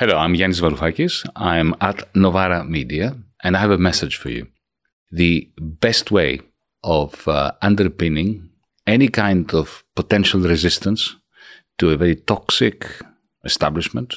Hello, 0.00 0.16
I'm 0.16 0.32
Yanis 0.32 0.62
Varoufakis. 0.62 1.28
I'm 1.36 1.74
at 1.82 2.08
Novara 2.16 2.64
Media, 2.64 3.18
and 3.44 3.54
I 3.54 3.60
have 3.60 3.70
a 3.70 3.76
message 3.76 4.16
for 4.16 4.30
you. 4.30 4.46
The 5.12 5.50
best 5.58 6.10
way 6.10 6.40
of 6.82 7.28
uh, 7.28 7.52
underpinning 7.60 8.48
any 8.86 9.08
kind 9.08 9.52
of 9.52 9.84
potential 9.94 10.40
resistance 10.40 11.16
to 11.76 11.90
a 11.90 11.98
very 11.98 12.16
toxic 12.16 12.86
establishment 13.44 14.14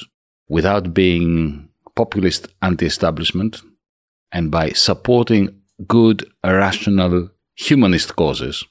without 0.48 0.94
being 0.94 1.68
populist 1.94 2.48
anti 2.62 2.86
establishment 2.86 3.60
and 4.32 4.50
by 4.50 4.70
supporting 4.70 5.54
good, 5.86 6.24
rational, 6.42 7.28
humanist 7.56 8.16
causes 8.16 8.64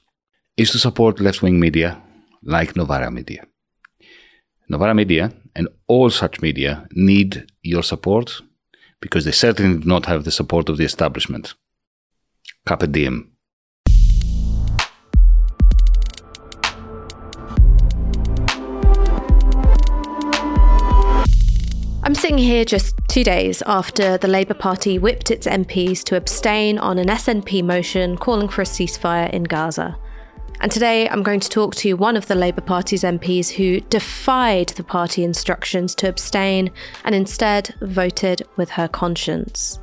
is 0.56 0.72
to 0.72 0.78
support 0.78 1.20
left 1.20 1.42
wing 1.42 1.60
media 1.60 2.02
like 2.42 2.74
Novara 2.74 3.08
Media. 3.08 3.46
Novara 4.68 4.94
Media 4.94 5.32
and 5.54 5.68
all 5.86 6.10
such 6.10 6.40
media 6.40 6.86
need 6.92 7.50
your 7.62 7.82
support 7.82 8.40
because 9.00 9.24
they 9.24 9.32
certainly 9.32 9.80
do 9.80 9.86
not 9.86 10.06
have 10.06 10.24
the 10.24 10.30
support 10.30 10.68
of 10.68 10.78
the 10.78 10.84
establishment. 10.84 11.54
Carpe 12.66 12.90
diem. 12.90 13.30
I'm 22.02 22.14
sitting 22.14 22.38
here 22.38 22.64
just 22.64 22.96
two 23.08 23.24
days 23.24 23.62
after 23.66 24.16
the 24.18 24.28
Labour 24.28 24.54
Party 24.54 24.98
whipped 24.98 25.30
its 25.30 25.46
MPs 25.46 26.02
to 26.04 26.16
abstain 26.16 26.78
on 26.78 26.98
an 26.98 27.08
SNP 27.08 27.62
motion 27.62 28.16
calling 28.16 28.48
for 28.48 28.62
a 28.62 28.66
ceasefire 28.66 29.30
in 29.30 29.44
Gaza. 29.44 29.98
And 30.60 30.72
today 30.72 31.08
I'm 31.08 31.22
going 31.22 31.40
to 31.40 31.48
talk 31.48 31.74
to 31.76 31.94
one 31.94 32.16
of 32.16 32.26
the 32.26 32.34
Labour 32.34 32.62
Party's 32.62 33.02
MPs 33.02 33.50
who 33.50 33.80
defied 33.80 34.68
the 34.70 34.84
party 34.84 35.22
instructions 35.22 35.94
to 35.96 36.08
abstain 36.08 36.70
and 37.04 37.14
instead 37.14 37.74
voted 37.80 38.42
with 38.56 38.70
her 38.70 38.88
conscience. 38.88 39.78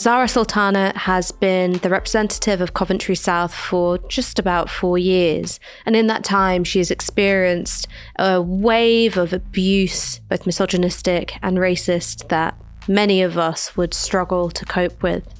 Zarah 0.00 0.28
Sultana 0.28 0.96
has 0.96 1.30
been 1.30 1.72
the 1.72 1.90
representative 1.90 2.62
of 2.62 2.72
Coventry 2.72 3.14
South 3.14 3.52
for 3.52 3.98
just 4.08 4.38
about 4.38 4.70
four 4.70 4.96
years, 4.96 5.60
and 5.84 5.94
in 5.94 6.06
that 6.06 6.24
time, 6.24 6.64
she 6.64 6.78
has 6.78 6.90
experienced 6.90 7.86
a 8.18 8.40
wave 8.40 9.18
of 9.18 9.34
abuse, 9.34 10.20
both 10.30 10.46
misogynistic 10.46 11.36
and 11.42 11.58
racist, 11.58 12.28
that 12.28 12.56
many 12.88 13.20
of 13.20 13.36
us 13.36 13.76
would 13.76 13.92
struggle 13.92 14.50
to 14.50 14.64
cope 14.64 15.02
with. 15.02 15.34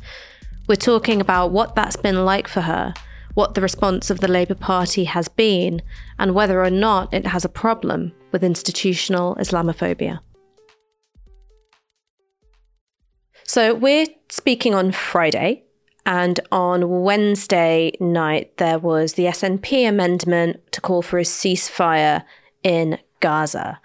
We're 0.68 0.76
talking 0.76 1.22
about 1.22 1.52
what 1.52 1.74
that's 1.74 1.96
been 1.96 2.26
like 2.26 2.46
for 2.46 2.60
her, 2.60 2.92
what 3.34 3.54
the 3.54 3.60
response 3.60 4.10
of 4.10 4.20
the 4.20 4.28
Labour 4.28 4.54
Party 4.54 5.04
has 5.04 5.28
been, 5.28 5.82
and 6.18 6.34
whether 6.34 6.62
or 6.62 6.70
not 6.70 7.12
it 7.12 7.26
has 7.26 7.44
a 7.44 7.48
problem 7.48 8.12
with 8.32 8.44
institutional 8.44 9.36
Islamophobia. 9.36 10.20
So 13.44 13.74
we're 13.74 14.06
speaking 14.28 14.74
on 14.74 14.92
Friday, 14.92 15.64
and 16.06 16.40
on 16.50 17.02
Wednesday 17.02 17.92
night, 18.00 18.56
there 18.56 18.78
was 18.78 19.14
the 19.14 19.24
SNP 19.24 19.88
amendment 19.88 20.60
to 20.72 20.80
call 20.80 21.02
for 21.02 21.18
a 21.18 21.22
ceasefire 21.22 22.24
in 22.62 22.98
Gaza. 23.20 23.80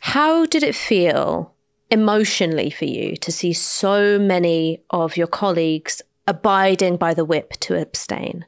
How 0.00 0.46
did 0.46 0.62
it 0.62 0.74
feel 0.74 1.54
emotionally 1.90 2.70
for 2.70 2.86
you 2.86 3.16
to 3.16 3.30
see 3.30 3.52
so 3.52 4.18
many 4.18 4.82
of 4.90 5.16
your 5.16 5.26
colleagues 5.26 6.02
abiding 6.26 6.96
by 6.96 7.14
the 7.14 7.24
whip 7.24 7.52
to 7.60 7.80
abstain? 7.80 8.44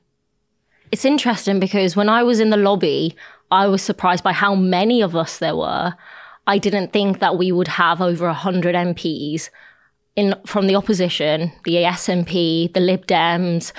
It's 0.93 1.05
interesting 1.05 1.61
because 1.61 1.97
when 1.97 2.09
I 2.09 2.23
was 2.23 2.41
in 2.41 2.51
the 2.51 2.57
lobby, 2.57 3.17
I 3.51 3.67
was 3.67 3.83
surprised 3.83 4.25
by 4.25 4.33
how 4.33 4.55
many 4.55 5.03
of 5.03 5.17
us 5.17 5.39
there 5.39 5.57
were. 5.57 5.95
I 6.47 6.59
didn't 6.59 6.93
think 6.93 7.19
that 7.19 7.37
we 7.37 7.51
would 7.53 7.69
have 7.69 8.01
over 8.01 8.27
100 8.27 8.75
MPs 8.75 9.51
in 10.15 10.35
from 10.47 10.67
the 10.67 10.77
opposition, 10.77 11.53
the 11.65 11.75
SNP, 11.75 12.73
the 12.73 12.81
Lib 12.81 13.07
Dems, 13.07 13.73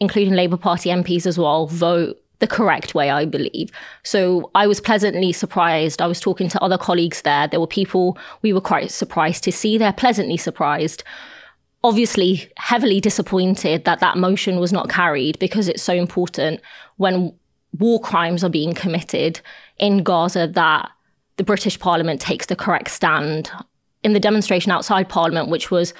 including 0.00 0.34
Labour 0.34 0.56
Party 0.56 0.90
MPs 0.90 1.26
as 1.26 1.38
well, 1.38 1.66
vote 1.66 2.20
the 2.38 2.46
correct 2.46 2.94
way, 2.94 3.08
I 3.08 3.24
believe. 3.24 3.70
So 4.02 4.50
I 4.54 4.66
was 4.66 4.80
pleasantly 4.80 5.32
surprised. 5.32 6.02
I 6.02 6.06
was 6.06 6.20
talking 6.20 6.48
to 6.48 6.62
other 6.62 6.76
colleagues 6.76 7.22
there. 7.22 7.48
There 7.48 7.60
were 7.60 7.66
people 7.66 8.18
we 8.42 8.52
were 8.52 8.60
quite 8.60 8.90
surprised 8.90 9.44
to 9.44 9.52
see. 9.52 9.78
They're 9.78 9.92
pleasantly 9.92 10.36
surprised. 10.36 11.02
Obviously, 11.84 12.50
heavily 12.56 13.00
disappointed 13.00 13.84
that 13.84 14.00
that 14.00 14.16
motion 14.16 14.58
was 14.58 14.72
not 14.72 14.88
carried 14.88 15.38
because 15.38 15.68
it's 15.68 15.82
so 15.82 15.92
important 15.92 16.60
when 16.96 17.32
war 17.78 18.00
crimes 18.00 18.42
are 18.42 18.48
being 18.48 18.74
committed 18.74 19.40
in 19.78 20.02
Gaza 20.02 20.48
that 20.48 20.90
the 21.36 21.44
British 21.44 21.78
Parliament 21.78 22.20
takes 22.20 22.46
the 22.46 22.56
correct 22.56 22.90
stand 22.90 23.50
in 24.02 24.14
the 24.14 24.20
demonstration 24.20 24.72
outside 24.72 25.08
Parliament, 25.08 25.48
which 25.48 25.70
was 25.70 25.92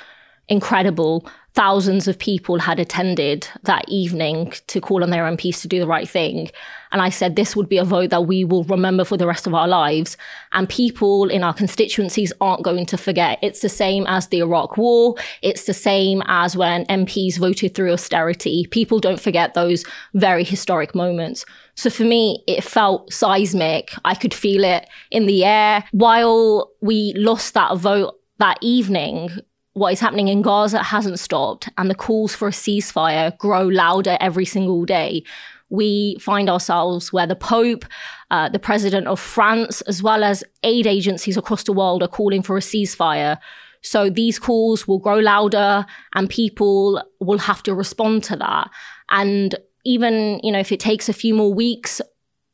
incredible. 0.49 1.29
Thousands 1.57 2.07
of 2.07 2.19
people 2.19 2.59
had 2.59 2.79
attended 2.79 3.49
that 3.63 3.89
evening 3.89 4.53
to 4.67 4.79
call 4.79 5.03
on 5.03 5.09
their 5.09 5.25
MPs 5.25 5.63
to 5.63 5.69
do 5.69 5.81
the 5.81 5.87
right 5.87 6.07
thing. 6.07 6.51
And 6.93 7.01
I 7.01 7.09
said 7.09 7.35
this 7.35 7.57
would 7.57 7.67
be 7.67 7.79
a 7.79 7.85
vote 7.85 8.11
that 8.11 8.27
we 8.27 8.45
will 8.45 8.65
remember 8.65 9.07
for 9.07 9.17
the 9.17 9.27
rest 9.27 9.47
of 9.47 9.55
our 9.55 9.67
lives. 9.67 10.19
And 10.53 10.69
people 10.69 11.31
in 11.31 11.43
our 11.43 11.55
constituencies 11.55 12.31
aren't 12.43 12.63
going 12.63 12.85
to 12.85 12.99
forget. 12.99 13.39
It's 13.41 13.61
the 13.61 13.71
same 13.71 14.05
as 14.07 14.27
the 14.27 14.41
Iraq 14.41 14.77
War. 14.77 15.15
It's 15.41 15.65
the 15.65 15.73
same 15.73 16.23
as 16.27 16.59
when 16.59 16.85
MPs 16.87 17.39
voted 17.39 17.75
through 17.75 17.95
austerity. 17.95 18.67
People 18.71 19.01
don't 19.01 19.21
forget 19.21 19.55
those 19.55 19.83
very 20.13 20.45
historic 20.45 20.95
moments. 20.95 21.47
So 21.75 21.89
for 21.89 22.05
me, 22.05 22.45
it 22.47 22.65
felt 22.65 23.11
seismic. 23.11 23.95
I 24.05 24.15
could 24.15 24.35
feel 24.35 24.63
it 24.63 24.87
in 25.11 25.25
the 25.25 25.47
air. 25.47 25.85
While 25.93 26.71
we 26.83 27.15
lost 27.17 27.55
that 27.55 27.79
vote 27.79 28.21
that 28.41 28.59
evening, 28.61 29.31
what 29.77 29.93
is 29.93 30.01
happening 30.01 30.29
in 30.29 30.41
Gaza 30.41 30.83
hasn't 30.83 31.19
stopped, 31.19 31.69
and 31.77 31.91
the 31.91 31.95
calls 31.95 32.35
for 32.35 32.49
a 32.49 32.51
ceasefire 32.51 33.37
grow 33.37 33.67
louder 33.67 34.17
every 34.23 34.47
single 34.47 34.87
day. 34.87 35.23
We 35.69 36.17
find 36.19 36.49
ourselves 36.49 37.13
where 37.13 37.27
the 37.27 37.37
Pope, 37.37 37.85
uh, 38.31 38.49
the 38.49 38.59
President 38.59 39.07
of 39.07 39.21
France, 39.21 39.83
as 39.83 40.03
well 40.03 40.25
as 40.25 40.43
aid 40.63 40.87
agencies 40.87 41.37
across 41.37 41.65
the 41.65 41.75
world 41.75 42.03
are 42.03 42.09
calling 42.09 42.41
for 42.41 42.57
a 42.57 42.61
ceasefire. 42.61 43.37
So 43.83 44.09
these 44.09 44.39
calls 44.39 44.89
will 44.89 44.99
grow 44.99 45.19
louder, 45.19 45.85
and 46.15 46.31
people 46.31 47.03
will 47.21 47.39
have 47.39 47.63
to 47.65 47.75
respond 47.75 48.25
to 48.25 48.37
that. 48.37 48.71
And 49.11 49.57
even, 49.85 50.41
you 50.43 50.53
know, 50.53 50.59
if 50.59 50.73
it 50.73 50.81
takes 50.81 51.11
a 51.11 51.13
few 51.13 51.35
more 51.35 51.53
weeks, 51.53 52.01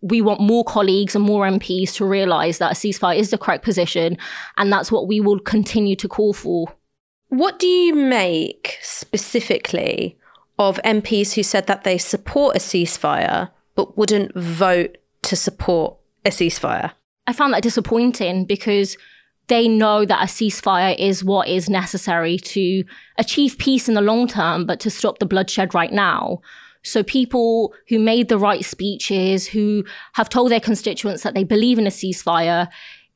we 0.00 0.22
want 0.22 0.40
more 0.40 0.64
colleagues 0.64 1.14
and 1.14 1.24
more 1.24 1.46
MPs 1.46 1.94
to 1.94 2.04
realize 2.04 2.58
that 2.58 2.72
a 2.72 2.74
ceasefire 2.74 3.16
is 3.16 3.30
the 3.30 3.38
correct 3.38 3.62
position. 3.62 4.18
And 4.56 4.72
that's 4.72 4.90
what 4.90 5.06
we 5.06 5.20
will 5.20 5.38
continue 5.38 5.94
to 5.94 6.08
call 6.08 6.32
for. 6.32 6.74
What 7.32 7.58
do 7.58 7.66
you 7.66 7.94
make 7.94 8.76
specifically 8.82 10.18
of 10.58 10.78
MPs 10.84 11.32
who 11.32 11.42
said 11.42 11.66
that 11.66 11.82
they 11.82 11.96
support 11.96 12.56
a 12.56 12.58
ceasefire 12.58 13.48
but 13.74 13.96
wouldn't 13.96 14.34
vote 14.34 14.98
to 15.22 15.34
support 15.34 15.96
a 16.26 16.28
ceasefire? 16.28 16.92
I 17.26 17.32
found 17.32 17.54
that 17.54 17.62
disappointing 17.62 18.44
because 18.44 18.98
they 19.46 19.66
know 19.66 20.04
that 20.04 20.22
a 20.22 20.26
ceasefire 20.26 20.94
is 20.98 21.24
what 21.24 21.48
is 21.48 21.70
necessary 21.70 22.36
to 22.36 22.84
achieve 23.16 23.56
peace 23.56 23.88
in 23.88 23.94
the 23.94 24.02
long 24.02 24.28
term, 24.28 24.66
but 24.66 24.78
to 24.80 24.90
stop 24.90 25.18
the 25.18 25.24
bloodshed 25.24 25.74
right 25.74 25.90
now. 25.90 26.42
So 26.82 27.02
people 27.02 27.72
who 27.88 27.98
made 27.98 28.28
the 28.28 28.38
right 28.38 28.62
speeches, 28.62 29.46
who 29.46 29.86
have 30.12 30.28
told 30.28 30.50
their 30.50 30.60
constituents 30.60 31.22
that 31.22 31.32
they 31.32 31.44
believe 31.44 31.78
in 31.78 31.86
a 31.86 31.90
ceasefire, 31.90 32.68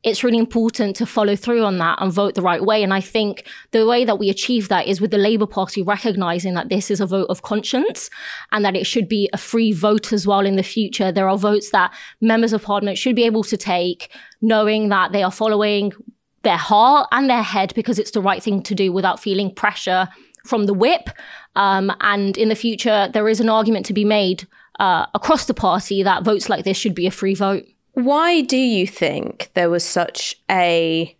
it's 0.06 0.22
really 0.22 0.38
important 0.38 0.94
to 0.94 1.04
follow 1.04 1.34
through 1.34 1.64
on 1.64 1.78
that 1.78 1.98
and 2.00 2.12
vote 2.12 2.36
the 2.36 2.40
right 2.40 2.64
way. 2.64 2.84
And 2.84 2.94
I 2.94 3.00
think 3.00 3.44
the 3.72 3.84
way 3.84 4.04
that 4.04 4.20
we 4.20 4.30
achieve 4.30 4.68
that 4.68 4.86
is 4.86 5.00
with 5.00 5.10
the 5.10 5.18
Labour 5.18 5.48
Party 5.48 5.82
recognizing 5.82 6.54
that 6.54 6.68
this 6.68 6.92
is 6.92 7.00
a 7.00 7.06
vote 7.06 7.26
of 7.28 7.42
conscience 7.42 8.08
and 8.52 8.64
that 8.64 8.76
it 8.76 8.86
should 8.86 9.08
be 9.08 9.28
a 9.32 9.36
free 9.36 9.72
vote 9.72 10.12
as 10.12 10.24
well 10.24 10.46
in 10.46 10.54
the 10.54 10.62
future. 10.62 11.10
There 11.10 11.28
are 11.28 11.36
votes 11.36 11.70
that 11.70 11.92
members 12.20 12.52
of 12.52 12.62
parliament 12.62 12.98
should 12.98 13.16
be 13.16 13.24
able 13.24 13.42
to 13.42 13.56
take, 13.56 14.12
knowing 14.40 14.90
that 14.90 15.10
they 15.10 15.24
are 15.24 15.32
following 15.32 15.92
their 16.42 16.56
heart 16.56 17.08
and 17.10 17.28
their 17.28 17.42
head 17.42 17.72
because 17.74 17.98
it's 17.98 18.12
the 18.12 18.22
right 18.22 18.40
thing 18.40 18.62
to 18.62 18.76
do 18.76 18.92
without 18.92 19.18
feeling 19.18 19.52
pressure 19.52 20.06
from 20.44 20.66
the 20.66 20.74
whip. 20.74 21.10
Um, 21.56 21.92
and 22.00 22.38
in 22.38 22.48
the 22.48 22.54
future, 22.54 23.10
there 23.12 23.28
is 23.28 23.40
an 23.40 23.48
argument 23.48 23.86
to 23.86 23.92
be 23.92 24.04
made 24.04 24.46
uh, 24.78 25.06
across 25.14 25.46
the 25.46 25.54
party 25.54 26.04
that 26.04 26.22
votes 26.22 26.48
like 26.48 26.64
this 26.64 26.76
should 26.76 26.94
be 26.94 27.08
a 27.08 27.10
free 27.10 27.34
vote. 27.34 27.64
Why 27.96 28.42
do 28.42 28.58
you 28.58 28.86
think 28.86 29.50
there 29.54 29.70
was 29.70 29.82
such 29.82 30.38
a 30.50 31.16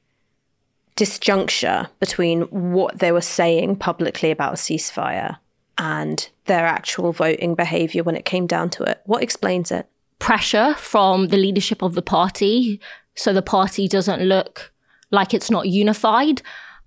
disjuncture 0.94 1.88
between 2.00 2.42
what 2.42 2.98
they 2.98 3.12
were 3.12 3.22
saying 3.22 3.76
publicly 3.76 4.30
about 4.30 4.52
a 4.52 4.56
ceasefire 4.56 5.38
and 5.78 6.28
their 6.44 6.66
actual 6.66 7.12
voting 7.12 7.54
behaviour 7.54 8.02
when 8.02 8.14
it 8.14 8.26
came 8.26 8.46
down 8.46 8.68
to 8.70 8.82
it? 8.82 9.00
What 9.06 9.22
explains 9.22 9.72
it? 9.72 9.88
Pressure 10.18 10.74
from 10.74 11.28
the 11.28 11.38
leadership 11.38 11.80
of 11.80 11.94
the 11.94 12.02
party, 12.02 12.78
so 13.14 13.32
the 13.32 13.40
party 13.40 13.88
doesn't 13.88 14.20
look 14.20 14.70
like 15.10 15.32
it's 15.32 15.50
not 15.50 15.70
unified. 15.70 16.42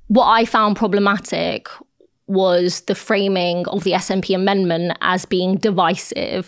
What 0.06 0.27
I 0.27 0.45
found 0.45 0.75
problematic 0.77 1.68
was 2.27 2.81
the 2.81 2.94
framing 2.94 3.68
of 3.69 3.83
the 3.86 3.94
SNP 3.94 4.36
amendment 4.36 4.95
as 5.01 5.25
being 5.25 5.56
divisive. 5.56 6.47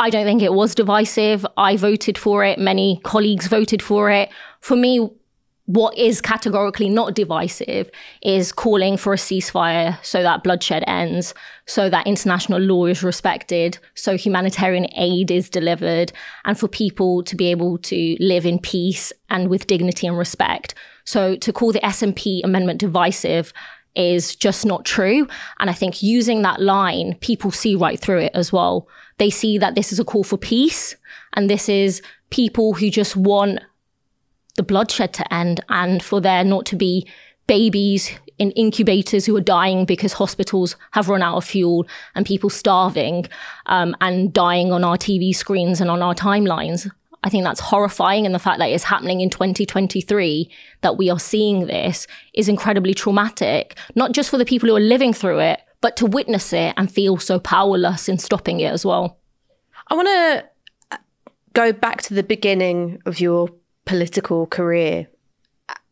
I 0.00 0.08
don't 0.08 0.24
think 0.24 0.40
it 0.40 0.54
was 0.54 0.74
divisive. 0.74 1.46
I 1.58 1.76
voted 1.76 2.16
for 2.16 2.42
it. 2.42 2.58
Many 2.58 3.00
colleagues 3.04 3.48
voted 3.48 3.82
for 3.82 4.10
it. 4.10 4.30
For 4.60 4.74
me, 4.74 5.10
what 5.66 5.96
is 5.96 6.22
categorically 6.22 6.88
not 6.88 7.14
divisive 7.14 7.90
is 8.22 8.50
calling 8.50 8.96
for 8.96 9.12
a 9.12 9.16
ceasefire 9.16 10.02
so 10.02 10.22
that 10.22 10.42
bloodshed 10.42 10.82
ends, 10.86 11.34
so 11.66 11.90
that 11.90 12.06
international 12.06 12.60
law 12.60 12.86
is 12.86 13.02
respected, 13.02 13.78
so 13.94 14.16
humanitarian 14.16 14.86
aid 14.96 15.30
is 15.30 15.50
delivered, 15.50 16.12
and 16.46 16.58
for 16.58 16.66
people 16.66 17.22
to 17.22 17.36
be 17.36 17.50
able 17.50 17.76
to 17.78 18.16
live 18.20 18.46
in 18.46 18.58
peace 18.58 19.12
and 19.28 19.48
with 19.48 19.66
dignity 19.66 20.06
and 20.06 20.16
respect. 20.16 20.74
So 21.04 21.36
to 21.36 21.52
call 21.52 21.72
the 21.72 21.80
SNP 21.80 22.40
amendment 22.42 22.80
divisive 22.80 23.52
is 23.94 24.36
just 24.36 24.64
not 24.64 24.84
true. 24.84 25.26
And 25.58 25.70
I 25.70 25.72
think 25.72 26.02
using 26.02 26.42
that 26.42 26.60
line, 26.60 27.16
people 27.20 27.50
see 27.50 27.74
right 27.74 27.98
through 27.98 28.20
it 28.20 28.32
as 28.34 28.52
well. 28.52 28.88
They 29.18 29.30
see 29.30 29.58
that 29.58 29.74
this 29.74 29.92
is 29.92 29.98
a 29.98 30.04
call 30.04 30.24
for 30.24 30.38
peace 30.38 30.96
and 31.34 31.48
this 31.48 31.68
is 31.68 32.02
people 32.30 32.74
who 32.74 32.90
just 32.90 33.16
want 33.16 33.60
the 34.56 34.62
bloodshed 34.62 35.12
to 35.14 35.34
end 35.34 35.60
and 35.68 36.02
for 36.02 36.20
there 36.20 36.44
not 36.44 36.66
to 36.66 36.76
be 36.76 37.06
babies 37.46 38.10
in 38.38 38.52
incubators 38.52 39.26
who 39.26 39.36
are 39.36 39.40
dying 39.40 39.84
because 39.84 40.14
hospitals 40.14 40.76
have 40.92 41.08
run 41.08 41.22
out 41.22 41.36
of 41.36 41.44
fuel 41.44 41.86
and 42.14 42.24
people 42.24 42.48
starving 42.48 43.26
um, 43.66 43.94
and 44.00 44.32
dying 44.32 44.72
on 44.72 44.82
our 44.82 44.96
TV 44.96 45.34
screens 45.34 45.80
and 45.80 45.90
on 45.90 46.00
our 46.00 46.14
timelines. 46.14 46.90
I 47.22 47.28
think 47.28 47.44
that's 47.44 47.60
horrifying. 47.60 48.24
And 48.24 48.34
the 48.34 48.38
fact 48.38 48.58
that 48.58 48.70
it's 48.70 48.84
happening 48.84 49.20
in 49.20 49.30
2023, 49.30 50.50
that 50.80 50.96
we 50.96 51.10
are 51.10 51.20
seeing 51.20 51.66
this, 51.66 52.06
is 52.34 52.48
incredibly 52.48 52.94
traumatic, 52.94 53.78
not 53.94 54.12
just 54.12 54.30
for 54.30 54.38
the 54.38 54.44
people 54.44 54.68
who 54.68 54.76
are 54.76 54.80
living 54.80 55.12
through 55.12 55.40
it, 55.40 55.60
but 55.80 55.96
to 55.96 56.06
witness 56.06 56.52
it 56.52 56.74
and 56.76 56.90
feel 56.90 57.18
so 57.18 57.38
powerless 57.38 58.08
in 58.08 58.18
stopping 58.18 58.60
it 58.60 58.72
as 58.72 58.84
well. 58.84 59.18
I 59.88 59.94
want 59.94 60.08
to 60.08 60.44
uh, 60.92 60.98
go 61.52 61.72
back 61.72 62.02
to 62.02 62.14
the 62.14 62.22
beginning 62.22 63.02
of 63.06 63.20
your 63.20 63.48
political 63.84 64.46
career. 64.46 65.08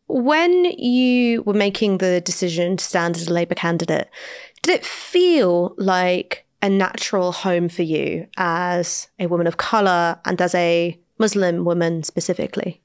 When 0.07 0.65
you 0.65 1.43
were 1.43 1.53
making 1.53 1.99
the 1.99 2.21
decision 2.21 2.77
to 2.77 2.83
stand 2.83 3.15
as 3.15 3.27
a 3.27 3.33
Labour 3.33 3.55
candidate, 3.55 4.09
did 4.63 4.73
it 4.73 4.85
feel 4.85 5.75
like 5.77 6.45
a 6.61 6.69
natural 6.69 7.31
home 7.31 7.69
for 7.69 7.83
you 7.83 8.27
as 8.37 9.07
a 9.19 9.27
woman 9.27 9.47
of 9.47 9.57
colour 9.57 10.19
and 10.25 10.41
as 10.41 10.55
a 10.55 10.99
Muslim 11.19 11.65
women 11.65 12.03
specifically? 12.03 12.81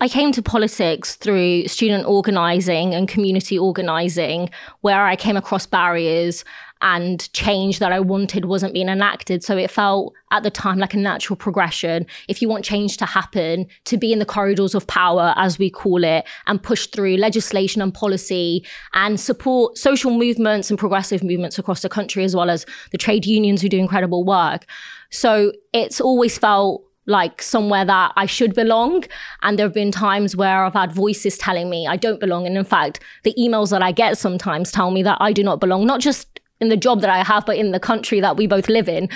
I 0.00 0.08
came 0.08 0.30
to 0.32 0.42
politics 0.42 1.16
through 1.16 1.66
student 1.66 2.06
organising 2.06 2.94
and 2.94 3.08
community 3.08 3.58
organising, 3.58 4.48
where 4.80 5.04
I 5.04 5.16
came 5.16 5.36
across 5.36 5.66
barriers 5.66 6.44
and 6.80 7.32
change 7.32 7.80
that 7.80 7.90
I 7.90 7.98
wanted 7.98 8.44
wasn't 8.44 8.74
being 8.74 8.88
enacted. 8.88 9.42
So 9.42 9.56
it 9.56 9.72
felt 9.72 10.14
at 10.30 10.44
the 10.44 10.50
time 10.50 10.78
like 10.78 10.94
a 10.94 10.98
natural 10.98 11.36
progression. 11.36 12.06
If 12.28 12.40
you 12.40 12.48
want 12.48 12.64
change 12.64 12.96
to 12.98 13.06
happen, 13.06 13.66
to 13.86 13.96
be 13.96 14.12
in 14.12 14.20
the 14.20 14.24
corridors 14.24 14.76
of 14.76 14.86
power, 14.86 15.34
as 15.36 15.58
we 15.58 15.70
call 15.70 16.04
it, 16.04 16.24
and 16.46 16.62
push 16.62 16.86
through 16.86 17.16
legislation 17.16 17.82
and 17.82 17.92
policy 17.92 18.64
and 18.94 19.18
support 19.18 19.76
social 19.76 20.16
movements 20.16 20.70
and 20.70 20.78
progressive 20.78 21.24
movements 21.24 21.58
across 21.58 21.82
the 21.82 21.88
country, 21.88 22.22
as 22.22 22.36
well 22.36 22.50
as 22.50 22.64
the 22.92 22.98
trade 22.98 23.26
unions 23.26 23.60
who 23.60 23.68
do 23.68 23.78
incredible 23.78 24.24
work. 24.24 24.64
So 25.10 25.52
it's 25.72 26.00
always 26.00 26.38
felt 26.38 26.84
like 27.08 27.42
somewhere 27.42 27.84
that 27.84 28.12
I 28.16 28.26
should 28.26 28.54
belong. 28.54 29.04
And 29.42 29.58
there 29.58 29.66
have 29.66 29.74
been 29.74 29.90
times 29.90 30.36
where 30.36 30.64
I've 30.64 30.74
had 30.74 30.92
voices 30.92 31.36
telling 31.38 31.68
me 31.68 31.86
I 31.86 31.96
don't 31.96 32.20
belong. 32.20 32.46
And 32.46 32.56
in 32.56 32.64
fact, 32.64 33.00
the 33.24 33.34
emails 33.38 33.70
that 33.70 33.82
I 33.82 33.90
get 33.90 34.18
sometimes 34.18 34.70
tell 34.70 34.90
me 34.90 35.02
that 35.02 35.18
I 35.20 35.32
do 35.32 35.42
not 35.42 35.58
belong, 35.58 35.86
not 35.86 36.00
just 36.00 36.40
in 36.60 36.68
the 36.68 36.76
job 36.76 37.00
that 37.00 37.10
I 37.10 37.24
have, 37.24 37.46
but 37.46 37.56
in 37.56 37.72
the 37.72 37.80
country 37.80 38.20
that 38.20 38.36
we 38.36 38.46
both 38.46 38.68
live 38.68 38.88
in. 38.88 39.08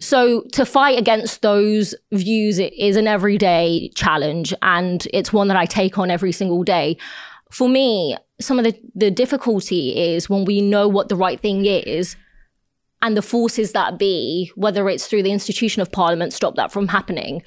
So 0.00 0.42
to 0.52 0.64
fight 0.64 0.98
against 0.98 1.42
those 1.42 1.94
views 2.12 2.58
is 2.58 2.96
an 2.96 3.06
everyday 3.06 3.90
challenge 3.94 4.54
and 4.62 5.06
it's 5.12 5.32
one 5.32 5.48
that 5.48 5.56
I 5.56 5.66
take 5.66 5.98
on 5.98 6.10
every 6.10 6.32
single 6.32 6.62
day. 6.62 6.96
For 7.50 7.68
me, 7.68 8.16
some 8.40 8.58
of 8.58 8.64
the, 8.64 8.78
the 8.94 9.10
difficulty 9.10 9.96
is 9.96 10.30
when 10.30 10.44
we 10.44 10.60
know 10.60 10.88
what 10.88 11.08
the 11.08 11.16
right 11.16 11.38
thing 11.38 11.66
is 11.66 12.16
and 13.02 13.16
the 13.16 13.22
forces 13.22 13.72
that 13.72 13.98
be, 13.98 14.50
whether 14.56 14.88
it's 14.88 15.06
through 15.06 15.22
the 15.22 15.32
institution 15.32 15.80
of 15.82 15.90
parliament, 15.92 16.32
stop 16.32 16.54
that 16.56 16.72
from 16.72 16.88
happening. 16.88 17.42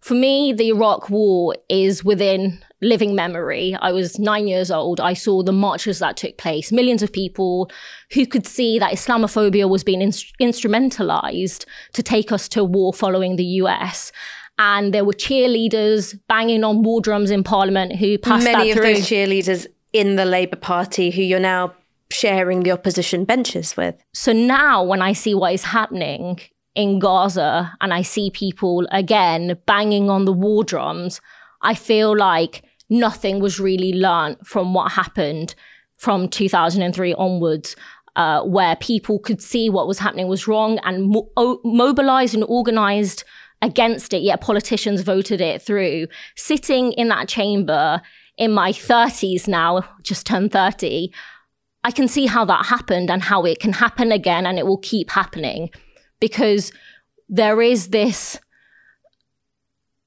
For 0.00 0.14
me, 0.14 0.52
the 0.52 0.68
Iraq 0.70 1.10
war 1.10 1.54
is 1.68 2.02
within 2.04 2.58
living 2.80 3.14
memory. 3.14 3.76
I 3.80 3.92
was 3.92 4.18
nine 4.18 4.48
years 4.48 4.70
old. 4.70 4.98
I 5.00 5.14
saw 5.14 5.44
the 5.44 5.52
marches 5.52 6.00
that 6.00 6.16
took 6.16 6.36
place, 6.38 6.72
millions 6.72 7.02
of 7.02 7.12
people 7.12 7.70
who 8.12 8.26
could 8.26 8.44
see 8.46 8.80
that 8.80 8.92
Islamophobia 8.92 9.68
was 9.68 9.84
being 9.84 10.02
in- 10.02 10.10
instrumentalized 10.40 11.64
to 11.92 12.02
take 12.02 12.32
us 12.32 12.48
to 12.50 12.64
war 12.64 12.92
following 12.92 13.36
the 13.36 13.44
US. 13.44 14.12
And 14.58 14.92
there 14.92 15.04
were 15.04 15.12
cheerleaders 15.12 16.18
banging 16.28 16.64
on 16.64 16.82
war 16.82 17.00
drums 17.00 17.30
in 17.30 17.42
Parliament 17.44 17.96
who 17.96 18.18
passed 18.18 18.44
Many 18.44 18.70
of 18.70 18.76
through. 18.76 18.94
those 18.94 19.08
cheerleaders 19.08 19.66
in 19.92 20.16
the 20.16 20.24
Labour 20.24 20.56
Party 20.56 21.10
who 21.10 21.22
you're 21.22 21.40
now 21.40 21.74
sharing 22.12 22.62
the 22.62 22.70
opposition 22.70 23.24
benches 23.24 23.76
with. 23.76 23.94
So 24.12 24.32
now 24.32 24.82
when 24.82 25.02
I 25.02 25.12
see 25.12 25.34
what 25.34 25.54
is 25.54 25.64
happening 25.64 26.40
in 26.74 26.98
Gaza 26.98 27.72
and 27.80 27.92
I 27.92 28.02
see 28.02 28.30
people 28.30 28.86
again 28.90 29.58
banging 29.66 30.10
on 30.10 30.24
the 30.24 30.32
war 30.32 30.64
drums, 30.64 31.20
I 31.62 31.74
feel 31.74 32.16
like 32.16 32.64
nothing 32.88 33.40
was 33.40 33.60
really 33.60 33.92
learnt 33.92 34.46
from 34.46 34.74
what 34.74 34.92
happened 34.92 35.54
from 35.98 36.28
2003 36.28 37.14
onwards. 37.14 37.76
Uh, 38.14 38.42
where 38.42 38.76
people 38.76 39.18
could 39.18 39.40
see 39.40 39.70
what 39.70 39.88
was 39.88 39.98
happening 39.98 40.28
was 40.28 40.46
wrong 40.46 40.78
and 40.84 41.04
mo- 41.04 41.30
o- 41.38 41.58
mobilized 41.64 42.34
and 42.34 42.44
organized 42.44 43.24
against 43.62 44.12
it, 44.12 44.20
yet 44.20 44.42
politicians 44.42 45.00
voted 45.00 45.40
it 45.40 45.62
through. 45.62 46.06
Sitting 46.36 46.92
in 46.92 47.08
that 47.08 47.28
chamber 47.28 48.02
in 48.36 48.52
my 48.52 48.72
30s 48.72 49.48
now, 49.48 49.82
just 50.02 50.26
turned 50.26 50.52
30, 50.52 51.10
I 51.84 51.90
can 51.90 52.08
see 52.08 52.26
how 52.26 52.44
that 52.44 52.66
happened 52.66 53.10
and 53.10 53.22
how 53.22 53.44
it 53.44 53.58
can 53.58 53.72
happen 53.72 54.12
again 54.12 54.46
and 54.46 54.58
it 54.58 54.66
will 54.66 54.78
keep 54.78 55.10
happening 55.10 55.70
because 56.20 56.72
there 57.28 57.60
is 57.60 57.88
this 57.88 58.38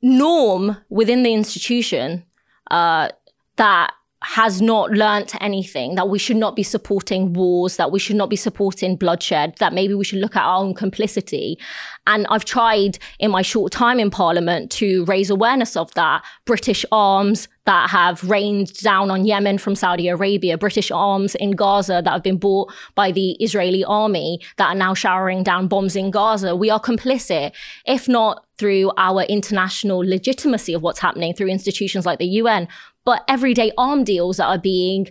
norm 0.01 0.77
within 0.89 1.23
the 1.23 1.33
institution 1.33 2.23
uh, 2.71 3.09
that 3.57 3.91
has 4.21 4.59
not 4.59 4.89
learnt 4.89 5.39
anything, 5.39 5.95
that 5.95 6.09
we 6.09 6.17
should 6.17 6.37
not 6.37 6.55
be 6.55 6.63
supporting 6.63 7.33
wars, 7.33 7.77
that 7.77 7.91
we 7.91 7.99
should 7.99 8.15
not 8.15 8.29
be 8.29 8.35
supporting 8.35 8.95
bloodshed, 8.95 9.55
that 9.59 9.71
maybe 9.71 9.93
we 9.93 10.03
should 10.03 10.19
look 10.19 10.35
at 10.35 10.43
our 10.43 10.63
own 10.63 10.73
complicity. 10.73 11.59
And 12.07 12.25
I've 12.31 12.45
tried 12.45 12.97
in 13.19 13.29
my 13.29 13.43
short 13.43 13.71
time 13.71 13.99
in 13.99 14.09
Parliament 14.09 14.71
to 14.71 15.05
raise 15.05 15.29
awareness 15.29 15.77
of 15.77 15.93
that. 15.93 16.23
British 16.45 16.83
arms 16.91 17.47
that 17.65 17.89
have 17.89 18.23
rained 18.29 18.73
down 18.81 19.09
on 19.09 19.25
Yemen 19.25 19.57
from 19.57 19.75
Saudi 19.75 20.07
Arabia, 20.07 20.57
British 20.57 20.91
arms 20.91 21.35
in 21.35 21.51
Gaza 21.51 22.01
that 22.03 22.11
have 22.11 22.23
been 22.23 22.37
bought 22.37 22.71
by 22.93 23.11
the 23.11 23.31
Israeli 23.43 23.83
army 23.83 24.39
that 24.57 24.67
are 24.67 24.75
now 24.75 24.93
showering 24.93 25.43
down 25.43 25.67
bombs 25.67 25.95
in 25.95 26.11
Gaza. 26.11 26.55
We 26.55 26.69
are 26.69 26.79
complicit, 26.79 27.53
if 27.85 28.07
not 28.07 28.45
through 28.57 28.91
our 28.97 29.23
international 29.23 29.99
legitimacy 29.99 30.73
of 30.73 30.83
what's 30.83 30.99
happening 30.99 31.33
through 31.33 31.49
institutions 31.49 32.05
like 32.05 32.19
the 32.19 32.25
UN, 32.25 32.67
but 33.03 33.23
everyday 33.27 33.71
arm 33.77 34.03
deals 34.03 34.37
that 34.37 34.45
are 34.45 34.59
being 34.59 35.09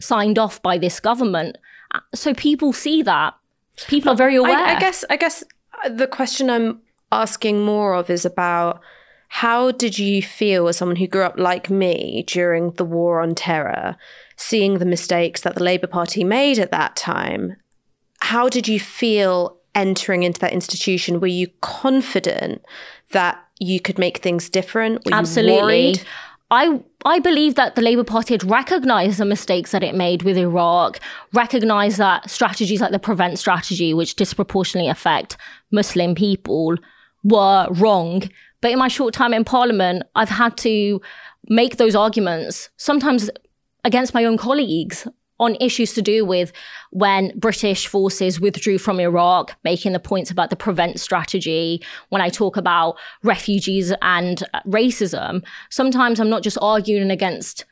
signed 0.00 0.38
off 0.38 0.60
by 0.60 0.78
this 0.78 0.98
government. 0.98 1.56
So 2.14 2.34
people 2.34 2.72
see 2.72 3.02
that. 3.02 3.34
People 3.86 4.12
are 4.12 4.16
very 4.16 4.36
aware. 4.36 4.58
I, 4.58 4.76
I 4.76 4.80
guess. 4.80 5.04
I 5.08 5.16
guess 5.16 5.44
the 5.88 6.06
question 6.06 6.50
I'm 6.50 6.80
asking 7.10 7.64
more 7.64 7.94
of 7.94 8.10
is 8.10 8.24
about 8.24 8.80
how 9.34 9.70
did 9.70 9.98
you 9.98 10.20
feel 10.20 10.68
as 10.68 10.76
someone 10.76 10.96
who 10.96 11.06
grew 11.06 11.22
up 11.22 11.38
like 11.38 11.70
me 11.70 12.22
during 12.26 12.72
the 12.72 12.84
war 12.84 13.22
on 13.22 13.34
terror, 13.34 13.96
seeing 14.36 14.74
the 14.74 14.84
mistakes 14.84 15.40
that 15.40 15.54
the 15.54 15.64
Labour 15.64 15.86
Party 15.86 16.22
made 16.22 16.58
at 16.58 16.70
that 16.70 16.96
time? 16.96 17.56
How 18.20 18.50
did 18.50 18.68
you 18.68 18.78
feel 18.78 19.56
entering 19.74 20.22
into 20.22 20.38
that 20.40 20.52
institution? 20.52 21.18
Were 21.18 21.28
you 21.28 21.48
confident 21.62 22.62
that 23.12 23.42
you 23.58 23.80
could 23.80 23.98
make 23.98 24.18
things 24.18 24.50
different? 24.50 25.02
Were 25.06 25.14
Absolutely. 25.14 25.96
I 26.50 26.82
I 27.06 27.18
believe 27.18 27.54
that 27.54 27.74
the 27.74 27.80
Labour 27.80 28.04
Party 28.04 28.34
had 28.34 28.44
recognised 28.44 29.18
the 29.18 29.24
mistakes 29.24 29.70
that 29.70 29.82
it 29.82 29.94
made 29.94 30.24
with 30.24 30.36
Iraq, 30.36 31.00
recognised 31.32 31.96
that 31.96 32.28
strategies 32.28 32.82
like 32.82 32.92
the 32.92 32.98
prevent 32.98 33.38
strategy, 33.38 33.94
which 33.94 34.14
disproportionately 34.14 34.90
affect 34.90 35.38
Muslim 35.70 36.14
people, 36.14 36.76
were 37.24 37.66
wrong. 37.70 38.24
But 38.62 38.70
in 38.70 38.78
my 38.78 38.88
short 38.88 39.12
time 39.12 39.34
in 39.34 39.44
Parliament, 39.44 40.04
I've 40.14 40.30
had 40.30 40.56
to 40.58 41.02
make 41.48 41.76
those 41.76 41.94
arguments, 41.94 42.70
sometimes 42.78 43.28
against 43.84 44.14
my 44.14 44.24
own 44.24 44.38
colleagues 44.38 45.06
on 45.40 45.56
issues 45.60 45.92
to 45.94 46.02
do 46.02 46.24
with 46.24 46.52
when 46.92 47.36
British 47.36 47.88
forces 47.88 48.40
withdrew 48.40 48.78
from 48.78 49.00
Iraq, 49.00 49.56
making 49.64 49.92
the 49.92 49.98
points 49.98 50.30
about 50.30 50.50
the 50.50 50.56
prevent 50.56 51.00
strategy, 51.00 51.82
when 52.10 52.22
I 52.22 52.28
talk 52.28 52.56
about 52.56 52.96
refugees 53.24 53.92
and 54.02 54.42
racism, 54.66 55.44
sometimes 55.68 56.20
I'm 56.20 56.30
not 56.30 56.44
just 56.44 56.58
arguing 56.62 57.10
against 57.10 57.64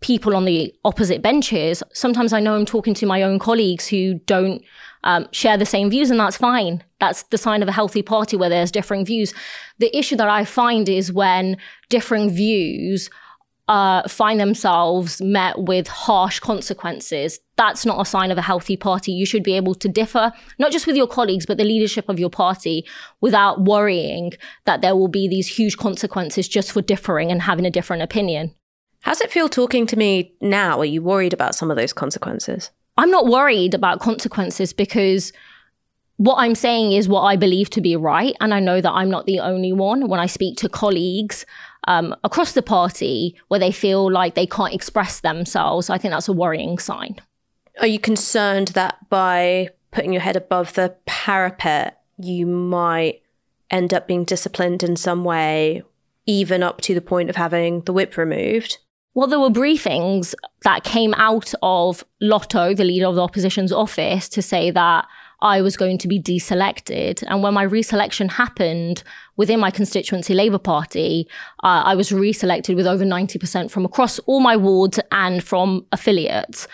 people 0.00 0.34
on 0.34 0.46
the 0.46 0.74
opposite 0.84 1.22
benches. 1.22 1.82
Sometimes 1.92 2.32
I 2.32 2.40
know 2.40 2.54
I'm 2.54 2.66
talking 2.66 2.94
to 2.94 3.06
my 3.06 3.22
own 3.22 3.38
colleagues 3.38 3.86
who 3.86 4.14
don't 4.26 4.62
um, 5.04 5.28
share 5.32 5.56
the 5.56 5.66
same 5.66 5.90
views, 5.90 6.10
and 6.10 6.20
that's 6.20 6.36
fine. 6.36 6.82
That's 7.00 7.22
the 7.24 7.38
sign 7.38 7.62
of 7.62 7.68
a 7.68 7.72
healthy 7.72 8.02
party 8.02 8.36
where 8.36 8.50
there's 8.50 8.70
differing 8.70 9.04
views. 9.04 9.32
The 9.78 9.96
issue 9.96 10.16
that 10.16 10.28
I 10.28 10.44
find 10.44 10.88
is 10.88 11.12
when 11.12 11.56
differing 11.88 12.30
views 12.30 13.10
uh, 13.70 14.06
find 14.08 14.40
themselves 14.40 15.22
met 15.22 15.56
with 15.62 15.86
harsh 15.86 16.40
consequences. 16.40 17.38
That's 17.54 17.86
not 17.86 18.00
a 18.00 18.04
sign 18.04 18.32
of 18.32 18.36
a 18.36 18.42
healthy 18.42 18.76
party. 18.76 19.12
You 19.12 19.24
should 19.24 19.44
be 19.44 19.54
able 19.54 19.76
to 19.76 19.88
differ, 19.88 20.32
not 20.58 20.72
just 20.72 20.88
with 20.88 20.96
your 20.96 21.06
colleagues, 21.06 21.46
but 21.46 21.56
the 21.56 21.64
leadership 21.64 22.08
of 22.08 22.18
your 22.18 22.30
party 22.30 22.84
without 23.20 23.64
worrying 23.64 24.32
that 24.64 24.80
there 24.80 24.96
will 24.96 25.08
be 25.08 25.28
these 25.28 25.46
huge 25.46 25.76
consequences 25.76 26.48
just 26.48 26.72
for 26.72 26.82
differing 26.82 27.30
and 27.30 27.42
having 27.42 27.64
a 27.64 27.70
different 27.70 28.02
opinion. 28.02 28.52
How's 29.02 29.20
it 29.20 29.30
feel 29.30 29.48
talking 29.48 29.86
to 29.86 29.96
me 29.96 30.34
now? 30.40 30.80
Are 30.80 30.84
you 30.84 31.00
worried 31.00 31.32
about 31.32 31.54
some 31.54 31.70
of 31.70 31.76
those 31.76 31.92
consequences? 31.92 32.70
I'm 32.96 33.10
not 33.10 33.26
worried 33.26 33.74
about 33.74 34.00
consequences 34.00 34.72
because 34.72 35.32
what 36.20 36.36
I'm 36.36 36.54
saying 36.54 36.92
is 36.92 37.08
what 37.08 37.22
I 37.22 37.36
believe 37.36 37.70
to 37.70 37.80
be 37.80 37.96
right. 37.96 38.36
And 38.40 38.52
I 38.52 38.60
know 38.60 38.82
that 38.82 38.92
I'm 38.92 39.08
not 39.08 39.24
the 39.24 39.40
only 39.40 39.72
one. 39.72 40.06
When 40.06 40.20
I 40.20 40.26
speak 40.26 40.58
to 40.58 40.68
colleagues 40.68 41.46
um, 41.88 42.14
across 42.24 42.52
the 42.52 42.60
party 42.60 43.34
where 43.48 43.58
they 43.58 43.72
feel 43.72 44.12
like 44.12 44.34
they 44.34 44.46
can't 44.46 44.74
express 44.74 45.20
themselves, 45.20 45.88
I 45.88 45.96
think 45.96 46.12
that's 46.12 46.28
a 46.28 46.34
worrying 46.34 46.78
sign. 46.78 47.16
Are 47.80 47.86
you 47.86 47.98
concerned 47.98 48.68
that 48.68 49.08
by 49.08 49.70
putting 49.92 50.12
your 50.12 50.20
head 50.20 50.36
above 50.36 50.74
the 50.74 50.94
parapet, 51.06 51.98
you 52.18 52.44
might 52.44 53.22
end 53.70 53.94
up 53.94 54.06
being 54.06 54.24
disciplined 54.24 54.82
in 54.82 54.96
some 54.96 55.24
way, 55.24 55.82
even 56.26 56.62
up 56.62 56.82
to 56.82 56.94
the 56.94 57.00
point 57.00 57.30
of 57.30 57.36
having 57.36 57.80
the 57.82 57.94
whip 57.94 58.18
removed? 58.18 58.76
Well, 59.14 59.26
there 59.26 59.40
were 59.40 59.50
briefings 59.50 60.34
that 60.62 60.84
came 60.84 61.14
out 61.14 61.52
of 61.62 62.04
LOTO, 62.20 62.74
the 62.74 62.84
leader 62.84 63.06
of 63.06 63.16
the 63.16 63.22
opposition's 63.22 63.72
office, 63.72 64.28
to 64.28 64.40
say 64.40 64.70
that 64.70 65.06
I 65.42 65.62
was 65.62 65.76
going 65.76 65.98
to 65.98 66.08
be 66.08 66.20
deselected. 66.20 67.24
And 67.26 67.42
when 67.42 67.54
my 67.54 67.66
reselection 67.66 68.30
happened 68.30 69.02
within 69.36 69.58
my 69.58 69.72
constituency 69.72 70.34
Labour 70.34 70.58
Party, 70.58 71.26
uh, 71.64 71.82
I 71.86 71.96
was 71.96 72.10
reselected 72.10 72.76
with 72.76 72.86
over 72.86 73.04
90% 73.04 73.70
from 73.70 73.84
across 73.84 74.20
all 74.20 74.38
my 74.38 74.56
wards 74.56 75.00
and 75.10 75.42
from 75.42 75.86
affiliates. 75.90 76.68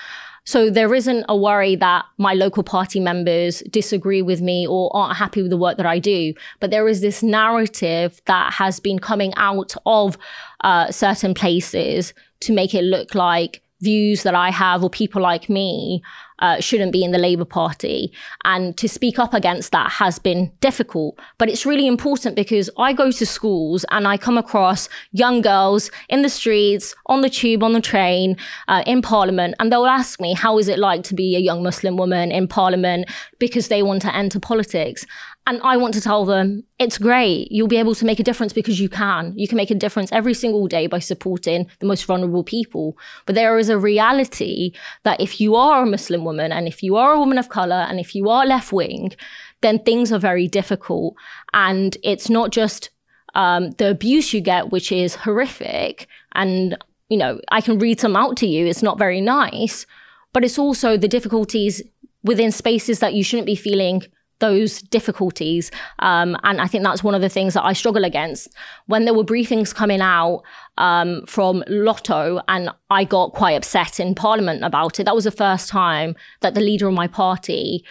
So 0.44 0.70
there 0.70 0.94
isn't 0.94 1.24
a 1.28 1.36
worry 1.36 1.74
that 1.74 2.04
my 2.18 2.34
local 2.34 2.62
party 2.62 3.00
members 3.00 3.64
disagree 3.68 4.22
with 4.22 4.40
me 4.40 4.64
or 4.64 4.94
aren't 4.96 5.16
happy 5.16 5.42
with 5.42 5.50
the 5.50 5.56
work 5.56 5.76
that 5.76 5.86
I 5.86 5.98
do. 5.98 6.34
But 6.60 6.70
there 6.70 6.86
is 6.86 7.00
this 7.00 7.20
narrative 7.20 8.22
that 8.26 8.52
has 8.52 8.78
been 8.78 9.00
coming 9.00 9.34
out 9.36 9.74
of 9.86 10.16
uh, 10.62 10.92
certain 10.92 11.34
places 11.34 12.14
to 12.40 12.52
make 12.52 12.74
it 12.74 12.82
look 12.82 13.14
like 13.14 13.62
views 13.80 14.22
that 14.22 14.34
I 14.34 14.50
have 14.50 14.82
or 14.82 14.90
people 14.90 15.20
like 15.20 15.48
me 15.48 16.02
uh, 16.38 16.60
shouldn't 16.60 16.92
be 16.92 17.04
in 17.04 17.12
the 17.12 17.18
Labour 17.18 17.44
Party. 17.44 18.12
And 18.44 18.76
to 18.78 18.88
speak 18.88 19.18
up 19.18 19.34
against 19.34 19.72
that 19.72 19.90
has 19.90 20.18
been 20.18 20.52
difficult. 20.60 21.18
But 21.38 21.48
it's 21.48 21.66
really 21.66 21.86
important 21.86 22.36
because 22.36 22.70
I 22.78 22.92
go 22.92 23.10
to 23.10 23.26
schools 23.26 23.84
and 23.90 24.06
I 24.06 24.16
come 24.16 24.38
across 24.38 24.88
young 25.12 25.40
girls 25.40 25.90
in 26.08 26.22
the 26.22 26.28
streets, 26.28 26.94
on 27.06 27.20
the 27.20 27.30
tube, 27.30 27.62
on 27.62 27.72
the 27.72 27.80
train, 27.80 28.36
uh, 28.68 28.82
in 28.86 29.02
Parliament, 29.02 29.54
and 29.58 29.70
they'll 29.70 29.86
ask 29.86 30.20
me, 30.20 30.34
how 30.34 30.58
is 30.58 30.68
it 30.68 30.78
like 30.78 31.02
to 31.04 31.14
be 31.14 31.36
a 31.36 31.40
young 31.40 31.62
Muslim 31.62 31.96
woman 31.96 32.30
in 32.30 32.48
Parliament 32.48 33.10
because 33.38 33.68
they 33.68 33.82
want 33.82 34.02
to 34.02 34.14
enter 34.14 34.40
politics? 34.40 35.06
And 35.48 35.60
I 35.62 35.76
want 35.76 35.94
to 35.94 36.00
tell 36.00 36.24
them 36.24 36.64
it's 36.80 36.98
great. 36.98 37.52
You'll 37.52 37.68
be 37.68 37.76
able 37.76 37.94
to 37.94 38.04
make 38.04 38.18
a 38.18 38.24
difference 38.24 38.52
because 38.52 38.80
you 38.80 38.88
can. 38.88 39.32
You 39.36 39.46
can 39.46 39.56
make 39.56 39.70
a 39.70 39.76
difference 39.76 40.10
every 40.10 40.34
single 40.34 40.66
day 40.66 40.88
by 40.88 40.98
supporting 40.98 41.68
the 41.78 41.86
most 41.86 42.04
vulnerable 42.04 42.42
people. 42.42 42.98
But 43.26 43.36
there 43.36 43.56
is 43.56 43.68
a 43.68 43.78
reality 43.78 44.72
that 45.04 45.20
if 45.20 45.40
you 45.40 45.54
are 45.54 45.84
a 45.84 45.86
Muslim 45.86 46.24
woman 46.24 46.50
and 46.50 46.66
if 46.66 46.82
you 46.82 46.96
are 46.96 47.12
a 47.12 47.18
woman 47.18 47.38
of 47.38 47.48
color 47.48 47.86
and 47.88 48.00
if 48.00 48.12
you 48.12 48.28
are 48.28 48.44
left 48.44 48.72
wing, 48.72 49.12
then 49.60 49.78
things 49.78 50.10
are 50.10 50.18
very 50.18 50.48
difficult. 50.48 51.14
And 51.54 51.96
it's 52.02 52.28
not 52.28 52.50
just 52.50 52.90
um, 53.36 53.70
the 53.72 53.88
abuse 53.88 54.34
you 54.34 54.40
get, 54.40 54.72
which 54.72 54.90
is 54.90 55.14
horrific. 55.14 56.08
And, 56.32 56.76
you 57.08 57.18
know, 57.18 57.40
I 57.52 57.60
can 57.60 57.78
read 57.78 58.00
some 58.00 58.16
out 58.16 58.36
to 58.38 58.48
you. 58.48 58.66
It's 58.66 58.82
not 58.82 58.98
very 58.98 59.20
nice. 59.20 59.86
But 60.32 60.44
it's 60.44 60.58
also 60.58 60.96
the 60.96 61.06
difficulties 61.06 61.82
within 62.24 62.50
spaces 62.50 62.98
that 62.98 63.14
you 63.14 63.22
shouldn't 63.22 63.46
be 63.46 63.54
feeling 63.54 64.02
those 64.38 64.82
difficulties. 64.82 65.70
Um, 66.00 66.36
and 66.42 66.60
I 66.60 66.66
think 66.66 66.84
that's 66.84 67.02
one 67.02 67.14
of 67.14 67.22
the 67.22 67.28
things 67.28 67.54
that 67.54 67.64
I 67.64 67.72
struggle 67.72 68.04
against. 68.04 68.48
When 68.86 69.04
there 69.04 69.14
were 69.14 69.24
briefings 69.24 69.74
coming 69.74 70.00
out 70.00 70.42
um, 70.78 71.24
from 71.26 71.64
LOTO, 71.68 72.40
and 72.48 72.70
I 72.90 73.04
got 73.04 73.32
quite 73.32 73.52
upset 73.52 73.98
in 73.98 74.14
Parliament 74.14 74.62
about 74.62 75.00
it, 75.00 75.04
that 75.04 75.14
was 75.14 75.24
the 75.24 75.30
first 75.30 75.68
time 75.68 76.14
that 76.40 76.54
the 76.54 76.60
leader 76.60 76.88
of 76.88 76.94
my 76.94 77.06
party 77.06 77.84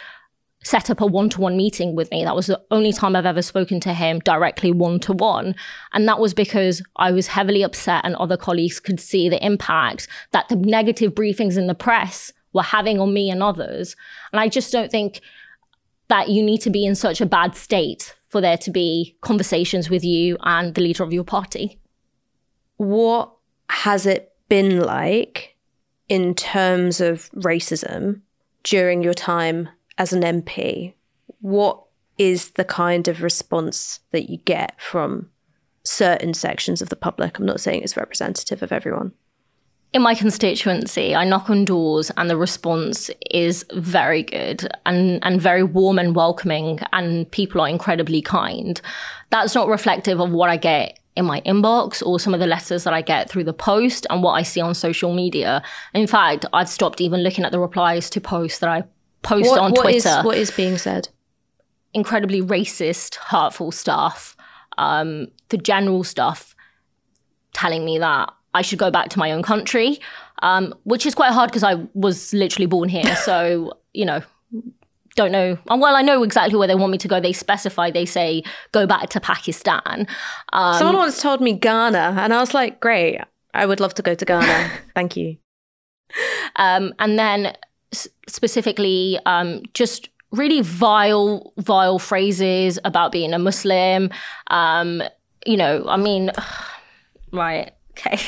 set 0.64 0.90
up 0.90 1.00
a 1.00 1.06
one 1.06 1.30
to 1.30 1.40
one 1.40 1.56
meeting 1.56 1.96
with 1.96 2.10
me. 2.10 2.24
That 2.24 2.36
was 2.36 2.48
the 2.48 2.62
only 2.72 2.92
time 2.92 3.16
I've 3.16 3.25
ever 3.25 3.44
spoken 3.44 3.80
to 3.82 3.94
him 3.94 4.20
directly 4.20 4.72
one 4.72 5.00
to 5.02 5.14
one. 5.14 5.56
And 5.94 6.08
that 6.08 6.20
was 6.20 6.34
because 6.34 6.82
I 6.96 7.12
was 7.12 7.28
heavily 7.28 7.62
upset, 7.62 8.02
and 8.04 8.16
other 8.16 8.38
colleagues 8.38 8.80
could 8.80 9.00
see 9.00 9.30
the 9.30 9.44
impact 9.46 10.08
that 10.32 10.50
the 10.50 10.56
negative 10.56 11.14
briefings 11.14 11.58
in 11.58 11.68
the 11.68 11.75
press 11.75 12.34
were 12.54 12.64
having 12.64 13.00
on 13.00 13.14
me 13.14 13.30
and 13.30 13.44
others. 13.44 13.96
And 14.32 14.40
I 14.40 14.48
just 14.48 14.72
don't 14.72 14.90
think 14.90 15.22
that 16.08 16.30
you 16.30 16.44
need 16.44 16.62
to 16.62 16.70
be 16.70 16.86
in 16.86 16.96
such 16.96 17.22
a 17.22 17.26
bad 17.26 17.56
state 17.56 18.16
for 18.30 18.42
there 18.42 18.58
to 18.58 18.72
be 18.72 19.16
conversations 19.22 19.90
with 19.90 20.04
you 20.04 20.38
and 20.42 20.76
the 20.76 20.82
leader 20.82 21.04
of 21.04 21.14
your 21.14 21.24
party. 21.24 21.80
What 22.78 23.32
has 23.70 24.06
it 24.06 24.34
been 24.50 24.82
like 24.82 25.56
in 26.10 26.36
terms 26.36 27.02
of 27.02 27.30
racism 27.32 28.22
during 28.64 29.02
your 29.02 29.14
time 29.14 29.70
as 29.98 30.14
an 30.14 30.22
MP? 30.22 30.94
What 31.40 31.82
is 32.18 32.52
the 32.52 32.66
kind 32.66 33.08
of 33.08 33.24
response 33.24 34.00
that 34.12 34.30
you 34.30 34.38
get 34.38 34.80
from 34.82 35.30
certain 35.84 36.34
sections 36.34 36.82
of 36.82 36.90
the 36.90 36.96
public? 36.96 37.40
I'm 37.40 37.46
not 37.46 37.62
saying 37.62 37.84
it's 37.84 37.98
representative 37.98 38.62
of 38.62 38.72
everyone 38.72 39.14
in 39.96 40.02
my 40.02 40.14
constituency, 40.14 41.16
I 41.16 41.24
knock 41.24 41.50
on 41.50 41.64
doors 41.64 42.12
and 42.18 42.30
the 42.30 42.36
response 42.36 43.10
is 43.32 43.66
very 43.72 44.24
good 44.24 44.68
and, 44.86 45.24
and 45.24 45.40
very 45.40 45.64
warm 45.64 45.98
and 45.98 46.14
welcoming, 46.14 46.80
and 46.92 47.32
people 47.32 47.62
are 47.62 47.70
incredibly 47.70 48.22
kind. 48.22 48.82
That's 49.30 49.56
not 49.56 49.70
reflective 49.70 50.20
of 50.20 50.32
what 50.32 50.50
I 50.50 50.58
get 50.58 51.00
in 51.16 51.24
my 51.24 51.40
inbox 51.46 52.06
or 52.06 52.20
some 52.20 52.34
of 52.34 52.42
the 52.42 52.46
letters 52.46 52.84
that 52.84 52.94
I 52.94 53.02
get 53.02 53.30
through 53.30 53.46
the 53.46 53.54
post 53.54 54.06
and 54.10 54.22
what 54.22 54.34
I 54.34 54.44
see 54.44 54.60
on 54.60 54.75
social 54.75 55.16
media. 55.16 55.64
In 55.94 56.08
fact, 56.08 56.46
I've 56.52 56.68
stopped 56.68 57.00
even 57.00 57.24
looking 57.24 57.46
at 57.46 57.54
the 57.54 57.60
replies 57.60 58.10
to 58.10 58.20
posts 58.20 58.60
that 58.60 58.70
I 58.70 58.84
post 59.22 59.52
what, 59.52 59.60
on 59.62 59.72
what 59.72 59.84
Twitter. 59.84 60.10
Is, 60.10 60.25
what 60.25 60.38
is 60.38 60.52
being 60.52 60.78
said? 60.78 61.08
Incredibly 61.94 62.42
racist, 62.42 63.16
hurtful 63.16 63.72
stuff. 63.72 64.36
Um, 64.78 65.28
the 65.48 65.58
general 65.58 66.04
stuff 66.04 66.54
telling 67.54 67.86
me 67.86 67.98
that 68.00 68.34
I 68.56 68.62
should 68.62 68.80
go 68.80 68.90
back 68.90 69.10
to 69.10 69.20
my 69.20 69.32
own 69.32 69.44
country, 69.44 70.00
um, 70.42 70.74
which 70.86 71.06
is 71.06 71.14
quite 71.14 71.32
hard 71.34 71.50
because 71.52 71.64
I 71.64 71.76
was 71.94 72.34
literally 72.34 72.66
born 72.66 72.90
here. 72.90 73.16
So, 73.26 73.74
you 73.94 74.06
know, 74.06 74.22
don't 75.16 75.32
know. 75.32 75.58
Well, 75.68 75.96
I 75.96 76.02
know 76.02 76.24
exactly 76.24 76.58
where 76.58 76.68
they 76.68 76.76
want 76.76 76.92
me 76.92 76.98
to 77.00 77.08
go. 77.08 77.20
They 77.20 77.34
specify, 77.34 77.92
they 77.92 78.06
say, 78.06 78.44
go 78.72 78.86
back 78.86 79.10
to 79.10 79.20
Pakistan. 79.20 80.08
Um, 80.54 80.76
Someone 80.76 80.98
once 80.98 81.22
told 81.22 81.42
me 81.42 81.54
Ghana, 81.54 82.16
and 82.18 82.34
I 82.34 82.40
was 82.40 82.54
like, 82.54 82.80
great, 82.80 83.20
I 83.54 83.66
would 83.66 83.80
love 83.80 83.94
to 83.96 84.02
go 84.02 84.14
to 84.16 84.26
Ghana. 84.26 84.70
Thank 84.96 85.18
you. 85.18 85.38
Um, 86.58 86.94
and 87.00 87.18
then 87.18 87.54
s- 87.94 88.08
specifically, 88.28 89.20
um, 89.26 89.64
just 89.74 90.10
really 90.32 90.62
vile, 90.62 91.54
vile 91.58 92.00
phrases 92.00 92.78
about 92.84 93.12
being 93.12 93.34
a 93.34 93.40
Muslim. 93.40 94.10
Um, 94.48 95.02
you 95.46 95.58
know, 95.58 95.86
I 95.88 95.98
mean, 95.98 96.32
right, 97.32 97.74
okay 97.92 98.20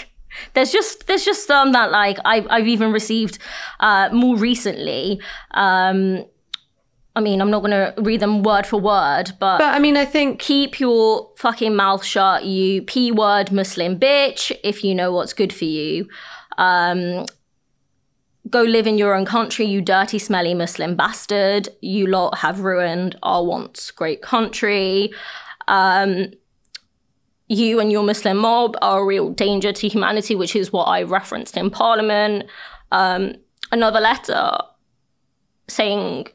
there's 0.53 0.71
just 0.71 1.07
there's 1.07 1.25
just 1.25 1.47
some 1.47 1.71
that 1.71 1.91
like 1.91 2.17
I've 2.25 2.47
I've 2.49 2.67
even 2.67 2.91
received 2.91 3.39
uh, 3.79 4.09
more 4.11 4.37
recently. 4.37 5.21
Um, 5.51 6.25
I 7.15 7.19
mean, 7.19 7.41
I'm 7.41 7.49
not 7.49 7.61
going 7.61 7.71
to 7.71 7.99
read 7.99 8.19
them 8.19 8.43
word 8.43 8.67
for 8.67 8.79
word, 8.79 9.31
but 9.39 9.57
but 9.57 9.73
I 9.73 9.79
mean, 9.79 9.97
I 9.97 10.05
think 10.05 10.39
keep 10.39 10.79
your 10.79 11.31
fucking 11.37 11.75
mouth 11.75 12.03
shut, 12.03 12.45
you 12.45 12.83
p 12.83 13.11
word 13.11 13.51
Muslim 13.51 13.99
bitch. 13.99 14.51
If 14.63 14.83
you 14.83 14.93
know 14.93 15.11
what's 15.11 15.33
good 15.33 15.51
for 15.51 15.65
you, 15.65 16.07
um, 16.59 17.25
go 18.49 18.61
live 18.61 18.85
in 18.85 18.99
your 18.99 19.15
own 19.15 19.25
country, 19.25 19.65
you 19.65 19.81
dirty, 19.81 20.19
smelly 20.19 20.53
Muslim 20.53 20.95
bastard. 20.95 21.69
You 21.81 22.05
lot 22.05 22.37
have 22.37 22.59
ruined 22.59 23.17
our 23.23 23.43
once 23.43 23.89
great 23.89 24.21
country. 24.21 25.11
Um, 25.67 26.33
you 27.47 27.79
and 27.79 27.91
your 27.91 28.03
Muslim 28.03 28.37
mob 28.37 28.75
are 28.81 29.01
a 29.01 29.05
real 29.05 29.29
danger 29.29 29.71
to 29.71 29.87
humanity, 29.87 30.35
which 30.35 30.55
is 30.55 30.73
what 30.73 30.85
I 30.85 31.03
referenced 31.03 31.55
in 31.55 31.69
Parliament. 31.69 32.45
Um, 32.91 33.35
another 33.71 33.99
letter 33.99 34.57
saying, 35.67 36.27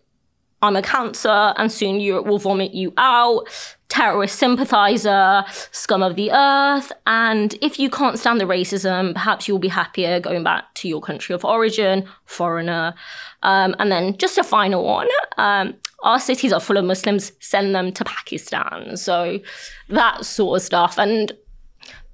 I'm 0.62 0.76
a 0.76 0.82
cancer 0.82 1.52
and 1.56 1.70
soon 1.70 2.00
Europe 2.00 2.26
will 2.26 2.38
vomit 2.38 2.72
you 2.72 2.94
out, 2.96 3.48
terrorist 3.88 4.38
sympathizer, 4.38 5.44
scum 5.72 6.02
of 6.02 6.16
the 6.16 6.30
earth. 6.32 6.92
And 7.06 7.54
if 7.60 7.78
you 7.78 7.90
can't 7.90 8.18
stand 8.18 8.40
the 8.40 8.44
racism, 8.44 9.12
perhaps 9.12 9.48
you'll 9.48 9.58
be 9.58 9.68
happier 9.68 10.20
going 10.20 10.44
back 10.44 10.72
to 10.74 10.88
your 10.88 11.02
country 11.02 11.34
of 11.34 11.44
origin, 11.44 12.08
foreigner. 12.24 12.94
Um, 13.42 13.74
and 13.78 13.92
then 13.92 14.16
just 14.16 14.38
a 14.38 14.44
final 14.44 14.84
one. 14.84 15.08
Um, 15.36 15.74
our 16.02 16.18
cities 16.18 16.52
are 16.52 16.60
full 16.60 16.76
of 16.76 16.84
Muslims, 16.84 17.32
send 17.40 17.74
them 17.74 17.92
to 17.92 18.04
Pakistan. 18.04 18.96
So 18.96 19.40
that 19.88 20.24
sort 20.24 20.60
of 20.60 20.62
stuff. 20.64 20.98
And 20.98 21.32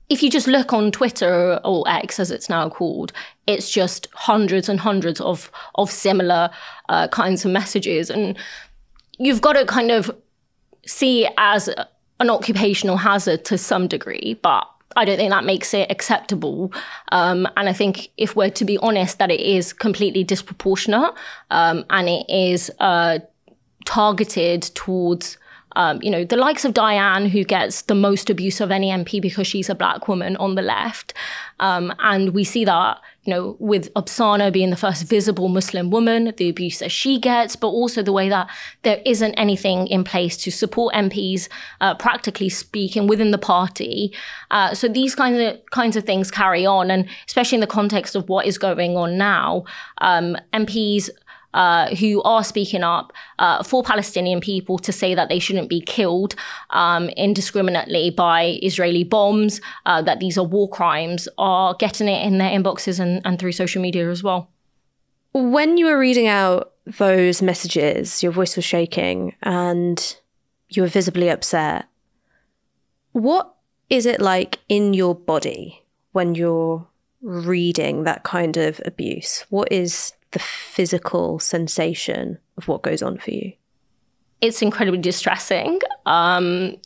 if 0.08 0.22
you 0.22 0.30
just 0.30 0.46
look 0.46 0.72
on 0.72 0.90
Twitter 0.90 1.60
or 1.64 1.84
X 1.88 2.18
as 2.18 2.30
it's 2.30 2.48
now 2.48 2.68
called, 2.68 3.12
it's 3.46 3.70
just 3.70 4.08
hundreds 4.12 4.68
and 4.68 4.80
hundreds 4.80 5.20
of 5.20 5.50
of 5.74 5.90
similar 5.90 6.50
uh, 6.88 7.08
kinds 7.08 7.44
of 7.44 7.50
messages, 7.50 8.10
and 8.10 8.36
you've 9.18 9.40
got 9.40 9.54
to 9.54 9.64
kind 9.66 9.90
of 9.90 10.10
see 10.86 11.26
it 11.26 11.34
as 11.36 11.68
an 12.20 12.30
occupational 12.30 12.96
hazard 12.96 13.44
to 13.44 13.58
some 13.58 13.86
degree, 13.86 14.38
but 14.42 14.68
I 14.96 15.04
don't 15.04 15.18
think 15.18 15.30
that 15.30 15.44
makes 15.44 15.74
it 15.74 15.90
acceptable. 15.90 16.72
Um, 17.12 17.46
and 17.56 17.68
I 17.68 17.72
think 17.72 18.08
if 18.16 18.34
we're 18.34 18.50
to 18.50 18.64
be 18.64 18.78
honest, 18.78 19.18
that 19.18 19.30
it 19.30 19.40
is 19.40 19.72
completely 19.72 20.24
disproportionate 20.24 21.12
um, 21.50 21.84
and 21.90 22.08
it 22.08 22.28
is 22.28 22.70
uh, 22.80 23.20
targeted 23.84 24.62
towards 24.62 25.38
um, 25.78 26.00
you 26.02 26.10
know, 26.10 26.24
the 26.24 26.36
likes 26.36 26.64
of 26.64 26.74
Diane, 26.74 27.26
who 27.26 27.44
gets 27.44 27.82
the 27.82 27.94
most 27.94 28.28
abuse 28.28 28.60
of 28.60 28.72
any 28.72 28.90
MP 28.90 29.22
because 29.22 29.46
she's 29.46 29.70
a 29.70 29.76
black 29.76 30.08
woman 30.08 30.36
on 30.38 30.56
the 30.56 30.62
left. 30.62 31.14
Um, 31.60 31.94
and 32.00 32.34
we 32.34 32.42
see 32.42 32.64
that, 32.64 32.98
you 33.22 33.32
know, 33.32 33.56
with 33.60 33.94
Apsana 33.94 34.52
being 34.52 34.70
the 34.70 34.76
first 34.76 35.04
visible 35.04 35.46
Muslim 35.48 35.90
woman, 35.90 36.34
the 36.36 36.48
abuse 36.48 36.80
that 36.80 36.90
she 36.90 37.20
gets, 37.20 37.54
but 37.54 37.68
also 37.68 38.02
the 38.02 38.12
way 38.12 38.28
that 38.28 38.50
there 38.82 39.00
isn't 39.06 39.34
anything 39.34 39.86
in 39.86 40.02
place 40.02 40.36
to 40.38 40.50
support 40.50 40.96
MPs, 40.96 41.48
uh, 41.80 41.94
practically 41.94 42.48
speaking, 42.48 43.06
within 43.06 43.30
the 43.30 43.38
party. 43.38 44.12
Uh, 44.50 44.74
so 44.74 44.88
these 44.88 45.14
kinds 45.14 45.38
of 45.38 45.64
kinds 45.70 45.94
of 45.94 46.02
things 46.02 46.28
carry 46.28 46.66
on, 46.66 46.90
and 46.90 47.08
especially 47.28 47.54
in 47.54 47.60
the 47.60 47.68
context 47.68 48.16
of 48.16 48.28
what 48.28 48.46
is 48.46 48.58
going 48.58 48.96
on 48.96 49.16
now, 49.16 49.62
um, 49.98 50.36
MPs 50.52 51.08
uh, 51.54 51.94
who 51.96 52.22
are 52.22 52.44
speaking 52.44 52.82
up 52.82 53.12
uh, 53.38 53.62
for 53.62 53.82
Palestinian 53.82 54.40
people 54.40 54.78
to 54.78 54.92
say 54.92 55.14
that 55.14 55.28
they 55.28 55.38
shouldn't 55.38 55.68
be 55.68 55.80
killed 55.80 56.34
um, 56.70 57.08
indiscriminately 57.10 58.10
by 58.10 58.58
Israeli 58.62 59.04
bombs, 59.04 59.60
uh, 59.86 60.02
that 60.02 60.20
these 60.20 60.36
are 60.36 60.44
war 60.44 60.68
crimes, 60.68 61.28
are 61.38 61.74
getting 61.78 62.08
it 62.08 62.24
in 62.24 62.38
their 62.38 62.50
inboxes 62.50 63.00
and, 63.00 63.22
and 63.24 63.38
through 63.38 63.52
social 63.52 63.80
media 63.80 64.10
as 64.10 64.22
well. 64.22 64.50
When 65.32 65.76
you 65.76 65.86
were 65.86 65.98
reading 65.98 66.26
out 66.26 66.72
those 66.84 67.42
messages, 67.42 68.22
your 68.22 68.32
voice 68.32 68.56
was 68.56 68.64
shaking 68.64 69.34
and 69.42 70.16
you 70.70 70.82
were 70.82 70.88
visibly 70.88 71.28
upset. 71.28 71.86
What 73.12 73.54
is 73.90 74.06
it 74.06 74.20
like 74.20 74.58
in 74.68 74.94
your 74.94 75.14
body 75.14 75.82
when 76.12 76.34
you're 76.34 76.86
reading 77.20 78.04
that 78.04 78.22
kind 78.22 78.56
of 78.56 78.80
abuse? 78.84 79.44
What 79.48 79.72
is 79.72 80.12
the 80.32 80.38
physical 80.38 81.38
sensation 81.38 82.38
of 82.56 82.68
what 82.68 82.82
goes 82.82 83.02
on 83.02 83.18
for 83.18 83.30
you? 83.30 83.52
It's 84.40 84.62
incredibly 84.62 85.00
distressing. 85.00 85.80
Um, 86.06 86.76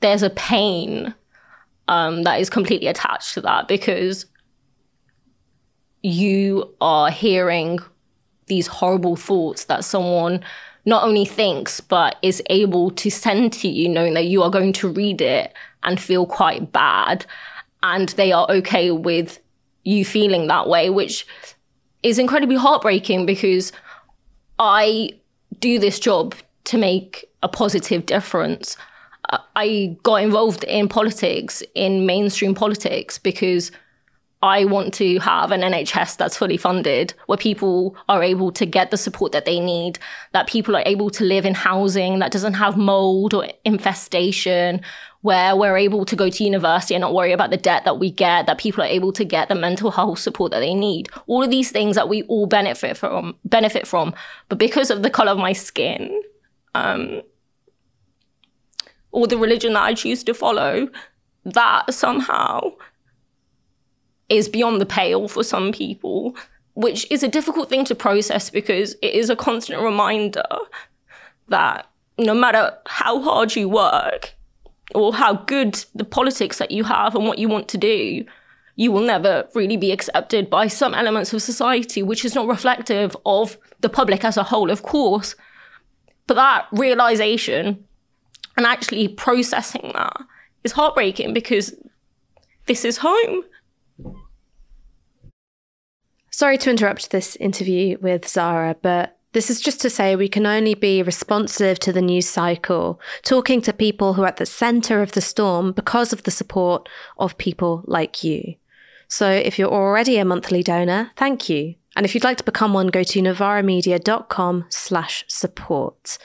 there's 0.00 0.22
a 0.22 0.30
pain 0.30 1.14
um, 1.88 2.22
that 2.24 2.40
is 2.40 2.50
completely 2.50 2.88
attached 2.88 3.34
to 3.34 3.40
that 3.42 3.68
because 3.68 4.26
you 6.02 6.74
are 6.80 7.10
hearing 7.10 7.78
these 8.46 8.66
horrible 8.66 9.16
thoughts 9.16 9.64
that 9.64 9.84
someone 9.84 10.44
not 10.84 11.02
only 11.02 11.24
thinks 11.24 11.80
but 11.80 12.16
is 12.22 12.42
able 12.48 12.90
to 12.92 13.10
send 13.10 13.52
to 13.52 13.68
you 13.68 13.88
knowing 13.88 14.14
that 14.14 14.26
you 14.26 14.42
are 14.42 14.50
going 14.50 14.72
to 14.72 14.88
read 14.88 15.20
it 15.20 15.52
and 15.82 16.00
feel 16.00 16.24
quite 16.26 16.70
bad 16.70 17.26
and 17.82 18.10
they 18.10 18.30
are 18.30 18.46
okay 18.48 18.90
with 18.90 19.40
you 19.82 20.04
feeling 20.04 20.46
that 20.46 20.68
way 20.68 20.90
which 20.90 21.26
is 22.02 22.18
incredibly 22.18 22.56
heartbreaking 22.56 23.26
because 23.26 23.72
I 24.58 25.10
do 25.60 25.78
this 25.78 25.98
job 25.98 26.34
to 26.64 26.78
make 26.78 27.28
a 27.42 27.48
positive 27.48 28.06
difference. 28.06 28.76
I 29.56 29.96
got 30.02 30.22
involved 30.22 30.64
in 30.64 30.88
politics, 30.88 31.62
in 31.74 32.06
mainstream 32.06 32.54
politics, 32.54 33.18
because 33.18 33.72
I 34.42 34.64
want 34.66 34.94
to 34.94 35.18
have 35.18 35.50
an 35.50 35.62
NHS 35.62 36.16
that's 36.18 36.36
fully 36.36 36.56
funded, 36.56 37.14
where 37.26 37.38
people 37.38 37.96
are 38.08 38.22
able 38.22 38.52
to 38.52 38.66
get 38.66 38.90
the 38.90 38.96
support 38.96 39.32
that 39.32 39.44
they 39.44 39.58
need, 39.58 39.98
that 40.32 40.46
people 40.46 40.76
are 40.76 40.82
able 40.86 41.10
to 41.10 41.24
live 41.24 41.46
in 41.46 41.54
housing 41.54 42.18
that 42.18 42.32
doesn't 42.32 42.54
have 42.54 42.76
mold 42.76 43.34
or 43.34 43.48
infestation, 43.64 44.82
where 45.22 45.56
we're 45.56 45.76
able 45.76 46.04
to 46.04 46.16
go 46.16 46.30
to 46.30 46.44
university 46.44 46.94
and 46.94 47.02
not 47.02 47.14
worry 47.14 47.32
about 47.32 47.50
the 47.50 47.56
debt 47.56 47.84
that 47.84 47.98
we 47.98 48.10
get, 48.10 48.46
that 48.46 48.58
people 48.58 48.82
are 48.82 48.86
able 48.86 49.12
to 49.12 49.24
get 49.24 49.48
the 49.48 49.54
mental 49.54 49.90
health 49.90 50.18
support 50.18 50.52
that 50.52 50.60
they 50.60 50.74
need. 50.74 51.08
All 51.26 51.42
of 51.42 51.50
these 51.50 51.70
things 51.70 51.96
that 51.96 52.08
we 52.08 52.22
all 52.24 52.46
benefit 52.46 52.96
from, 52.96 53.36
benefit 53.44 53.86
from. 53.86 54.14
But 54.48 54.58
because 54.58 54.90
of 54.90 55.02
the 55.02 55.10
color 55.10 55.32
of 55.32 55.38
my 55.38 55.52
skin, 55.52 56.22
um, 56.74 57.22
or 59.10 59.26
the 59.26 59.38
religion 59.38 59.72
that 59.72 59.82
I 59.82 59.94
choose 59.94 60.22
to 60.24 60.34
follow, 60.34 60.88
that 61.44 61.92
somehow 61.94 62.72
is 64.28 64.48
beyond 64.48 64.80
the 64.80 64.86
pale 64.86 65.28
for 65.28 65.42
some 65.42 65.72
people, 65.72 66.36
which 66.74 67.10
is 67.10 67.22
a 67.22 67.28
difficult 67.28 67.68
thing 67.68 67.84
to 67.86 67.94
process 67.94 68.50
because 68.50 68.94
it 69.02 69.14
is 69.14 69.30
a 69.30 69.36
constant 69.36 69.80
reminder 69.80 70.44
that 71.48 71.86
no 72.18 72.34
matter 72.34 72.76
how 72.86 73.22
hard 73.22 73.54
you 73.54 73.68
work, 73.68 74.34
or 74.94 75.14
how 75.14 75.34
good 75.34 75.84
the 75.94 76.04
politics 76.04 76.58
that 76.58 76.70
you 76.70 76.84
have 76.84 77.14
and 77.14 77.26
what 77.26 77.38
you 77.38 77.48
want 77.48 77.68
to 77.68 77.78
do, 77.78 78.24
you 78.76 78.92
will 78.92 79.02
never 79.02 79.48
really 79.54 79.76
be 79.76 79.90
accepted 79.90 80.48
by 80.50 80.68
some 80.68 80.94
elements 80.94 81.32
of 81.32 81.42
society, 81.42 82.02
which 82.02 82.24
is 82.24 82.34
not 82.34 82.46
reflective 82.46 83.16
of 83.24 83.58
the 83.80 83.88
public 83.88 84.24
as 84.24 84.36
a 84.36 84.44
whole, 84.44 84.70
of 84.70 84.82
course. 84.82 85.34
But 86.26 86.34
that 86.34 86.66
realization 86.72 87.84
and 88.56 88.66
actually 88.66 89.08
processing 89.08 89.92
that 89.94 90.16
is 90.64 90.72
heartbreaking 90.72 91.32
because 91.32 91.74
this 92.66 92.84
is 92.84 92.98
home. 92.98 93.44
Sorry 96.30 96.58
to 96.58 96.70
interrupt 96.70 97.10
this 97.10 97.36
interview 97.36 97.96
with 98.00 98.28
Zarah, 98.28 98.76
but 98.82 99.15
this 99.36 99.50
is 99.50 99.60
just 99.60 99.82
to 99.82 99.90
say 99.90 100.16
we 100.16 100.30
can 100.30 100.46
only 100.46 100.72
be 100.72 101.02
responsive 101.02 101.78
to 101.78 101.92
the 101.92 102.00
news 102.00 102.26
cycle, 102.26 102.98
talking 103.20 103.60
to 103.60 103.70
people 103.70 104.14
who 104.14 104.22
are 104.22 104.28
at 104.28 104.38
the 104.38 104.46
center 104.46 105.02
of 105.02 105.12
the 105.12 105.20
storm 105.20 105.72
because 105.72 106.10
of 106.10 106.22
the 106.22 106.30
support 106.30 106.88
of 107.18 107.36
people 107.36 107.84
like 107.84 108.24
you. 108.24 108.54
So 109.08 109.30
if 109.30 109.58
you're 109.58 109.68
already 109.68 110.16
a 110.16 110.24
monthly 110.24 110.62
donor, 110.62 111.10
thank 111.18 111.50
you. 111.50 111.74
And 111.94 112.06
if 112.06 112.14
you'd 112.14 112.24
like 112.24 112.38
to 112.38 112.44
become 112.44 112.72
one, 112.72 112.86
go 112.86 113.02
to 113.02 113.20
novaramedia.com 113.20 114.64
slash 114.70 115.26
support. 115.28 116.16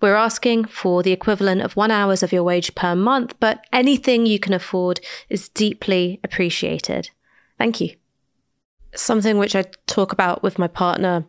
We're 0.00 0.14
asking 0.14 0.66
for 0.66 1.02
the 1.02 1.10
equivalent 1.10 1.62
of 1.62 1.74
one 1.74 1.90
hours 1.90 2.22
of 2.22 2.30
your 2.30 2.44
wage 2.44 2.76
per 2.76 2.94
month, 2.94 3.34
but 3.40 3.64
anything 3.72 4.26
you 4.26 4.38
can 4.38 4.52
afford 4.52 5.00
is 5.28 5.48
deeply 5.48 6.20
appreciated. 6.22 7.10
Thank 7.58 7.80
you. 7.80 7.96
Something 8.94 9.38
which 9.38 9.56
I 9.56 9.64
talk 9.88 10.12
about 10.12 10.44
with 10.44 10.56
my 10.56 10.68
partner 10.68 11.24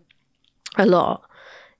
a 0.77 0.85
lot 0.85 1.23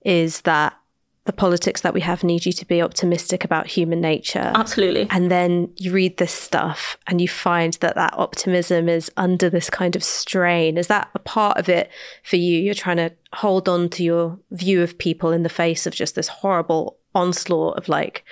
is 0.04 0.42
that 0.42 0.78
the 1.26 1.34
politics 1.34 1.82
that 1.82 1.94
we 1.94 2.02
have 2.02 2.24
need 2.24 2.46
you 2.46 2.52
to 2.52 2.66
be 2.66 2.82
optimistic 2.82 3.44
about 3.44 3.68
human 3.68 4.02
nature. 4.02 4.52
Absolutely. 4.56 5.06
And 5.12 5.30
then 5.30 5.72
you 5.78 5.92
read 5.92 6.18
this 6.18 6.32
stuff 6.32 6.98
and 7.06 7.22
you 7.22 7.28
find 7.28 7.74
that 7.76 7.96
that 7.96 8.16
optimism 8.18 8.90
is 8.90 9.12
under 9.18 9.48
this 9.50 9.70
kind 9.70 9.96
of 9.96 10.04
strain. 10.04 10.78
Is 10.78 10.88
that 10.88 11.10
a 11.14 11.20
part 11.20 11.58
of 11.58 11.70
it 11.70 11.92
for 12.24 12.38
you? 12.38 12.60
You're 12.60 12.74
trying 12.74 12.98
to 12.98 13.12
hold 13.34 13.70
on 13.70 13.90
to 13.90 14.04
your 14.04 14.40
view 14.50 14.82
of 14.82 14.98
people 14.98 15.32
in 15.32 15.44
the 15.44 15.50
face 15.50 15.86
of 15.86 15.94
just 15.94 16.16
this 16.16 16.28
horrible 16.28 16.98
onslaught 17.14 17.78
of 17.78 17.88
like 17.88 18.26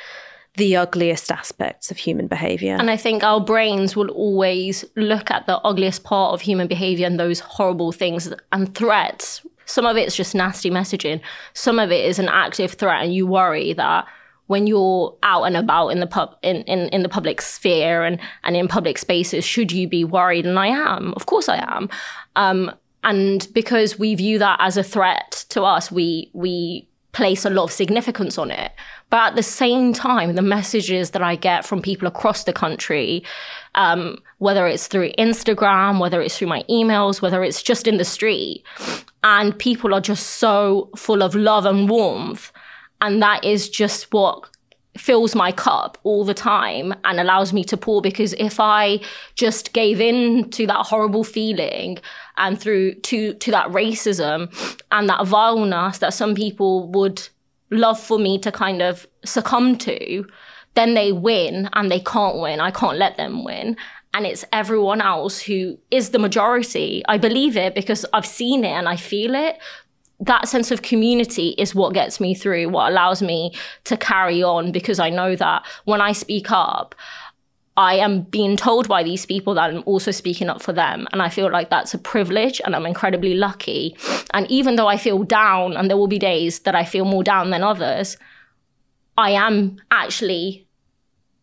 the 0.55 0.75
ugliest 0.75 1.31
aspects 1.31 1.91
of 1.91 1.97
human 1.97 2.27
behavior. 2.27 2.75
And 2.77 2.89
I 2.89 2.97
think 2.97 3.23
our 3.23 3.39
brains 3.39 3.95
will 3.95 4.09
always 4.09 4.83
look 4.95 5.29
at 5.29 5.45
the 5.45 5.59
ugliest 5.59 6.03
part 6.03 6.33
of 6.33 6.41
human 6.41 6.67
behavior 6.67 7.05
and 7.05 7.19
those 7.19 7.39
horrible 7.39 7.91
things 7.91 8.33
and 8.51 8.73
threats 8.73 9.41
some 9.69 9.85
of 9.85 9.97
it's 9.97 10.15
just 10.15 10.33
nasty 10.33 10.71
messaging. 10.71 11.21
Some 11.53 11.77
of 11.77 11.91
it 11.91 12.03
is 12.03 12.17
an 12.17 12.27
active 12.27 12.73
threat, 12.73 13.03
and 13.03 13.13
you 13.13 13.27
worry 13.27 13.73
that 13.73 14.07
when 14.47 14.65
you're 14.65 15.15
out 15.21 15.43
and 15.43 15.55
about 15.55 15.89
in 15.89 15.99
the 15.99 16.07
pub 16.07 16.35
in, 16.41 16.63
in, 16.63 16.89
in 16.89 17.03
the 17.03 17.09
public 17.09 17.39
sphere 17.39 18.03
and, 18.03 18.19
and 18.43 18.57
in 18.57 18.67
public 18.67 18.97
spaces, 18.97 19.45
should 19.45 19.71
you 19.71 19.87
be 19.87 20.03
worried? 20.03 20.47
And 20.47 20.57
I 20.57 20.67
am. 20.67 21.13
Of 21.15 21.27
course 21.27 21.47
I 21.47 21.57
am. 21.57 21.87
Um, 22.35 22.71
and 23.03 23.47
because 23.53 23.99
we 23.99 24.15
view 24.15 24.39
that 24.39 24.57
as 24.59 24.75
a 24.75 24.83
threat 24.83 25.45
to 25.49 25.61
us, 25.61 25.91
we 25.91 26.31
we 26.33 26.87
place 27.11 27.45
a 27.45 27.49
lot 27.49 27.65
of 27.65 27.71
significance 27.71 28.39
on 28.39 28.49
it. 28.49 28.71
But 29.11 29.29
at 29.29 29.35
the 29.35 29.43
same 29.43 29.93
time, 29.93 30.33
the 30.33 30.41
messages 30.41 31.11
that 31.11 31.21
I 31.21 31.35
get 31.35 31.65
from 31.65 31.81
people 31.81 32.07
across 32.07 32.43
the 32.43 32.53
country, 32.53 33.23
um, 33.75 34.17
whether 34.39 34.67
it's 34.67 34.87
through 34.87 35.11
Instagram, 35.17 35.99
whether 35.99 36.21
it's 36.21 36.37
through 36.37 36.47
my 36.47 36.63
emails, 36.69 37.21
whether 37.21 37.43
it's 37.43 37.61
just 37.63 37.87
in 37.87 37.97
the 37.97 38.05
street, 38.05 38.63
and 39.23 39.57
people 39.57 39.93
are 39.93 40.01
just 40.01 40.27
so 40.37 40.89
full 40.95 41.21
of 41.21 41.35
love 41.35 41.65
and 41.65 41.89
warmth. 41.89 42.51
And 43.01 43.21
that 43.21 43.43
is 43.43 43.69
just 43.69 44.11
what 44.13 44.49
fills 44.97 45.35
my 45.35 45.51
cup 45.51 45.97
all 46.03 46.25
the 46.25 46.33
time 46.33 46.93
and 47.05 47.19
allows 47.19 47.53
me 47.53 47.63
to 47.63 47.77
pour 47.77 48.01
because 48.01 48.33
if 48.33 48.59
I 48.59 48.99
just 49.35 49.71
gave 49.71 50.01
in 50.01 50.49
to 50.51 50.67
that 50.67 50.85
horrible 50.85 51.23
feeling 51.23 51.99
and 52.37 52.59
through 52.59 52.95
to 52.95 53.33
to 53.35 53.51
that 53.51 53.67
racism 53.67 54.51
and 54.91 55.07
that 55.07 55.25
vileness 55.25 55.99
that 55.99 56.13
some 56.13 56.35
people 56.35 56.89
would 56.89 57.27
love 57.71 57.99
for 57.99 58.17
me 58.17 58.39
to 58.39 58.51
kind 58.51 58.81
of 58.81 59.07
succumb 59.23 59.77
to, 59.77 60.25
then 60.75 60.95
they 60.95 61.11
win 61.11 61.69
and 61.73 61.91
they 61.91 61.99
can't 61.99 62.37
win. 62.37 62.59
I 62.59 62.71
can't 62.71 62.97
let 62.97 63.15
them 63.17 63.43
win. 63.43 63.77
And 64.13 64.25
it's 64.25 64.43
everyone 64.51 65.01
else 65.01 65.39
who 65.41 65.77
is 65.91 66.09
the 66.09 66.19
majority. 66.19 67.03
I 67.07 67.17
believe 67.17 67.55
it 67.55 67.75
because 67.75 68.05
I've 68.11 68.25
seen 68.25 68.63
it 68.63 68.71
and 68.71 68.89
I 68.89 68.95
feel 68.95 69.35
it. 69.35 69.57
That 70.19 70.47
sense 70.47 70.71
of 70.71 70.81
community 70.81 71.49
is 71.57 71.73
what 71.73 71.93
gets 71.93 72.19
me 72.19 72.33
through, 72.33 72.69
what 72.69 72.91
allows 72.91 73.21
me 73.21 73.53
to 73.85 73.95
carry 73.95 74.43
on 74.43 74.71
because 74.71 74.99
I 74.99 75.09
know 75.09 75.35
that 75.35 75.65
when 75.85 76.01
I 76.01 76.11
speak 76.11 76.51
up, 76.51 76.95
I 77.77 77.95
am 77.95 78.23
being 78.23 78.57
told 78.57 78.89
by 78.89 79.03
these 79.03 79.25
people 79.25 79.53
that 79.53 79.69
I'm 79.69 79.83
also 79.85 80.11
speaking 80.11 80.49
up 80.49 80.61
for 80.61 80.73
them. 80.73 81.07
And 81.13 81.21
I 81.21 81.29
feel 81.29 81.49
like 81.49 81.69
that's 81.69 81.93
a 81.93 81.97
privilege 81.97 82.59
and 82.65 82.75
I'm 82.75 82.85
incredibly 82.85 83.35
lucky. 83.35 83.95
And 84.33 84.45
even 84.51 84.75
though 84.75 84.87
I 84.87 84.97
feel 84.97 85.23
down, 85.23 85.77
and 85.77 85.89
there 85.89 85.95
will 85.95 86.07
be 86.07 86.19
days 86.19 86.59
that 86.59 86.75
I 86.75 86.83
feel 86.83 87.05
more 87.05 87.23
down 87.23 87.51
than 87.51 87.63
others, 87.63 88.17
I 89.17 89.31
am 89.31 89.77
actually 89.91 90.67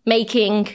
making 0.05 0.69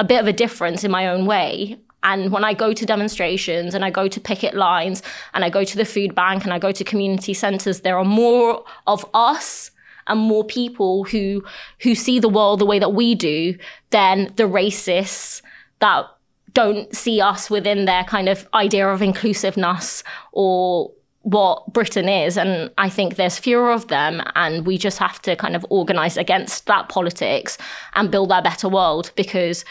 a 0.00 0.04
bit 0.04 0.18
of 0.18 0.26
a 0.26 0.32
difference 0.32 0.82
in 0.82 0.90
my 0.90 1.06
own 1.06 1.26
way. 1.26 1.78
And 2.02 2.32
when 2.32 2.42
I 2.42 2.54
go 2.54 2.72
to 2.72 2.86
demonstrations 2.86 3.74
and 3.74 3.84
I 3.84 3.90
go 3.90 4.08
to 4.08 4.18
picket 4.18 4.54
lines 4.54 5.02
and 5.34 5.44
I 5.44 5.50
go 5.50 5.62
to 5.62 5.76
the 5.76 5.84
food 5.84 6.14
bank 6.14 6.44
and 6.44 6.54
I 6.54 6.58
go 6.58 6.72
to 6.72 6.82
community 6.82 7.34
centres, 7.34 7.80
there 7.80 7.98
are 7.98 8.04
more 8.04 8.64
of 8.86 9.04
us 9.12 9.70
and 10.06 10.18
more 10.18 10.42
people 10.42 11.04
who 11.04 11.44
who 11.82 11.94
see 11.94 12.18
the 12.18 12.30
world 12.30 12.60
the 12.60 12.64
way 12.64 12.78
that 12.78 12.94
we 12.94 13.14
do 13.14 13.58
than 13.90 14.32
the 14.36 14.44
racists 14.44 15.42
that 15.80 16.06
don't 16.54 16.96
see 16.96 17.20
us 17.20 17.50
within 17.50 17.84
their 17.84 18.04
kind 18.04 18.28
of 18.28 18.48
idea 18.54 18.88
of 18.88 19.02
inclusiveness 19.02 20.02
or 20.32 20.90
what 21.22 21.72
Britain 21.72 22.08
is. 22.08 22.36
And 22.36 22.70
I 22.78 22.88
think 22.88 23.16
there's 23.16 23.38
fewer 23.38 23.70
of 23.70 23.88
them, 23.88 24.22
and 24.34 24.66
we 24.66 24.78
just 24.78 24.98
have 24.98 25.20
to 25.22 25.36
kind 25.36 25.54
of 25.54 25.66
organize 25.70 26.16
against 26.16 26.66
that 26.66 26.88
politics 26.88 27.58
and 27.94 28.10
build 28.10 28.32
a 28.32 28.42
better 28.42 28.68
world. 28.68 29.12
Because 29.16 29.64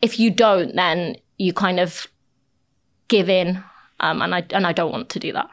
if 0.00 0.18
you 0.18 0.30
don't, 0.30 0.74
then 0.76 1.16
you 1.38 1.52
kind 1.52 1.80
of 1.80 2.06
give 3.08 3.28
in. 3.28 3.62
Um, 4.00 4.20
and 4.20 4.34
I 4.34 4.44
and 4.50 4.66
I 4.66 4.72
don't 4.72 4.92
want 4.92 5.08
to 5.10 5.20
do 5.20 5.32
that. 5.32 5.48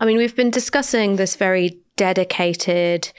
I 0.00 0.06
mean, 0.06 0.16
we've 0.16 0.36
been 0.36 0.50
discussing 0.50 1.16
this 1.16 1.36
very 1.36 1.78
dedicated, 1.96 3.12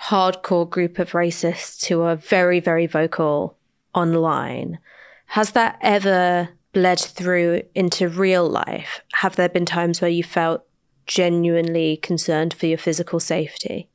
hardcore 0.00 0.68
group 0.68 0.98
of 0.98 1.12
racists 1.12 1.86
who 1.86 2.02
are 2.02 2.16
very, 2.16 2.60
very 2.60 2.86
vocal 2.86 3.56
online. 3.94 4.78
Has 5.26 5.52
that 5.52 5.78
ever 5.80 6.50
bled 6.72 6.98
through 6.98 7.62
into 7.74 8.08
real 8.08 8.48
life? 8.48 9.02
Have 9.14 9.36
there 9.36 9.48
been 9.48 9.64
times 9.64 10.00
where 10.00 10.10
you 10.10 10.24
felt 10.24 10.66
genuinely 11.06 11.96
concerned 11.98 12.54
for 12.54 12.66
your 12.66 12.78
physical 12.78 13.20
safety? 13.20 13.88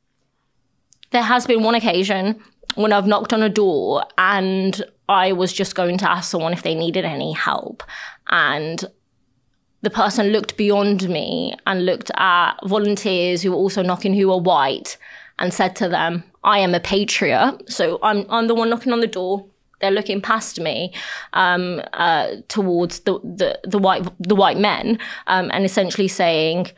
There 1.10 1.22
has 1.22 1.46
been 1.46 1.62
one 1.62 1.74
occasion 1.74 2.42
when 2.74 2.92
I've 2.92 3.06
knocked 3.06 3.32
on 3.32 3.42
a 3.42 3.48
door 3.48 4.04
and 4.16 4.82
I 5.08 5.32
was 5.32 5.52
just 5.52 5.74
going 5.74 5.98
to 5.98 6.10
ask 6.10 6.30
someone 6.30 6.52
if 6.52 6.62
they 6.62 6.74
needed 6.74 7.04
any 7.04 7.32
help. 7.32 7.82
And 8.28 8.82
the 9.82 9.90
person 9.90 10.28
looked 10.28 10.56
beyond 10.56 11.08
me 11.08 11.54
and 11.66 11.84
looked 11.84 12.10
at 12.16 12.54
volunteers 12.64 13.42
who 13.42 13.50
were 13.50 13.56
also 13.56 13.82
knocking 13.82 14.14
who 14.14 14.28
were 14.28 14.38
white 14.38 14.96
and 15.38 15.52
said 15.52 15.76
to 15.76 15.88
them, 15.88 16.24
I 16.44 16.58
am 16.58 16.74
a 16.74 16.80
patriot. 16.80 17.58
So 17.68 17.98
I'm, 18.02 18.24
I'm 18.30 18.46
the 18.46 18.54
one 18.54 18.70
knocking 18.70 18.92
on 18.92 19.00
the 19.00 19.06
door. 19.06 19.46
They're 19.80 19.90
looking 19.90 20.20
past 20.20 20.60
me 20.60 20.94
um, 21.32 21.82
uh, 21.92 22.36
towards 22.48 23.00
the, 23.00 23.18
the, 23.18 23.60
the, 23.64 23.78
white, 23.78 24.06
the 24.20 24.36
white 24.36 24.58
men 24.58 24.98
um, 25.26 25.50
and 25.52 25.64
essentially 25.64 26.06
saying, 26.06 26.68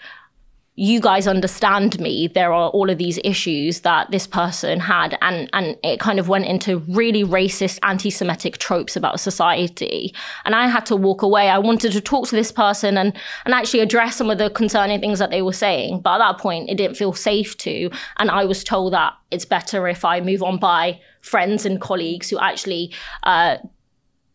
you 0.76 1.00
guys 1.00 1.28
understand 1.28 2.00
me 2.00 2.26
there 2.26 2.52
are 2.52 2.68
all 2.70 2.90
of 2.90 2.98
these 2.98 3.20
issues 3.22 3.82
that 3.82 4.10
this 4.10 4.26
person 4.26 4.80
had 4.80 5.16
and 5.20 5.48
and 5.52 5.76
it 5.84 6.00
kind 6.00 6.18
of 6.18 6.28
went 6.28 6.46
into 6.46 6.78
really 6.88 7.22
racist 7.22 7.78
anti-semitic 7.84 8.58
tropes 8.58 8.96
about 8.96 9.20
society. 9.20 10.12
And 10.44 10.54
i 10.54 10.66
had 10.66 10.84
to 10.86 10.96
walk 10.96 11.22
away. 11.22 11.48
I 11.48 11.58
wanted 11.58 11.92
to 11.92 12.00
talk 12.00 12.26
to 12.28 12.36
this 12.36 12.50
person 12.50 12.98
and 12.98 13.12
and 13.44 13.54
actually 13.54 13.80
address 13.80 14.16
some 14.16 14.30
of 14.30 14.38
the 14.38 14.50
concerning 14.50 15.00
things 15.00 15.20
that 15.20 15.30
they 15.30 15.42
were 15.42 15.52
saying. 15.52 16.00
But 16.00 16.14
at 16.14 16.18
that 16.18 16.38
point 16.38 16.68
it 16.68 16.76
didn't 16.76 16.96
feel 16.96 17.12
safe 17.12 17.56
to 17.58 17.90
and 18.18 18.30
i 18.30 18.44
was 18.44 18.64
told 18.64 18.92
that 18.92 19.12
it's 19.30 19.44
better 19.44 19.86
if 19.86 20.04
i 20.04 20.20
move 20.20 20.42
on 20.42 20.58
by 20.58 21.00
friends 21.20 21.64
and 21.64 21.80
colleagues 21.80 22.30
who 22.30 22.38
actually 22.38 22.92
uh, 23.22 23.56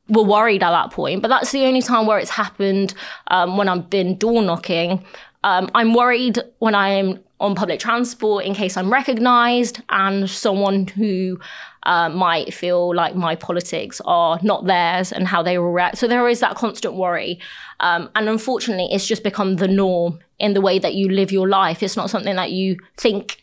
were 0.09 0.23
worried 0.23 0.63
at 0.63 0.71
that 0.71 0.91
point, 0.91 1.21
but 1.21 1.27
that's 1.27 1.51
the 1.51 1.65
only 1.65 1.81
time 1.81 2.07
where 2.07 2.17
it's 2.17 2.31
happened 2.31 2.93
um, 3.27 3.57
when 3.57 3.69
I've 3.69 3.89
been 3.89 4.17
door 4.17 4.41
knocking. 4.41 5.05
Um, 5.43 5.69
I'm 5.73 5.93
worried 5.93 6.39
when 6.59 6.75
I'm 6.75 7.23
on 7.39 7.55
public 7.55 7.79
transport 7.79 8.43
in 8.43 8.53
case 8.53 8.75
I'm 8.75 8.91
recognized 8.91 9.81
and 9.89 10.29
someone 10.29 10.87
who 10.87 11.39
uh, 11.83 12.09
might 12.09 12.53
feel 12.53 12.93
like 12.93 13.15
my 13.15 13.35
politics 13.35 14.01
are 14.03 14.37
not 14.43 14.65
theirs 14.65 15.13
and 15.13 15.27
how 15.27 15.41
they 15.41 15.57
will 15.57 15.71
react. 15.71 15.97
So 15.97 16.07
there 16.07 16.27
is 16.27 16.41
that 16.41 16.55
constant 16.55 16.95
worry. 16.95 17.39
Um, 17.79 18.09
and 18.15 18.27
unfortunately, 18.27 18.89
it's 18.91 19.07
just 19.07 19.23
become 19.23 19.55
the 19.55 19.67
norm 19.69 20.19
in 20.37 20.53
the 20.53 20.61
way 20.61 20.79
that 20.79 20.95
you 20.95 21.07
live 21.07 21.31
your 21.31 21.47
life. 21.47 21.81
It's 21.81 21.95
not 21.95 22.09
something 22.09 22.35
that 22.35 22.51
you 22.51 22.77
think 22.97 23.41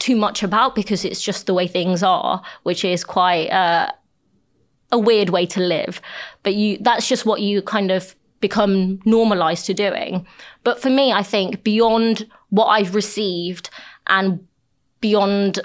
too 0.00 0.16
much 0.16 0.42
about 0.42 0.74
because 0.74 1.04
it's 1.04 1.22
just 1.22 1.46
the 1.46 1.54
way 1.54 1.68
things 1.68 2.02
are, 2.02 2.42
which 2.64 2.84
is 2.84 3.04
quite 3.04 3.48
uh, 3.48 3.92
a 4.90 4.98
weird 4.98 5.30
way 5.30 5.46
to 5.46 5.60
live. 5.60 6.00
But 6.42 6.54
you 6.54 6.78
that's 6.80 7.08
just 7.08 7.26
what 7.26 7.40
you 7.40 7.62
kind 7.62 7.90
of 7.90 8.14
become 8.40 9.00
normalized 9.04 9.66
to 9.66 9.74
doing. 9.74 10.26
But 10.64 10.80
for 10.80 10.90
me, 10.90 11.12
I 11.12 11.22
think 11.22 11.64
beyond 11.64 12.28
what 12.50 12.66
I've 12.66 12.94
received 12.94 13.70
and 14.06 14.46
beyond 15.00 15.60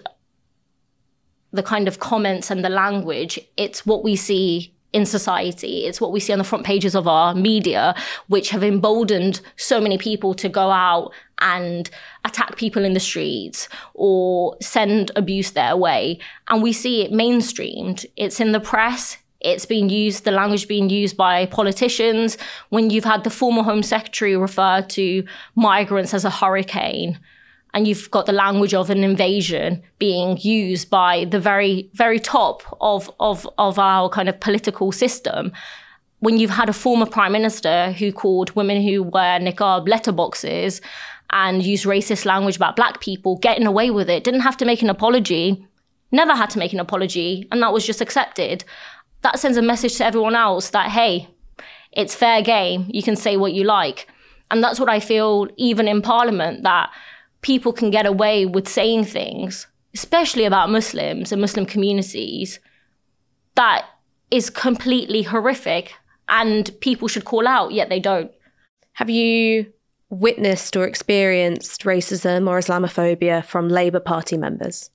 the 1.52 1.64
kind 1.64 1.88
of 1.88 2.00
comments 2.00 2.50
and 2.50 2.66
the 2.66 2.70
language, 2.70 3.40
it's 3.58 3.86
what 3.86 4.04
we 4.04 4.16
see 4.16 4.74
in 4.94 5.06
society. 5.06 5.86
It's 5.86 6.00
what 6.00 6.12
we 6.12 6.20
see 6.20 6.34
on 6.34 6.40
the 6.40 6.46
front 6.46 6.66
pages 6.66 6.96
of 6.96 7.08
our 7.08 7.34
media, 7.34 7.96
which 8.28 8.52
have 8.52 8.64
emboldened 8.64 9.42
so 9.58 9.82
many 9.82 9.98
people 9.98 10.34
to 10.36 10.48
go 10.48 10.70
out 10.70 11.12
and 11.40 11.90
attack 12.26 12.56
people 12.56 12.86
in 12.86 12.94
the 12.94 13.00
streets 13.00 13.68
or 13.96 14.56
send 14.62 15.12
abuse 15.16 15.52
their 15.52 15.76
way. 15.76 16.20
And 16.48 16.62
we 16.62 16.72
see 16.74 17.04
it 17.04 17.12
mainstreamed. 17.12 18.06
It's 18.16 18.40
in 18.40 18.52
the 18.52 18.60
press, 18.60 19.18
it's 19.44 19.66
been 19.66 19.90
used, 19.90 20.24
the 20.24 20.32
language 20.32 20.68
being 20.68 20.90
used 20.90 21.18
by 21.18 21.46
politicians. 21.46 22.38
When 22.70 22.90
you've 22.90 23.04
had 23.04 23.24
the 23.24 23.30
former 23.30 23.64
Home 23.64 23.84
Secretary 23.84 24.36
refer 24.36 24.82
to 24.82 25.24
migrants 25.56 26.14
as 26.14 26.26
a 26.26 26.30
hurricane, 26.30 27.20
and 27.74 27.88
you've 27.88 28.10
got 28.12 28.26
the 28.26 28.34
language 28.34 28.74
of 28.74 28.90
an 28.90 29.04
invasion 29.04 29.82
being 29.98 30.38
used 30.38 30.90
by 30.90 31.26
the 31.26 31.40
very, 31.40 31.90
very 31.94 32.20
top 32.20 32.62
of, 32.82 33.10
of, 33.20 33.48
of 33.58 33.80
our 33.80 34.10
kind 34.10 34.30
of 34.30 34.40
political 34.40 34.92
system. 34.92 35.52
When 36.20 36.38
you've 36.38 36.52
had 36.52 36.70
a 36.70 36.74
former 36.74 37.06
prime 37.06 37.32
minister 37.32 37.92
who 37.94 38.12
called 38.12 38.56
women 38.56 38.82
who 38.82 39.04
wear 39.04 39.40
niqab 39.40 39.88
letterboxes 39.88 40.82
and 41.32 41.64
used 41.64 41.86
racist 41.86 42.26
language 42.26 42.56
about 42.56 42.76
black 42.76 43.02
people 43.02 43.38
getting 43.38 43.66
away 43.66 43.90
with 43.90 44.10
it, 44.10 44.24
didn't 44.24 44.42
have 44.42 44.58
to 44.58 44.66
make 44.66 44.84
an 44.84 44.90
apology, 44.90 45.66
never 46.12 46.36
had 46.36 46.52
to 46.52 46.60
make 46.60 46.74
an 46.74 46.80
apology, 46.80 47.48
and 47.52 47.62
that 47.62 47.74
was 47.74 47.86
just 47.86 48.02
accepted 48.02 48.64
that 49.24 49.40
sends 49.40 49.58
a 49.58 49.62
message 49.62 49.96
to 49.98 50.06
everyone 50.06 50.36
else 50.36 50.70
that, 50.70 50.92
hey, 50.92 51.28
it's 51.92 52.16
fair 52.16 52.42
game. 52.42 52.90
You 52.90 53.04
can 53.04 53.16
say 53.16 53.38
what 53.38 53.54
you 53.54 53.64
like. 53.64 54.08
And 54.52 54.64
that's 54.64 54.80
what 54.80 54.90
I 54.90 55.00
feel, 55.00 55.48
even 55.58 55.88
in 55.88 56.02
Parliament, 56.02 56.64
that 56.64 56.92
people 57.42 57.74
can 57.74 57.90
get 57.90 58.06
away 58.06 58.46
with 58.46 58.68
saying 58.68 59.06
things, 59.06 59.68
especially 59.94 60.46
about 60.46 60.70
Muslims 60.70 61.32
and 61.32 61.42
Muslim 61.42 61.66
communities, 61.66 62.60
that 63.56 63.86
is 64.32 64.50
completely 64.50 65.24
horrific 65.24 65.94
and 66.28 66.72
people 66.82 67.08
should 67.08 67.26
call 67.26 67.48
out, 67.48 67.72
yet 67.72 67.90
they 67.90 68.00
don't. 68.00 68.32
Have 68.94 69.10
you 69.10 69.72
witnessed 70.10 70.76
or 70.76 70.86
experienced 70.86 71.84
racism 71.84 72.48
or 72.48 72.60
Islamophobia 72.60 73.44
from 73.44 73.68
Labour 73.68 74.00
Party 74.00 74.38
members? 74.38 74.90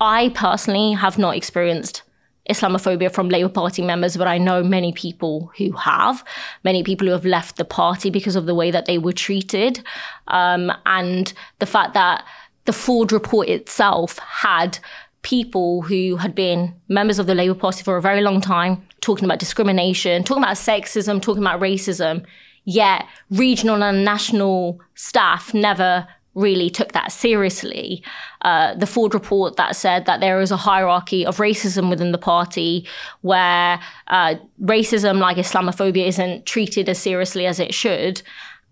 I 0.00 0.30
personally 0.30 0.92
have 0.92 1.18
not 1.18 1.36
experienced 1.36 2.02
Islamophobia 2.50 3.12
from 3.12 3.28
Labour 3.28 3.48
Party 3.48 3.82
members, 3.82 4.16
but 4.16 4.26
I 4.26 4.38
know 4.38 4.62
many 4.62 4.92
people 4.92 5.52
who 5.58 5.72
have, 5.72 6.24
many 6.64 6.82
people 6.82 7.06
who 7.06 7.12
have 7.12 7.24
left 7.24 7.56
the 7.56 7.64
party 7.64 8.10
because 8.10 8.34
of 8.34 8.46
the 8.46 8.54
way 8.54 8.70
that 8.70 8.86
they 8.86 8.98
were 8.98 9.12
treated. 9.12 9.82
Um, 10.28 10.72
and 10.84 11.32
the 11.60 11.66
fact 11.66 11.94
that 11.94 12.24
the 12.64 12.72
Forde 12.72 13.12
report 13.12 13.48
itself 13.48 14.18
had 14.18 14.78
people 15.22 15.82
who 15.82 16.16
had 16.16 16.34
been 16.34 16.74
members 16.88 17.18
of 17.18 17.26
the 17.26 17.34
Labour 17.34 17.54
Party 17.54 17.84
for 17.84 17.96
a 17.96 18.02
very 18.02 18.22
long 18.22 18.40
time 18.40 18.84
talking 19.00 19.24
about 19.24 19.38
discrimination, 19.38 20.24
talking 20.24 20.42
about 20.42 20.56
sexism, 20.56 21.22
talking 21.22 21.42
about 21.42 21.60
racism, 21.60 22.24
yet 22.64 23.06
regional 23.30 23.82
and 23.82 24.04
national 24.04 24.80
staff 24.94 25.54
never 25.54 26.06
really 26.34 26.70
took 26.70 26.92
that 26.92 27.12
seriously. 27.12 28.02
Uh, 28.42 28.74
the 28.74 28.86
Forde 28.86 29.14
report 29.14 29.56
that 29.56 29.76
said 29.76 30.06
that 30.06 30.20
there 30.20 30.40
is 30.40 30.50
a 30.50 30.56
hierarchy 30.56 31.26
of 31.26 31.36
racism 31.36 31.90
within 31.90 32.12
the 32.12 32.18
party 32.18 32.86
where 33.20 33.80
uh, 34.08 34.34
racism 34.62 35.18
like 35.18 35.36
Islamophobia 35.36 36.06
isn't 36.06 36.46
treated 36.46 36.88
as 36.88 36.98
seriously 36.98 37.46
as 37.46 37.60
it 37.60 37.74
should. 37.74 38.22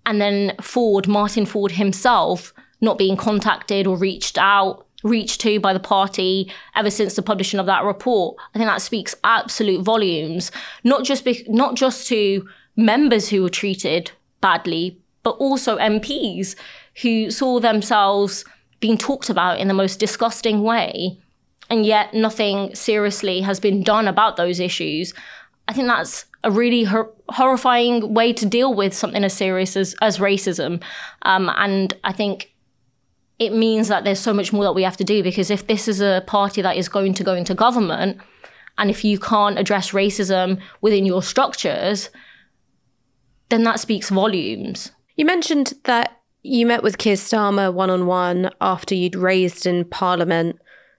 And 0.06 0.20
then 0.20 0.54
Forde, 0.60 1.06
Martin 1.06 1.44
Forde 1.44 1.72
himself, 1.72 2.52
not 2.80 2.98
being 2.98 3.16
contacted 3.16 3.86
or 3.86 3.96
reached 3.96 4.38
out 4.38 4.86
reached 5.02 5.40
to 5.40 5.58
by 5.58 5.72
the 5.72 5.80
party 5.80 6.52
ever 6.76 6.90
since 6.90 7.14
the 7.14 7.22
publishing 7.22 7.58
of 7.58 7.66
that 7.66 7.84
report. 7.84 8.36
I 8.54 8.58
think 8.58 8.68
that 8.68 8.82
speaks 8.82 9.14
absolute 9.24 9.82
volumes, 9.82 10.52
not 10.84 11.04
just 11.04 11.24
be- 11.24 11.46
not 11.48 11.74
just 11.74 12.06
to 12.08 12.46
members 12.76 13.28
who 13.28 13.42
were 13.42 13.48
treated 13.48 14.12
badly, 14.40 14.98
but 15.22 15.32
also 15.32 15.78
MPs 15.78 16.54
who 17.02 17.30
saw 17.30 17.60
themselves 17.60 18.44
being 18.80 18.98
talked 18.98 19.30
about 19.30 19.58
in 19.58 19.68
the 19.68 19.74
most 19.74 20.00
disgusting 20.00 20.62
way, 20.62 21.18
and 21.68 21.86
yet 21.86 22.14
nothing 22.14 22.74
seriously 22.74 23.40
has 23.42 23.60
been 23.60 23.82
done 23.82 24.08
about 24.08 24.36
those 24.36 24.58
issues. 24.58 25.14
I 25.68 25.72
think 25.72 25.86
that's 25.86 26.24
a 26.42 26.50
really 26.50 26.84
hor- 26.84 27.12
horrifying 27.28 28.14
way 28.14 28.32
to 28.32 28.46
deal 28.46 28.74
with 28.74 28.94
something 28.94 29.22
as 29.22 29.34
serious 29.34 29.76
as, 29.76 29.94
as 30.00 30.18
racism. 30.18 30.82
Um, 31.22 31.50
and 31.56 31.94
I 32.02 32.12
think 32.12 32.52
it 33.38 33.52
means 33.52 33.88
that 33.88 34.04
there's 34.04 34.18
so 34.18 34.34
much 34.34 34.52
more 34.52 34.64
that 34.64 34.72
we 34.72 34.82
have 34.82 34.96
to 34.96 35.04
do 35.04 35.22
because 35.22 35.50
if 35.50 35.66
this 35.66 35.86
is 35.86 36.00
a 36.00 36.24
party 36.26 36.60
that 36.62 36.76
is 36.76 36.88
going 36.88 37.14
to 37.14 37.24
go 37.24 37.34
into 37.34 37.54
government, 37.54 38.20
and 38.78 38.90
if 38.90 39.04
you 39.04 39.18
can't 39.18 39.58
address 39.58 39.90
racism 39.90 40.60
within 40.80 41.04
your 41.04 41.22
structures, 41.22 42.10
then 43.50 43.62
that 43.64 43.80
speaks 43.80 44.08
volumes. 44.08 44.92
You 45.16 45.26
mentioned 45.26 45.74
that 45.84 46.19
you 46.42 46.66
met 46.66 46.82
with 46.82 46.98
Keir 46.98 47.16
Starmer 47.16 47.72
one 47.72 47.90
on 47.90 48.06
one 48.06 48.50
after 48.60 48.94
you'd 48.94 49.16
raised 49.16 49.66
in 49.66 49.84
Parliament 49.84 50.58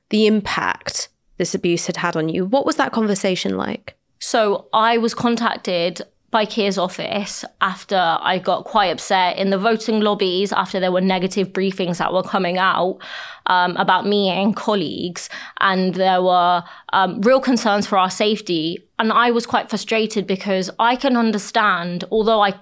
the 0.10 0.27
impact 0.27 1.10
this 1.38 1.56
abuse 1.56 1.88
had 1.88 1.97
had 1.97 2.15
on 2.15 2.30
you. 2.30 2.45
What 2.45 2.65
was 2.65 2.75
that 2.75 2.91
conversation 2.91 3.58
like? 3.58 3.95
So 4.19 4.67
I 4.73 4.97
was 4.97 5.13
contacted 5.13 6.01
by 6.30 6.45
Keir's 6.45 6.77
office 6.77 7.43
after 7.60 7.97
I 7.97 8.39
got 8.39 8.63
quite 8.63 8.88
upset 8.88 9.38
in 9.38 9.49
the 9.49 9.58
voting 9.58 9.99
lobbies 9.99 10.54
after 10.54 10.80
there 10.80 10.91
were 10.91 11.01
negative 11.01 11.49
briefings 11.49 11.97
that 11.97 12.13
were 12.13 12.23
coming 12.23 12.58
out 12.58 12.99
um, 13.47 13.75
about 13.75 14.08
me 14.08 14.30
and 14.30 14.56
colleagues, 14.56 15.30
and 15.60 15.95
there 15.95 16.21
were 16.21 16.63
um, 16.93 17.19
real 17.21 17.41
concerns 17.41 17.86
for 17.86 17.97
our 17.97 18.10
safety. 18.10 18.77
And 18.97 19.12
I 19.12 19.32
was 19.32 19.45
quite 19.45 19.69
frustrated 19.69 20.25
because 20.25 20.69
I 20.80 20.95
can 20.95 21.17
understand, 21.17 22.06
although 22.12 22.41
I 22.41 22.54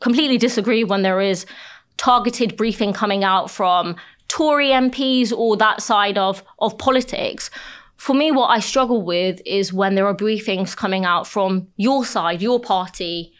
completely 0.00 0.36
disagree 0.36 0.84
when 0.84 1.00
there 1.00 1.22
is 1.22 1.46
targeted 1.96 2.56
briefing 2.56 2.92
coming 2.92 3.24
out 3.24 3.50
from 3.50 3.96
Tory 4.28 4.68
MPs 4.68 5.32
or 5.32 5.56
that 5.56 5.80
side 5.82 6.18
of, 6.18 6.42
of 6.58 6.76
politics. 6.78 7.50
For 7.96 8.14
me, 8.14 8.30
what 8.30 8.48
I 8.48 8.60
struggle 8.60 9.02
with 9.02 9.40
is 9.46 9.72
when 9.72 9.94
there 9.94 10.06
are 10.06 10.14
briefings 10.14 10.76
coming 10.76 11.04
out 11.04 11.26
from 11.26 11.68
your 11.76 12.04
side, 12.04 12.42
your 12.42 12.60
party. 12.60 13.32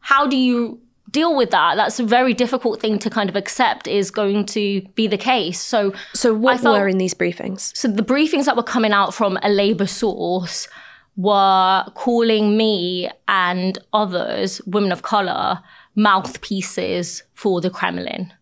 How 0.00 0.26
do 0.26 0.36
you 0.36 0.80
deal 1.10 1.34
with 1.36 1.50
that? 1.50 1.76
That's 1.76 1.98
a 1.98 2.04
very 2.04 2.34
difficult 2.34 2.80
thing 2.80 2.98
to 3.00 3.10
kind 3.10 3.28
of 3.28 3.36
accept 3.36 3.88
is 3.88 4.10
going 4.10 4.46
to 4.46 4.82
be 4.94 5.06
the 5.06 5.18
case. 5.18 5.60
So, 5.60 5.92
so 6.12 6.34
what 6.34 6.60
felt, 6.60 6.78
were 6.78 6.88
in 6.88 6.98
these 6.98 7.14
briefings? 7.14 7.76
So 7.76 7.88
the 7.88 8.02
briefings 8.02 8.44
that 8.44 8.56
were 8.56 8.62
coming 8.62 8.92
out 8.92 9.14
from 9.14 9.38
a 9.42 9.48
Labour 9.48 9.86
source 9.86 10.68
were 11.16 11.84
calling 11.94 12.56
me 12.56 13.08
and 13.26 13.78
others, 13.92 14.60
women 14.66 14.92
of 14.92 15.02
colour, 15.02 15.60
mouthpieces 15.96 17.22
for 17.34 17.60
the 17.60 17.70
Kremlin. 17.70 18.32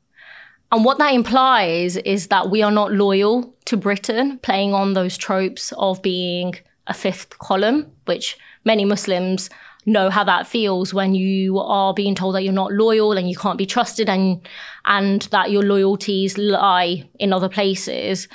And 0.71 0.85
what 0.85 0.99
that 0.99 1.14
implies 1.14 1.97
is 1.97 2.27
that 2.29 2.51
we 2.51 2.62
are 2.62 2.71
not 2.71 2.93
loyal 2.93 3.55
to 3.67 3.77
Britain, 3.77 4.38
playing 4.38 4.75
on 4.75 4.95
those 4.95 5.17
tropes 5.17 5.73
of 5.79 6.03
being 6.03 6.57
a 6.87 6.95
fifth 6.95 7.38
column, 7.38 7.90
which 8.07 8.37
many 8.64 8.85
Muslims 8.85 9.51
know 9.87 10.11
how 10.11 10.25
that 10.25 10.47
feels 10.47 10.93
when 10.93 11.14
you 11.14 11.59
are 11.59 11.95
being 11.95 12.14
told 12.14 12.35
that 12.35 12.43
you're 12.43 12.53
not 12.53 12.73
loyal 12.73 13.12
and 13.12 13.29
you 13.29 13.37
can't 13.37 13.59
be 13.59 13.67
trusted 13.67 14.09
and 14.09 14.40
and 14.87 15.23
that 15.31 15.51
your 15.51 15.62
loyalties 15.62 16.38
lie 16.38 17.09
in 17.19 17.33
other 17.33 17.49
places. 17.49 18.29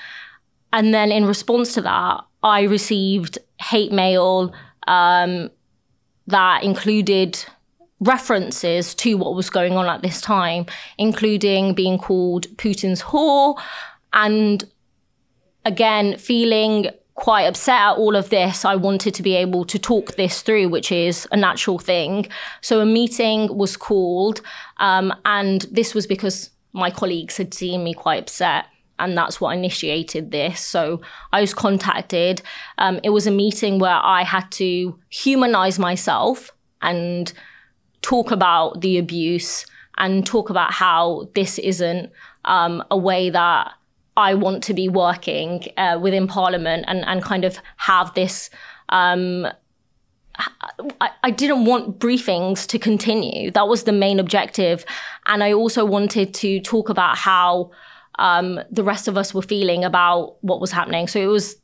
And 0.72 0.94
then 0.94 1.12
in 1.12 1.26
response 1.26 1.74
to 1.74 1.82
that, 1.82 2.22
I 2.44 2.64
received 2.64 3.40
hate 3.60 3.92
mail 3.92 4.54
um, 4.88 5.50
that 6.28 6.64
included 6.64 7.44
references 8.00 8.96
to 8.96 9.16
what 9.16 9.36
was 9.36 9.50
going 9.50 9.74
on 9.74 9.88
at 9.88 10.02
this 10.02 10.22
time, 10.22 10.66
including 10.98 11.74
being 11.74 11.98
called 11.98 12.48
Putin's 12.58 13.02
whore 13.02 13.60
and 14.14 14.64
again 15.66 16.18
feeling 16.18 16.88
quite 17.20 17.44
upset 17.44 17.82
at 17.82 17.98
all 17.98 18.16
of 18.16 18.30
this. 18.30 18.64
I 18.64 18.76
wanted 18.76 19.14
to 19.16 19.24
be 19.24 19.36
able 19.36 19.66
to 19.66 19.78
talk 19.78 20.16
this 20.16 20.42
through, 20.42 20.70
which 20.70 20.90
is 20.92 21.28
a 21.32 21.38
natural 21.38 21.78
thing. 21.78 22.28
So 22.62 22.80
a 22.80 22.86
meeting 22.86 23.56
was 23.56 23.76
called, 23.76 24.42
um, 24.78 25.14
and 25.26 25.64
this 25.64 25.94
was 25.94 26.08
because 26.08 26.50
my 26.72 26.90
colleagues 26.90 27.36
had 27.36 27.54
seen 27.54 27.84
me 27.84 27.94
quite 27.94 28.22
upset. 28.22 28.66
And 29.00 29.18
that's 29.18 29.40
what 29.40 29.56
initiated 29.56 30.32
this. 30.32 30.60
So 30.60 31.02
I 31.32 31.40
was 31.40 31.54
contacted. 31.54 32.42
Um, 32.78 33.00
it 33.02 33.12
was 33.12 33.28
a 33.28 33.32
meeting 33.32 33.80
where 33.80 33.96
I 33.96 34.24
had 34.24 34.52
to 34.54 35.00
humanize 35.10 35.80
myself 35.80 36.52
and 36.82 37.32
talk 38.02 38.32
about 38.32 38.82
the 38.82 38.98
abuse 38.98 39.66
and 39.98 40.26
talk 40.26 40.50
about 40.50 40.72
how 40.72 41.28
this 41.36 41.60
isn't 41.60 42.12
um, 42.46 42.84
a 42.90 42.98
way 42.98 43.30
that 43.30 43.72
I 44.18 44.34
want 44.34 44.64
to 44.64 44.74
be 44.74 44.90
working 44.90 45.66
uh, 45.78 45.98
within 46.02 46.28
Parliament 46.28 46.86
and, 46.88 47.06
and 47.06 47.22
kind 47.22 47.46
of 47.46 47.58
have 47.78 48.14
this. 48.14 48.50
Um, 48.90 49.48
I, 51.02 51.10
I 51.24 51.32
didn't 51.32 51.66
want 51.66 52.00
briefings 52.00 52.66
to 52.68 52.80
continue. 52.80 53.52
That 53.52 53.68
was 53.68 53.84
the 53.84 53.92
main 53.92 54.20
objective. 54.20 54.86
And 55.26 55.44
I 55.44 55.54
also 55.54 55.86
wanted 55.86 56.34
to 56.36 56.60
talk 56.62 56.90
about 56.90 57.18
how 57.18 57.72
um, 58.18 58.60
the 58.72 58.84
rest 58.84 59.08
of 59.08 59.18
us 59.18 59.34
were 59.34 59.42
feeling 59.42 59.84
about 59.84 60.42
what 60.44 60.62
was 60.62 60.72
happening. 60.72 61.08
So 61.08 61.20
it 61.20 61.28
was 61.28 61.58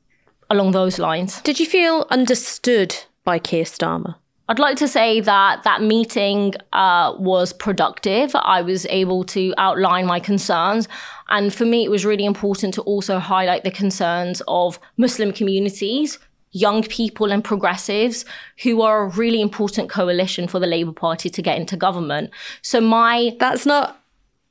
along 0.50 0.72
those 0.72 1.00
lines. 1.00 1.42
Did 1.42 1.60
you 1.60 1.66
feel 1.66 2.06
understood 2.10 2.96
by 3.24 3.40
Keir 3.40 3.64
Starmer? 3.64 4.16
I'd 4.48 4.60
like 4.60 4.78
to 4.78 4.88
say 4.88 5.22
that 5.22 5.64
that 5.64 5.82
meeting 5.82 6.54
uh, 6.72 7.16
was 7.18 7.52
productive. 7.52 8.36
I 8.36 8.62
was 8.62 8.86
able 8.88 9.24
to 9.26 9.54
outline 9.58 10.06
my 10.06 10.20
concerns. 10.20 10.88
And 11.30 11.52
for 11.52 11.66
me, 11.66 11.84
it 11.84 11.90
was 11.90 12.06
really 12.06 12.26
important 12.26 12.76
to 12.76 12.82
also 12.84 13.18
highlight 13.18 13.64
the 13.64 13.72
concerns 13.72 14.44
of 14.48 14.80
Muslim 14.98 15.34
communities, 15.34 16.20
young 16.52 16.84
people, 16.84 17.32
and 17.32 17.44
progressives 17.44 18.24
who 18.62 18.84
are 18.84 19.04
a 19.04 19.10
really 19.10 19.42
important 19.42 19.90
coalition 19.90 20.48
for 20.48 20.60
the 20.60 20.68
Labour 20.68 20.94
Party 20.94 21.30
to 21.30 21.42
get 21.42 21.58
into 21.58 21.76
government. 21.76 22.30
So, 22.62 22.80
my. 22.80 23.36
That's 23.40 23.66
not 23.66 24.00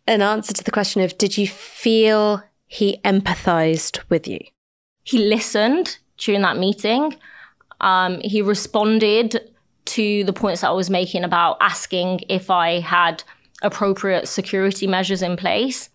an 0.09 0.23
answer 0.23 0.53
to 0.53 0.65
the 0.65 0.73
question 0.73 1.03
of 1.03 1.17
did 1.19 1.39
you 1.39 1.47
feel 1.47 2.43
he 2.67 2.99
empathized 3.05 4.01
with 4.09 4.27
you? 4.27 4.41
He 5.05 5.19
listened 5.19 5.99
during 6.19 6.43
that 6.43 6.57
meeting. 6.57 7.17
Um, 7.81 8.21
he 8.21 8.43
responded 8.43 9.54
to 9.87 10.25
the 10.25 10.33
points 10.33 10.61
that 10.63 10.69
I 10.69 10.73
was 10.73 10.91
making 10.91 11.25
about 11.25 11.57
asking 11.61 12.21
if 12.29 12.51
I 12.51 12.81
had 12.81 13.23
appropriate 13.63 14.29
security 14.29 14.87
measures 14.87 15.23
in 15.23 15.37
place, 15.37 15.89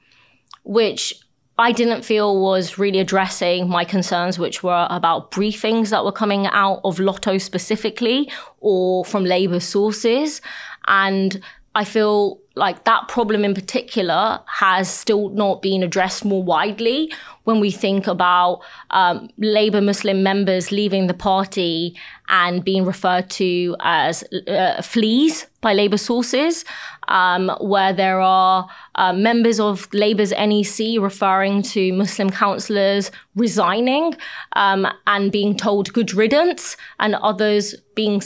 which 0.64 1.14
I 1.58 1.74
didn't 1.74 2.04
feel 2.04 2.40
was 2.40 2.78
really 2.78 3.00
addressing 3.00 3.68
my 3.68 3.84
concerns, 3.84 4.40
which 4.40 4.64
were 4.64 4.88
about 4.90 5.32
briefings 5.32 5.90
that 5.90 6.06
were 6.06 6.12
coming 6.12 6.48
out 6.48 6.80
of 6.86 7.00
LOTO 7.00 7.38
specifically 7.38 8.32
or 8.60 9.04
from 9.04 9.26
Labour 9.26 9.60
sources. 9.60 10.42
And 10.88 11.42
I 11.76 11.84
feel 11.84 12.40
like 12.60 12.84
that 12.84 13.08
problem 13.08 13.44
in 13.44 13.54
particular 13.54 14.42
has 14.46 14.90
still 14.90 15.30
not 15.30 15.62
been 15.62 15.82
addressed 15.82 16.24
more 16.26 16.44
widely 16.44 17.12
when 17.46 17.60
we 17.60 17.72
think 17.72 18.06
about 18.06 18.62
um, 18.92 19.30
Labour 19.38 19.82
Muslim 19.82 20.22
members 20.22 20.72
leaving 20.72 21.08
the 21.08 21.14
party 21.14 21.96
and 22.28 22.64
being 22.64 22.86
referred 22.86 23.30
to 23.32 23.76
as 23.80 24.24
uh, 24.48 24.82
fleas 24.82 25.48
by 25.62 25.74
Labour 25.74 25.98
sources, 25.98 26.64
um, 27.08 27.50
where 27.60 27.92
there 27.92 28.20
are 28.20 28.68
uh, 28.96 29.14
members 29.14 29.60
of 29.60 29.88
Labour's 29.94 30.32
NEC 30.32 31.02
referring 31.02 31.62
to 31.64 31.92
Muslim 31.94 32.30
councillors 32.30 33.10
resigning 33.36 34.16
um, 34.54 34.86
and 35.08 35.32
being 35.32 35.56
told 35.56 35.92
good 35.94 36.14
riddance, 36.14 36.78
and 37.00 37.16
others 37.16 37.76
being 37.96 38.22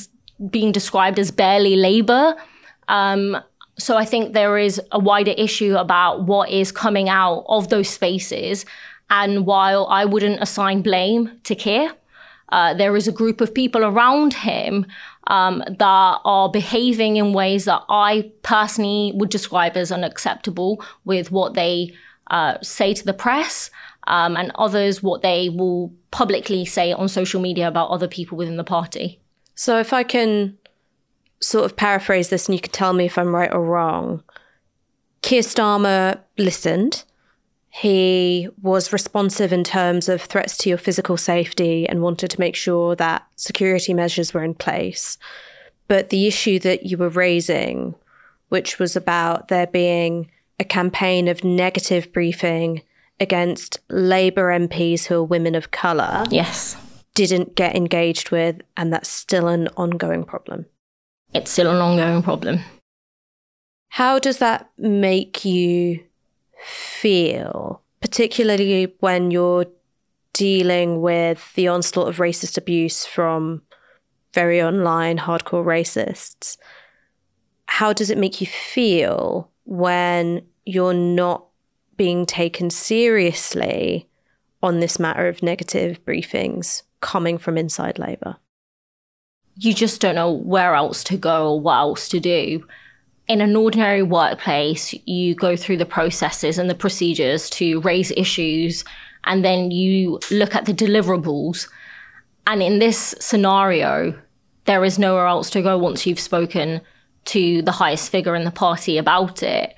being 0.49 0.71
described 0.71 1.19
as 1.19 1.31
barely 1.31 1.75
Labour. 1.75 2.35
Um, 2.89 3.37
so 3.77 3.97
I 3.97 4.05
think 4.05 4.33
there 4.33 4.57
is 4.57 4.79
a 4.91 4.99
wider 4.99 5.33
issue 5.37 5.75
about 5.75 6.23
what 6.23 6.49
is 6.49 6.71
coming 6.71 7.09
out 7.09 7.45
of 7.47 7.69
those 7.69 7.89
spaces. 7.89 8.65
And 9.09 9.45
while 9.45 9.87
I 9.87 10.05
wouldn't 10.05 10.41
assign 10.41 10.81
blame 10.81 11.39
to 11.43 11.55
Keir, 11.55 11.93
uh, 12.49 12.73
there 12.73 12.95
is 12.95 13.07
a 13.07 13.11
group 13.11 13.41
of 13.41 13.53
people 13.53 13.83
around 13.83 14.33
him 14.33 14.85
um, 15.27 15.63
that 15.67 16.19
are 16.23 16.49
behaving 16.49 17.17
in 17.17 17.33
ways 17.33 17.65
that 17.65 17.83
I 17.89 18.31
personally 18.43 19.11
would 19.15 19.29
describe 19.29 19.75
as 19.75 19.91
unacceptable 19.91 20.83
with 21.03 21.31
what 21.31 21.55
they 21.55 21.93
uh, 22.29 22.57
say 22.61 22.93
to 22.93 23.05
the 23.05 23.13
press 23.13 23.71
um, 24.07 24.37
and 24.37 24.51
others 24.55 25.01
what 25.01 25.21
they 25.21 25.49
will 25.49 25.93
publicly 26.11 26.65
say 26.65 26.91
on 26.91 27.07
social 27.07 27.41
media 27.41 27.67
about 27.67 27.89
other 27.89 28.07
people 28.07 28.37
within 28.37 28.57
the 28.57 28.63
party. 28.63 29.19
So 29.55 29.79
if 29.79 29.93
I 29.93 30.03
can 30.03 30.57
sort 31.43 31.65
of 31.65 31.75
paraphrase 31.75 32.29
this 32.29 32.47
and 32.47 32.55
you 32.55 32.61
can 32.61 32.71
tell 32.71 32.93
me 32.93 33.05
if 33.05 33.17
I'm 33.17 33.35
right 33.35 33.53
or 33.53 33.63
wrong. 33.63 34.23
Keir 35.21 35.41
Starmer 35.41 36.19
listened. 36.37 37.03
he 37.75 38.47
was 38.61 38.93
responsive 38.93 39.51
in 39.51 39.63
terms 39.63 40.07
of 40.07 40.21
threats 40.21 40.55
to 40.57 40.69
your 40.69 40.77
physical 40.77 41.17
safety 41.17 41.89
and 41.89 42.03
wanted 42.03 42.29
to 42.29 42.39
make 42.39 42.55
sure 42.55 42.95
that 42.95 43.25
security 43.35 43.95
measures 43.95 44.31
were 44.31 44.43
in 44.43 44.53
place. 44.53 45.17
But 45.87 46.09
the 46.09 46.27
issue 46.27 46.59
that 46.59 46.85
you 46.85 46.97
were 46.97 47.09
raising, 47.09 47.95
which 48.49 48.77
was 48.77 48.95
about 48.95 49.47
there 49.47 49.65
being 49.65 50.29
a 50.59 50.63
campaign 50.63 51.27
of 51.27 51.43
negative 51.43 52.13
briefing 52.13 52.83
against 53.19 53.79
Labour 53.89 54.51
MPs 54.51 55.05
who 55.05 55.15
are 55.15 55.23
women 55.23 55.55
of 55.55 55.71
colour. 55.71 56.25
Yes. 56.29 56.77
Didn't 57.15 57.55
get 57.55 57.75
engaged 57.75 58.29
with, 58.29 58.61
and 58.77 58.93
that's 58.93 59.09
still 59.09 59.47
an 59.47 59.67
ongoing 59.77 60.23
problem. 60.25 60.67
It's 61.33 61.51
still 61.51 61.69
an 61.71 61.77
ongoing 61.77 62.21
problem. 62.21 62.59
How 63.89 64.19
does 64.19 64.37
that 64.37 64.69
make 64.77 65.45
you 65.45 66.03
feel, 66.65 67.81
particularly 68.01 68.93
when 68.99 69.31
you're 69.31 69.65
dealing 70.33 71.01
with 71.01 71.53
the 71.53 71.67
onslaught 71.67 72.07
of 72.07 72.17
racist 72.17 72.57
abuse 72.57 73.05
from 73.05 73.61
very 74.33 74.61
online 74.61 75.17
hardcore 75.17 75.65
racists? 75.65 76.57
How 77.67 77.93
does 77.93 78.09
it 78.09 78.17
make 78.17 78.41
you 78.41 78.47
feel 78.47 79.49
when 79.65 80.45
you're 80.65 80.93
not 80.93 81.45
being 81.97 82.25
taken 82.25 82.69
seriously 82.69 84.09
on 84.61 84.79
this 84.79 84.99
matter 84.99 85.27
of 85.27 85.43
negative 85.43 86.03
briefings 86.05 86.83
coming 87.01 87.37
from 87.37 87.57
inside 87.57 87.99
Labour? 87.99 88.37
You 89.55 89.73
just 89.73 90.01
don't 90.01 90.15
know 90.15 90.31
where 90.31 90.75
else 90.75 91.03
to 91.05 91.17
go 91.17 91.51
or 91.51 91.59
what 91.59 91.77
else 91.77 92.09
to 92.09 92.19
do 92.19 92.63
in 93.27 93.41
an 93.41 93.55
ordinary 93.55 94.03
workplace, 94.03 94.93
you 95.05 95.33
go 95.33 95.55
through 95.55 95.77
the 95.77 95.85
processes 95.85 96.57
and 96.57 96.69
the 96.69 96.75
procedures 96.75 97.49
to 97.51 97.79
raise 97.81 98.11
issues, 98.11 98.83
and 99.23 99.45
then 99.45 99.71
you 99.71 100.19
look 100.29 100.55
at 100.55 100.65
the 100.65 100.73
deliverables. 100.73 101.69
And 102.45 102.61
in 102.61 102.79
this 102.79 103.15
scenario, 103.19 104.19
there 104.65 104.83
is 104.83 104.99
nowhere 104.99 105.27
else 105.27 105.49
to 105.51 105.61
go 105.61 105.77
once 105.77 106.05
you've 106.05 106.19
spoken 106.19 106.81
to 107.25 107.61
the 107.61 107.71
highest 107.71 108.11
figure 108.11 108.35
in 108.35 108.43
the 108.43 108.51
party 108.51 108.97
about 108.97 109.41
it. 109.41 109.73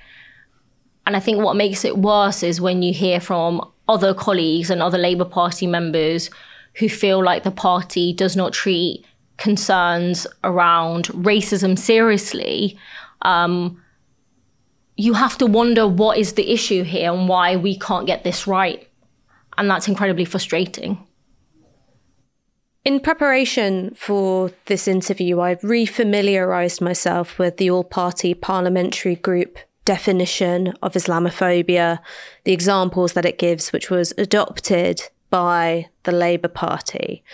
And 1.06 1.14
I 1.16 1.20
think 1.20 1.42
what 1.42 1.54
makes 1.54 1.84
it 1.84 1.98
worse 1.98 2.42
is 2.42 2.60
when 2.60 2.82
you 2.82 2.92
hear 2.92 3.20
from 3.20 3.70
other 3.88 4.12
colleagues 4.12 4.70
and 4.70 4.82
other 4.82 4.98
Labour 4.98 5.24
Party 5.24 5.68
members 5.68 6.30
who 6.74 6.88
feel 6.88 7.22
like 7.22 7.44
the 7.44 7.52
party 7.52 8.12
does 8.12 8.34
not 8.34 8.52
treat 8.52 9.04
concerns 9.36 10.26
around 10.44 11.06
racism 11.08 11.78
seriously 11.78 12.78
um, 13.22 13.82
you 14.96 15.14
have 15.14 15.36
to 15.38 15.46
wonder 15.46 15.86
what 15.86 16.18
is 16.18 16.34
the 16.34 16.50
issue 16.50 16.82
here 16.82 17.12
and 17.12 17.28
why 17.28 17.56
we 17.56 17.78
can't 17.78 18.06
get 18.06 18.24
this 18.24 18.46
right. 18.46 18.88
And 19.58 19.70
that's 19.70 19.88
incredibly 19.88 20.24
frustrating. 20.24 21.06
In 22.84 23.00
preparation 23.00 23.94
for 23.94 24.52
this 24.66 24.86
interview, 24.86 25.40
I 25.40 25.56
refamiliarized 25.56 26.80
myself 26.80 27.38
with 27.38 27.56
the 27.56 27.70
all 27.70 27.84
party 27.84 28.32
parliamentary 28.32 29.16
group 29.16 29.58
definition 29.84 30.72
of 30.82 30.94
Islamophobia, 30.94 31.98
the 32.44 32.52
examples 32.52 33.12
that 33.14 33.26
it 33.26 33.38
gives, 33.38 33.72
which 33.72 33.90
was 33.90 34.12
adopted 34.16 35.02
by 35.30 35.88
the 36.04 36.12
Labour 36.12 36.48
Party. 36.48 37.24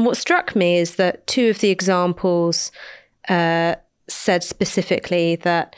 And 0.00 0.06
what 0.06 0.16
struck 0.16 0.56
me 0.56 0.78
is 0.78 0.94
that 0.94 1.26
two 1.26 1.50
of 1.50 1.58
the 1.58 1.68
examples 1.68 2.72
uh, 3.28 3.74
said 4.08 4.42
specifically 4.42 5.36
that 5.36 5.76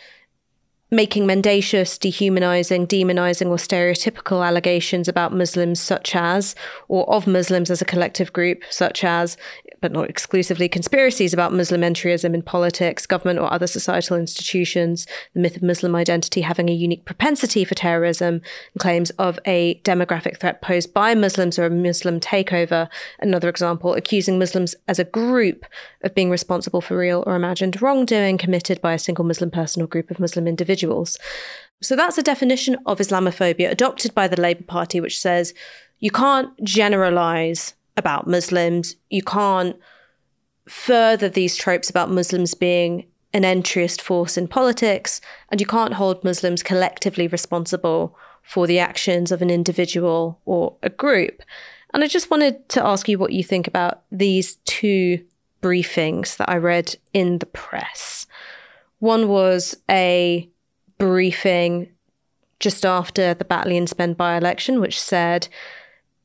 making 0.92 1.26
mendacious, 1.26 1.98
dehumanizing, 1.98 2.86
demonizing, 2.86 3.48
or 3.48 3.56
stereotypical 3.56 4.46
allegations 4.46 5.08
about 5.08 5.34
Muslims, 5.34 5.80
such 5.80 6.14
as, 6.14 6.54
or 6.86 7.04
of 7.12 7.26
Muslims 7.26 7.68
as 7.68 7.82
a 7.82 7.84
collective 7.84 8.32
group, 8.32 8.62
such 8.70 9.02
as, 9.02 9.36
but 9.82 9.92
not 9.92 10.08
exclusively, 10.08 10.68
conspiracies 10.68 11.34
about 11.34 11.52
Muslim 11.52 11.82
entryism 11.82 12.32
in 12.32 12.40
politics, 12.40 13.04
government, 13.04 13.38
or 13.38 13.52
other 13.52 13.66
societal 13.66 14.16
institutions, 14.16 15.06
the 15.34 15.40
myth 15.40 15.56
of 15.56 15.62
Muslim 15.62 15.94
identity 15.94 16.40
having 16.40 16.70
a 16.70 16.72
unique 16.72 17.04
propensity 17.04 17.64
for 17.64 17.74
terrorism, 17.74 18.40
claims 18.78 19.10
of 19.18 19.38
a 19.44 19.74
demographic 19.80 20.38
threat 20.38 20.62
posed 20.62 20.94
by 20.94 21.14
Muslims 21.14 21.58
or 21.58 21.66
a 21.66 21.70
Muslim 21.70 22.20
takeover. 22.20 22.88
Another 23.18 23.50
example, 23.50 23.92
accusing 23.92 24.38
Muslims 24.38 24.74
as 24.88 24.98
a 24.98 25.04
group 25.04 25.66
of 26.02 26.14
being 26.14 26.30
responsible 26.30 26.80
for 26.80 26.96
real 26.96 27.24
or 27.26 27.36
imagined 27.36 27.82
wrongdoing 27.82 28.38
committed 28.38 28.80
by 28.80 28.94
a 28.94 28.98
single 28.98 29.24
Muslim 29.24 29.50
person 29.50 29.82
or 29.82 29.86
group 29.86 30.10
of 30.10 30.20
Muslim 30.20 30.46
individuals. 30.46 31.18
So 31.82 31.96
that's 31.96 32.16
a 32.16 32.22
definition 32.22 32.76
of 32.86 33.00
Islamophobia 33.00 33.68
adopted 33.68 34.14
by 34.14 34.28
the 34.28 34.40
Labour 34.40 34.62
Party, 34.62 35.00
which 35.00 35.18
says 35.18 35.52
you 35.98 36.12
can't 36.12 36.50
generalize 36.62 37.74
about 37.96 38.26
Muslims. 38.26 38.96
You 39.10 39.22
can't 39.22 39.76
further 40.68 41.28
these 41.28 41.56
tropes 41.56 41.90
about 41.90 42.10
Muslims 42.10 42.54
being 42.54 43.06
an 43.34 43.42
entryist 43.42 44.00
force 44.00 44.36
in 44.36 44.46
politics, 44.46 45.20
and 45.50 45.60
you 45.60 45.66
can't 45.66 45.94
hold 45.94 46.22
Muslims 46.24 46.62
collectively 46.62 47.26
responsible 47.26 48.16
for 48.42 48.66
the 48.66 48.78
actions 48.78 49.32
of 49.32 49.40
an 49.40 49.50
individual 49.50 50.40
or 50.44 50.76
a 50.82 50.90
group. 50.90 51.42
And 51.94 52.02
I 52.02 52.08
just 52.08 52.30
wanted 52.30 52.68
to 52.70 52.84
ask 52.84 53.08
you 53.08 53.18
what 53.18 53.32
you 53.32 53.44
think 53.44 53.66
about 53.66 54.02
these 54.10 54.56
two 54.64 55.24
briefings 55.62 56.36
that 56.36 56.48
I 56.48 56.56
read 56.56 56.96
in 57.12 57.38
the 57.38 57.46
press. 57.46 58.26
One 58.98 59.28
was 59.28 59.76
a 59.90 60.48
briefing 60.98 61.90
just 62.60 62.86
after 62.86 63.34
the 63.34 63.44
Batley 63.44 63.76
and 63.76 63.88
Spen 63.88 64.14
by 64.14 64.36
election, 64.36 64.80
which 64.80 65.00
said 65.00 65.48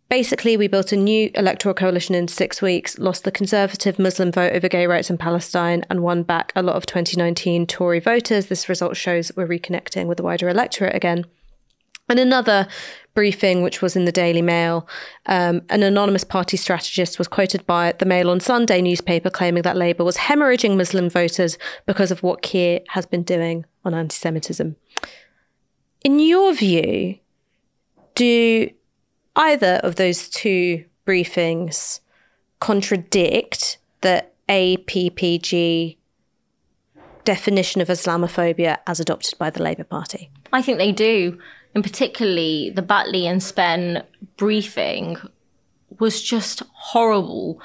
Basically, 0.09 0.55
we 0.55 0.69
built 0.69 0.93
a 0.93 0.97
new 0.97 1.29
electoral 1.35 1.73
coalition 1.73 2.15
in 2.15 2.29
six 2.29 2.61
weeks, 2.61 2.97
lost 2.97 3.25
the 3.25 3.31
conservative 3.31 3.99
Muslim 3.99 4.31
vote 4.31 4.53
over 4.53 4.69
gay 4.69 4.87
rights 4.87 5.09
in 5.09 5.17
Palestine, 5.17 5.83
and 5.89 6.01
won 6.01 6.23
back 6.23 6.53
a 6.55 6.63
lot 6.63 6.77
of 6.77 6.85
2019 6.85 7.67
Tory 7.67 7.99
voters. 7.99 8.45
This 8.45 8.69
result 8.69 8.95
shows 8.95 9.33
we're 9.35 9.47
reconnecting 9.47 10.07
with 10.07 10.17
the 10.17 10.23
wider 10.23 10.47
electorate 10.47 10.95
again. 10.95 11.25
And 12.09 12.19
another 12.19 12.69
briefing, 13.13 13.63
which 13.63 13.81
was 13.81 13.97
in 13.97 14.05
the 14.05 14.13
Daily 14.13 14.41
Mail, 14.41 14.87
um, 15.25 15.63
an 15.69 15.83
anonymous 15.83 16.23
party 16.23 16.55
strategist 16.55 17.17
was 17.17 17.27
quoted 17.27 17.65
by 17.65 17.93
the 17.99 18.05
Mail 18.05 18.29
on 18.29 18.39
Sunday 18.39 18.81
newspaper 18.81 19.29
claiming 19.29 19.63
that 19.63 19.75
Labour 19.75 20.05
was 20.05 20.15
hemorrhaging 20.15 20.77
Muslim 20.77 21.09
voters 21.09 21.57
because 21.85 22.11
of 22.11 22.23
what 22.23 22.41
Keir 22.41 22.79
has 22.89 23.05
been 23.05 23.23
doing 23.23 23.65
on 23.83 23.93
anti 23.93 24.15
Semitism. 24.15 24.77
In 26.05 26.19
your 26.19 26.53
view, 26.53 27.17
do 28.15 28.69
either 29.37 29.79
of 29.83 29.95
those 29.95 30.27
two 30.27 30.83
briefings 31.05 32.01
contradict 32.59 33.77
the 34.01 34.25
APPG 34.49 35.97
definition 37.23 37.81
of 37.81 37.87
Islamophobia 37.87 38.77
as 38.87 38.99
adopted 38.99 39.37
by 39.37 39.49
the 39.49 39.61
Labour 39.61 39.83
Party? 39.83 40.29
I 40.51 40.61
think 40.61 40.77
they 40.77 40.91
do. 40.91 41.39
And 41.75 41.83
particularly 41.83 42.71
the 42.71 42.81
Batley 42.81 43.27
and 43.27 43.43
Spen 43.43 44.03
briefing 44.37 45.17
was 45.99 46.21
just 46.21 46.63
horrible. 46.71 47.61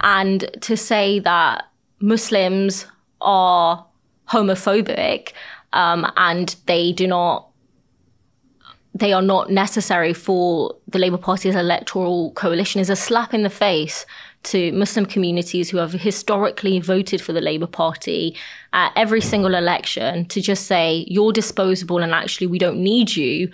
And 0.00 0.48
to 0.60 0.76
say 0.76 1.18
that 1.20 1.64
Muslims 2.00 2.86
are 3.20 3.84
homophobic 4.28 5.32
um, 5.72 6.10
and 6.16 6.54
they 6.66 6.92
do 6.92 7.06
not 7.06 7.47
they 8.98 9.12
are 9.12 9.22
not 9.22 9.50
necessary 9.50 10.12
for 10.12 10.74
the 10.88 10.98
Labour 10.98 11.18
Party's 11.18 11.54
electoral 11.54 12.32
coalition 12.32 12.80
is 12.80 12.90
a 12.90 12.96
slap 12.96 13.32
in 13.32 13.42
the 13.42 13.50
face 13.50 14.04
to 14.44 14.72
Muslim 14.72 15.06
communities 15.06 15.70
who 15.70 15.78
have 15.78 15.92
historically 15.92 16.78
voted 16.80 17.20
for 17.20 17.32
the 17.32 17.40
Labour 17.40 17.66
Party 17.66 18.36
at 18.72 18.92
every 18.96 19.20
single 19.20 19.54
election 19.54 20.24
to 20.26 20.40
just 20.40 20.66
say, 20.66 21.04
you're 21.08 21.32
disposable 21.32 21.98
and 21.98 22.12
actually 22.12 22.46
we 22.46 22.58
don't 22.58 22.82
need 22.82 23.14
you 23.14 23.50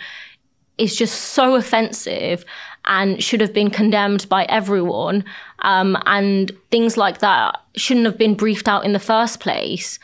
is 0.78 0.96
just 0.96 1.20
so 1.20 1.54
offensive 1.54 2.44
and 2.86 3.22
should 3.22 3.40
have 3.40 3.52
been 3.52 3.70
condemned 3.70 4.28
by 4.28 4.44
everyone. 4.44 5.24
Um, 5.60 5.96
and 6.06 6.52
things 6.70 6.96
like 6.96 7.18
that 7.18 7.60
shouldn't 7.76 8.06
have 8.06 8.18
been 8.18 8.34
briefed 8.34 8.68
out 8.68 8.84
in 8.84 8.92
the 8.92 8.98
first 8.98 9.40
place. 9.40 9.98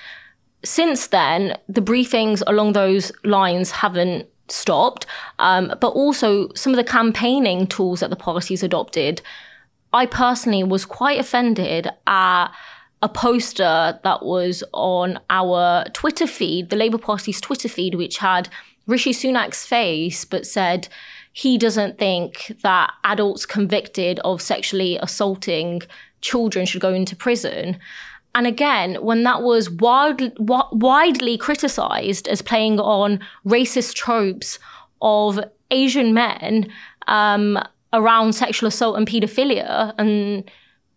Since 0.64 1.08
then, 1.08 1.56
the 1.68 1.82
briefings 1.82 2.42
along 2.46 2.72
those 2.72 3.10
lines 3.24 3.70
haven't 3.70 4.28
stopped, 4.52 5.06
um, 5.38 5.74
but 5.80 5.88
also 5.88 6.52
some 6.54 6.72
of 6.72 6.76
the 6.76 6.84
campaigning 6.84 7.66
tools 7.66 8.00
that 8.00 8.10
the 8.10 8.16
parties 8.16 8.62
adopted. 8.62 9.22
I 9.92 10.06
personally 10.06 10.62
was 10.62 10.84
quite 10.84 11.18
offended 11.18 11.88
at 12.06 12.48
a 13.02 13.08
poster 13.08 13.98
that 14.02 14.24
was 14.24 14.62
on 14.72 15.18
our 15.30 15.84
Twitter 15.92 16.26
feed, 16.26 16.70
the 16.70 16.76
Labour 16.76 16.98
Party's 16.98 17.40
Twitter 17.40 17.68
feed, 17.68 17.94
which 17.94 18.18
had 18.18 18.48
Rishi 18.86 19.12
Sunak's 19.12 19.66
face, 19.66 20.24
but 20.24 20.46
said 20.46 20.88
he 21.32 21.56
doesn't 21.56 21.98
think 21.98 22.56
that 22.62 22.92
adults 23.04 23.46
convicted 23.46 24.18
of 24.20 24.42
sexually 24.42 24.98
assaulting 25.00 25.82
children 26.20 26.66
should 26.66 26.80
go 26.80 26.92
into 26.92 27.16
prison. 27.16 27.78
And 28.34 28.46
again, 28.46 28.94
when 29.02 29.24
that 29.24 29.42
was 29.42 29.68
wildly, 29.68 30.32
widely 30.38 31.36
criticized 31.36 32.28
as 32.28 32.42
playing 32.42 32.78
on 32.78 33.20
racist 33.44 33.94
tropes 33.94 34.58
of 35.02 35.40
Asian 35.70 36.14
men 36.14 36.68
um, 37.08 37.58
around 37.92 38.34
sexual 38.34 38.68
assault 38.68 38.96
and 38.96 39.06
paedophilia 39.06 39.94
and 39.98 40.48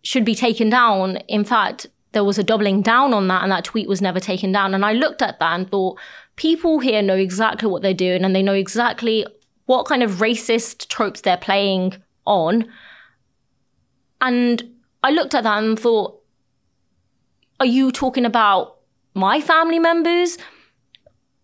should 0.02 0.24
be 0.24 0.34
taken 0.34 0.70
down. 0.70 1.16
In 1.28 1.44
fact, 1.44 1.86
there 2.12 2.24
was 2.24 2.38
a 2.38 2.44
doubling 2.44 2.82
down 2.82 3.12
on 3.12 3.26
that, 3.28 3.42
and 3.42 3.50
that 3.50 3.64
tweet 3.64 3.88
was 3.88 4.00
never 4.00 4.20
taken 4.20 4.52
down. 4.52 4.72
And 4.72 4.84
I 4.84 4.92
looked 4.92 5.20
at 5.20 5.40
that 5.40 5.54
and 5.54 5.68
thought, 5.68 5.98
people 6.36 6.78
here 6.78 7.02
know 7.02 7.16
exactly 7.16 7.68
what 7.68 7.82
they're 7.82 7.92
doing, 7.92 8.24
and 8.24 8.34
they 8.34 8.42
know 8.42 8.54
exactly 8.54 9.26
what 9.66 9.86
kind 9.86 10.02
of 10.02 10.12
racist 10.12 10.88
tropes 10.88 11.22
they're 11.22 11.36
playing 11.36 11.96
on. 12.26 12.66
And 14.20 14.62
I 15.02 15.10
looked 15.10 15.34
at 15.34 15.42
that 15.42 15.62
and 15.62 15.78
thought, 15.78 16.20
are 17.60 17.66
you 17.66 17.92
talking 17.92 18.24
about 18.24 18.78
my 19.14 19.40
family 19.40 19.78
members? 19.78 20.38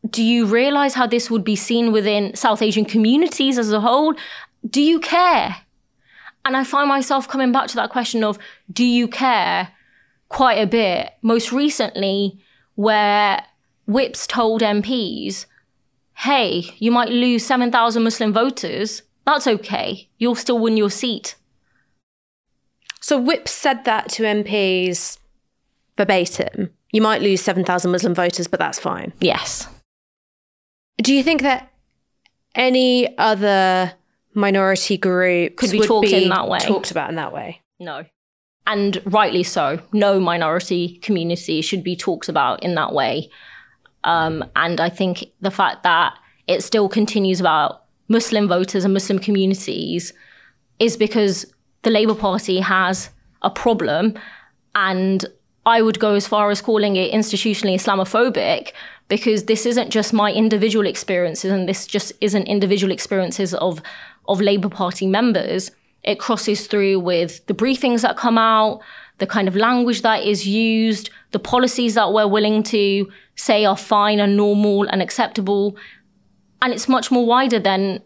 Do 0.09 0.23
you 0.23 0.47
realize 0.47 0.95
how 0.95 1.07
this 1.07 1.31
would 1.31 1.45
be 1.45 1.57
seen 1.57 1.93
within 1.93 2.35
South 2.35 2.63
Asian 2.63 2.85
communities 2.85 3.59
as 3.59 3.73
a 3.73 3.81
whole? 3.81 4.15
Do 4.69 4.83
you 4.83 4.99
care? 4.99 5.57
And 6.45 6.57
I 6.57 6.65
find 6.65 6.89
myself 6.89 7.29
coming 7.29 7.53
back 7.53 7.69
to 7.69 7.77
that 7.77 7.91
question 7.91 8.25
of 8.25 8.39
do 8.73 8.85
you 8.85 9.07
care 9.07 9.69
quite 10.29 10.59
a 10.59 10.67
bit? 10.67 11.13
Most 11.23 11.53
recently, 11.53 12.41
where 12.75 13.45
whips 13.87 14.27
told 14.27 14.63
MPs, 14.63 15.47
hey, 16.15 16.65
you 16.79 16.91
might 16.91 17.11
lose 17.11 17.45
7,000 17.45 18.03
Muslim 18.03 18.33
voters. 18.33 19.03
That's 19.27 19.47
okay. 19.47 20.09
You'll 20.19 20.35
still 20.35 20.59
win 20.59 20.77
your 20.77 20.91
seat. 20.91 21.37
So 23.01 23.19
whips 23.19 23.53
said 23.53 23.85
that 23.85 24.09
to 24.11 24.25
MPs 24.25 25.20
verbatim. 26.01 26.71
You 26.93 27.03
might 27.03 27.21
lose 27.21 27.43
7,000 27.43 27.91
Muslim 27.91 28.15
voters, 28.15 28.49
but 28.49 28.59
that's 28.59 28.79
fine. 28.79 29.13
Yes. 29.21 29.69
Do 30.97 31.15
you 31.15 31.23
think 31.23 31.43
that 31.43 31.71
any 32.55 33.17
other 33.19 33.93
minority 34.33 34.97
group 34.97 35.57
Could 35.57 35.71
be 35.71 35.81
talked 35.81 36.09
in 36.09 36.31
that 36.31 36.49
way? 36.49 36.59
Talked 36.61 36.91
about 36.91 37.11
in 37.11 37.17
that 37.17 37.33
way? 37.35 37.61
No. 37.79 38.07
And 38.67 39.01
rightly 39.05 39.43
so. 39.43 39.81
No 39.93 40.19
minority 40.19 40.99
community 40.99 41.61
should 41.61 41.85
be 41.85 41.97
talked 41.97 42.31
about 42.31 42.63
in 42.63 42.75
that 42.77 42.95
way. 42.95 43.29
Um, 44.05 44.43
and 44.57 44.81
I 44.81 44.89
think 44.89 45.27
the 45.43 45.51
fact 45.51 45.83
that 45.83 46.15
it 46.47 46.63
still 46.63 46.89
continues 46.89 47.41
about 47.41 47.85
Muslim 48.09 48.49
voters 48.49 48.85
and 48.85 48.95
Muslim 48.95 49.19
communities 49.19 50.15
is 50.79 50.97
because 50.97 51.45
the 51.83 51.91
Labour 51.91 52.15
Party 52.15 52.61
has 52.61 53.11
a 53.43 53.51
problem. 53.51 54.15
And 54.75 55.27
I 55.67 55.83
would 55.83 55.99
go 55.99 56.15
as 56.15 56.27
far 56.27 56.51
as 56.51 56.63
calling 56.63 56.97
it 56.97 57.13
institutionally 57.13 57.75
Islamophobic 57.75 58.73
because 59.09 59.45
this 59.45 59.67
isn't 59.67 59.91
just 59.91 60.13
my 60.13 60.33
individual 60.33 60.87
experiences 60.87 61.51
and 61.51 61.69
this 61.69 61.87
just 61.87 62.13
isn't 62.21 62.45
individual 62.45 62.93
experiences 62.93 63.53
of, 63.55 63.83
of 64.29 64.41
Labour 64.41 64.69
Party 64.69 65.07
members. 65.07 65.71
It 66.03 66.19
crosses 66.19 66.67
through 66.67 67.01
with 67.01 67.45
the 67.47 67.55
briefings 67.55 68.03
that 68.03 68.17
come 68.17 68.39
out, 68.39 68.81
the 69.19 69.27
kind 69.27 69.49
of 69.49 69.57
language 69.57 70.03
that 70.03 70.25
is 70.25 70.47
used, 70.47 71.11
the 71.33 71.39
policies 71.39 71.95
that 71.95 72.13
we're 72.13 72.27
willing 72.27 72.63
to 72.65 73.11
say 73.35 73.65
are 73.65 73.77
fine 73.77 74.19
and 74.19 74.37
normal 74.37 74.85
and 74.89 75.03
acceptable. 75.03 75.77
And 76.63 76.73
it's 76.73 76.89
much 76.89 77.11
more 77.11 77.27
wider 77.27 77.59
than 77.59 78.01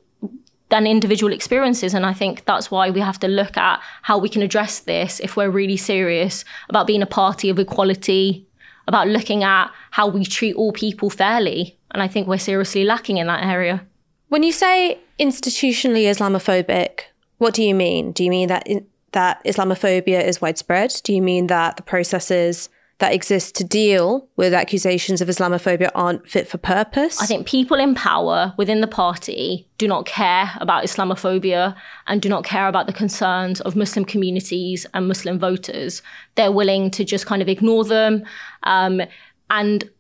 than 0.70 0.86
individual 0.86 1.32
experiences. 1.32 1.94
And 1.94 2.06
I 2.06 2.12
think 2.12 2.44
that's 2.44 2.70
why 2.70 2.90
we 2.90 3.00
have 3.00 3.20
to 3.20 3.28
look 3.28 3.56
at 3.56 3.80
how 4.02 4.18
we 4.18 4.28
can 4.28 4.42
address 4.42 4.80
this 4.80 5.20
if 5.20 5.36
we're 5.36 5.50
really 5.50 5.76
serious 5.76 6.44
about 6.68 6.86
being 6.86 7.02
a 7.02 7.06
party 7.06 7.50
of 7.50 7.58
equality, 7.58 8.46
about 8.88 9.08
looking 9.08 9.44
at 9.44 9.70
how 9.90 10.08
we 10.08 10.24
treat 10.24 10.56
all 10.56 10.72
people 10.72 11.10
fairly. 11.10 11.78
And 11.90 12.02
I 12.02 12.08
think 12.08 12.26
we're 12.26 12.38
seriously 12.38 12.84
lacking 12.84 13.18
in 13.18 13.26
that 13.26 13.44
area. 13.44 13.86
When 14.28 14.42
you 14.42 14.52
say 14.52 14.98
institutionally 15.20 16.04
Islamophobic, 16.04 17.00
what 17.38 17.54
do 17.54 17.62
you 17.62 17.74
mean? 17.74 18.12
Do 18.12 18.24
you 18.24 18.30
mean 18.30 18.48
that 18.48 18.66
in, 18.66 18.86
that 19.12 19.44
Islamophobia 19.44 20.24
is 20.24 20.40
widespread? 20.40 20.92
Do 21.04 21.12
you 21.12 21.22
mean 21.22 21.46
that 21.46 21.76
the 21.76 21.82
processes 21.82 22.68
that 22.98 23.12
exist 23.12 23.56
to 23.56 23.64
deal 23.64 24.28
with 24.36 24.54
accusations 24.54 25.20
of 25.20 25.28
Islamophobia 25.28 25.90
aren't 25.94 26.28
fit 26.28 26.46
for 26.46 26.58
purpose? 26.58 27.20
I 27.20 27.26
think 27.26 27.46
people 27.46 27.78
in 27.78 27.94
power 27.94 28.54
within 28.56 28.80
the 28.80 28.86
party 28.86 29.68
do 29.78 29.88
not 29.88 30.06
care 30.06 30.52
about 30.60 30.84
Islamophobia 30.84 31.74
and 32.06 32.22
do 32.22 32.28
not 32.28 32.44
care 32.44 32.68
about 32.68 32.86
the 32.86 32.92
concerns 32.92 33.60
of 33.62 33.74
Muslim 33.74 34.04
communities 34.04 34.86
and 34.94 35.08
Muslim 35.08 35.38
voters. 35.38 36.02
They're 36.36 36.52
willing 36.52 36.90
to 36.92 37.04
just 37.04 37.26
kind 37.26 37.42
of 37.42 37.48
ignore 37.48 37.84
them. 37.84 38.24
Um, 38.62 39.02
and 39.50 39.90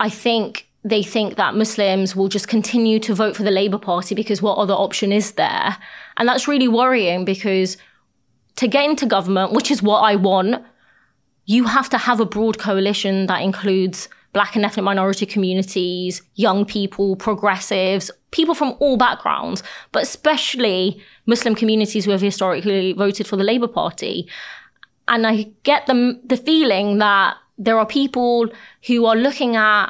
I 0.00 0.08
think 0.08 0.68
they 0.84 1.02
think 1.02 1.36
that 1.36 1.54
Muslims 1.54 2.14
will 2.14 2.28
just 2.28 2.48
continue 2.48 2.98
to 3.00 3.14
vote 3.14 3.36
for 3.36 3.42
the 3.42 3.50
Labour 3.50 3.78
Party 3.78 4.14
because 4.14 4.40
what 4.40 4.56
other 4.56 4.74
option 4.74 5.12
is 5.12 5.32
there? 5.32 5.76
And 6.16 6.28
that's 6.28 6.48
really 6.48 6.68
worrying 6.68 7.24
because 7.24 7.76
to 8.56 8.68
get 8.68 8.88
into 8.88 9.04
government, 9.04 9.52
which 9.52 9.70
is 9.70 9.82
what 9.82 10.00
I 10.00 10.16
want, 10.16 10.64
you 11.46 11.64
have 11.64 11.88
to 11.90 11.98
have 11.98 12.20
a 12.20 12.26
broad 12.26 12.58
coalition 12.58 13.26
that 13.26 13.42
includes 13.42 14.08
black 14.32 14.54
and 14.54 14.64
ethnic 14.66 14.84
minority 14.84 15.24
communities, 15.24 16.20
young 16.34 16.66
people, 16.66 17.16
progressives, 17.16 18.10
people 18.32 18.54
from 18.54 18.74
all 18.80 18.98
backgrounds, 18.98 19.62
but 19.92 20.02
especially 20.02 21.02
Muslim 21.24 21.54
communities 21.54 22.04
who 22.04 22.10
have 22.10 22.20
historically 22.20 22.92
voted 22.92 23.26
for 23.26 23.36
the 23.36 23.44
Labour 23.44 23.68
Party. 23.68 24.28
And 25.08 25.26
I 25.26 25.52
get 25.62 25.86
the, 25.86 26.20
the 26.24 26.36
feeling 26.36 26.98
that 26.98 27.36
there 27.56 27.78
are 27.78 27.86
people 27.86 28.48
who 28.86 29.06
are 29.06 29.16
looking 29.16 29.56
at 29.56 29.86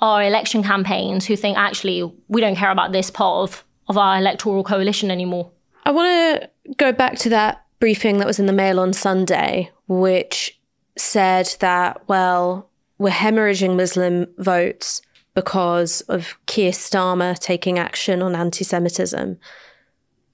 our 0.00 0.24
election 0.24 0.62
campaigns 0.62 1.26
who 1.26 1.36
think 1.36 1.56
actually 1.56 2.02
we 2.26 2.40
don't 2.40 2.56
care 2.56 2.70
about 2.70 2.92
this 2.92 3.10
part 3.10 3.48
of, 3.48 3.64
of 3.88 3.96
our 3.96 4.18
electoral 4.18 4.64
coalition 4.64 5.10
anymore. 5.10 5.50
I 5.84 5.90
want 5.90 6.42
to 6.42 6.74
go 6.74 6.92
back 6.92 7.16
to 7.18 7.28
that 7.28 7.64
briefing 7.78 8.18
that 8.18 8.26
was 8.26 8.40
in 8.40 8.46
the 8.46 8.52
Mail 8.52 8.80
on 8.80 8.92
Sunday, 8.92 9.70
which 9.86 10.57
said 11.00 11.56
that, 11.60 12.08
well, 12.08 12.68
we're 12.98 13.10
hemorrhaging 13.10 13.76
Muslim 13.76 14.26
votes 14.38 15.02
because 15.34 16.00
of 16.02 16.36
Keir 16.46 16.72
Starmer 16.72 17.38
taking 17.38 17.78
action 17.78 18.22
on 18.22 18.34
anti 18.34 18.64
Semitism. 18.64 19.38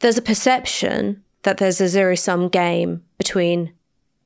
There's 0.01 0.19
a 0.19 0.23
perception 0.23 1.23
that 1.43 1.59
there's 1.59 1.81
a 1.81 1.89
zero 1.89 2.15
sum 2.15 2.49
game 2.49 3.03
between 3.19 3.73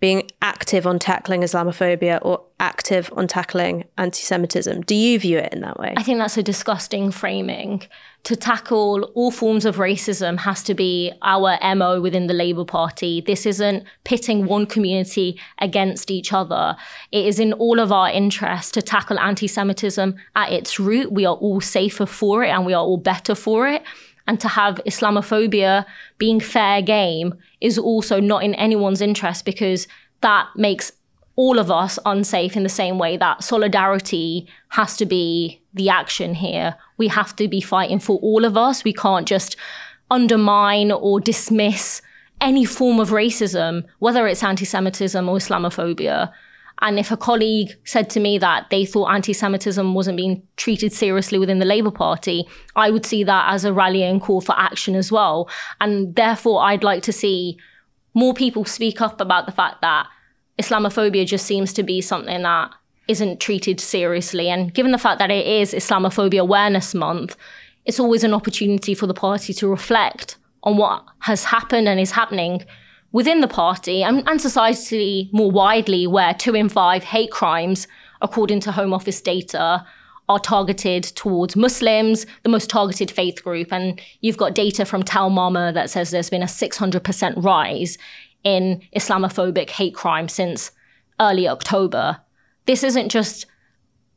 being 0.00 0.30
active 0.42 0.86
on 0.86 0.98
tackling 0.98 1.40
Islamophobia 1.40 2.20
or 2.22 2.44
active 2.60 3.10
on 3.16 3.26
tackling 3.26 3.84
anti 3.96 4.20
Semitism. 4.20 4.82
Do 4.82 4.94
you 4.94 5.18
view 5.18 5.38
it 5.38 5.52
in 5.52 5.60
that 5.62 5.78
way? 5.78 5.94
I 5.96 6.02
think 6.02 6.18
that's 6.18 6.36
a 6.36 6.42
disgusting 6.42 7.10
framing. 7.10 7.82
To 8.24 8.36
tackle 8.36 9.10
all 9.14 9.30
forms 9.30 9.64
of 9.64 9.76
racism 9.76 10.38
has 10.40 10.62
to 10.64 10.74
be 10.74 11.12
our 11.22 11.56
MO 11.74 12.00
within 12.00 12.26
the 12.26 12.34
Labour 12.34 12.64
Party. 12.64 13.20
This 13.20 13.46
isn't 13.46 13.84
pitting 14.04 14.46
one 14.46 14.66
community 14.66 15.40
against 15.60 16.10
each 16.10 16.32
other. 16.32 16.76
It 17.10 17.26
is 17.26 17.38
in 17.38 17.52
all 17.54 17.78
of 17.78 17.90
our 17.90 18.10
interests 18.10 18.72
to 18.72 18.82
tackle 18.82 19.18
anti 19.18 19.46
Semitism 19.46 20.14
at 20.36 20.52
its 20.52 20.78
root. 20.78 21.12
We 21.12 21.26
are 21.26 21.36
all 21.36 21.60
safer 21.60 22.06
for 22.06 22.44
it 22.44 22.50
and 22.50 22.66
we 22.66 22.74
are 22.74 22.82
all 22.82 22.98
better 22.98 23.34
for 23.34 23.66
it 23.68 23.82
and 24.28 24.38
to 24.38 24.46
have 24.46 24.76
Islamophobia 24.86 25.86
being 26.18 26.38
fair 26.38 26.82
game 26.82 27.34
is 27.60 27.78
also 27.78 28.20
not 28.20 28.44
in 28.44 28.54
anyone's 28.54 29.00
interest 29.00 29.44
because 29.44 29.88
that 30.20 30.46
makes 30.54 30.92
all 31.34 31.58
of 31.58 31.70
us 31.70 31.98
unsafe 32.04 32.56
in 32.56 32.62
the 32.62 32.68
same 32.68 32.98
way 32.98 33.16
that 33.16 33.42
solidarity 33.42 34.46
has 34.70 34.96
to 34.96 35.06
be 35.06 35.62
the 35.72 35.88
action 35.88 36.34
here. 36.34 36.76
We 36.98 37.08
have 37.08 37.34
to 37.36 37.48
be 37.48 37.60
fighting 37.60 38.00
for 38.00 38.18
all 38.18 38.44
of 38.44 38.56
us. 38.56 38.84
We 38.84 38.92
can't 38.92 39.26
just 39.26 39.56
undermine 40.10 40.92
or 40.92 41.20
dismiss 41.20 42.02
any 42.40 42.64
form 42.64 43.00
of 43.00 43.10
racism, 43.10 43.84
whether 43.98 44.26
it's 44.26 44.42
anti 44.42 44.64
Semitism 44.64 45.28
or 45.28 45.38
Islamophobia. 45.38 46.32
And 46.80 46.98
if 46.98 47.10
a 47.10 47.16
colleague 47.16 47.70
said 47.84 48.08
to 48.10 48.20
me 48.20 48.38
that 48.38 48.70
they 48.70 48.84
thought 48.84 49.10
anti 49.10 49.32
Semitism 49.32 49.94
wasn't 49.94 50.16
being 50.16 50.42
treated 50.56 50.92
seriously 50.92 51.38
within 51.38 51.58
the 51.58 51.64
Labour 51.64 51.90
Party, 51.90 52.46
I 52.76 52.90
would 52.90 53.04
see 53.04 53.24
that 53.24 53.52
as 53.52 53.64
a 53.64 53.72
rallying 53.72 54.20
call 54.20 54.40
for 54.40 54.58
action 54.58 54.94
as 54.94 55.10
well. 55.10 55.48
And 55.80 56.14
therefore, 56.14 56.62
I'd 56.62 56.84
like 56.84 57.02
to 57.04 57.12
see 57.12 57.58
more 58.14 58.34
people 58.34 58.64
speak 58.64 59.00
up 59.00 59.20
about 59.20 59.46
the 59.46 59.52
fact 59.52 59.80
that 59.82 60.06
Islamophobia 60.60 61.26
just 61.26 61.46
seems 61.46 61.72
to 61.74 61.82
be 61.82 62.00
something 62.00 62.42
that 62.42 62.70
isn't 63.08 63.40
treated 63.40 63.80
seriously. 63.80 64.48
And 64.48 64.72
given 64.72 64.92
the 64.92 64.98
fact 64.98 65.18
that 65.18 65.30
it 65.30 65.46
is 65.46 65.72
Islamophobia 65.72 66.40
Awareness 66.40 66.94
Month, 66.94 67.36
it's 67.86 67.98
always 67.98 68.22
an 68.22 68.34
opportunity 68.34 68.94
for 68.94 69.06
the 69.06 69.14
party 69.14 69.52
to 69.54 69.66
reflect 69.66 70.36
on 70.62 70.76
what 70.76 71.04
has 71.20 71.44
happened 71.44 71.88
and 71.88 71.98
is 71.98 72.12
happening 72.12 72.64
within 73.12 73.40
the 73.40 73.48
party 73.48 74.02
and, 74.02 74.26
and 74.28 74.40
society 74.40 75.30
more 75.32 75.50
widely, 75.50 76.06
where 76.06 76.34
two 76.34 76.54
in 76.54 76.68
five 76.68 77.04
hate 77.04 77.30
crimes, 77.30 77.86
according 78.20 78.60
to 78.60 78.72
Home 78.72 78.92
Office 78.92 79.20
data, 79.20 79.84
are 80.28 80.38
targeted 80.38 81.02
towards 81.02 81.56
Muslims, 81.56 82.26
the 82.42 82.50
most 82.50 82.68
targeted 82.68 83.10
faith 83.10 83.42
group. 83.42 83.72
And 83.72 84.00
you've 84.20 84.36
got 84.36 84.54
data 84.54 84.84
from 84.84 85.02
Tell 85.02 85.30
Mama 85.30 85.72
that 85.72 85.88
says 85.88 86.10
there's 86.10 86.30
been 86.30 86.42
a 86.42 86.46
600% 86.46 87.42
rise 87.42 87.96
in 88.44 88.82
Islamophobic 88.94 89.70
hate 89.70 89.94
crime 89.94 90.28
since 90.28 90.70
early 91.18 91.48
October. 91.48 92.20
This 92.66 92.84
isn't 92.84 93.08
just 93.08 93.46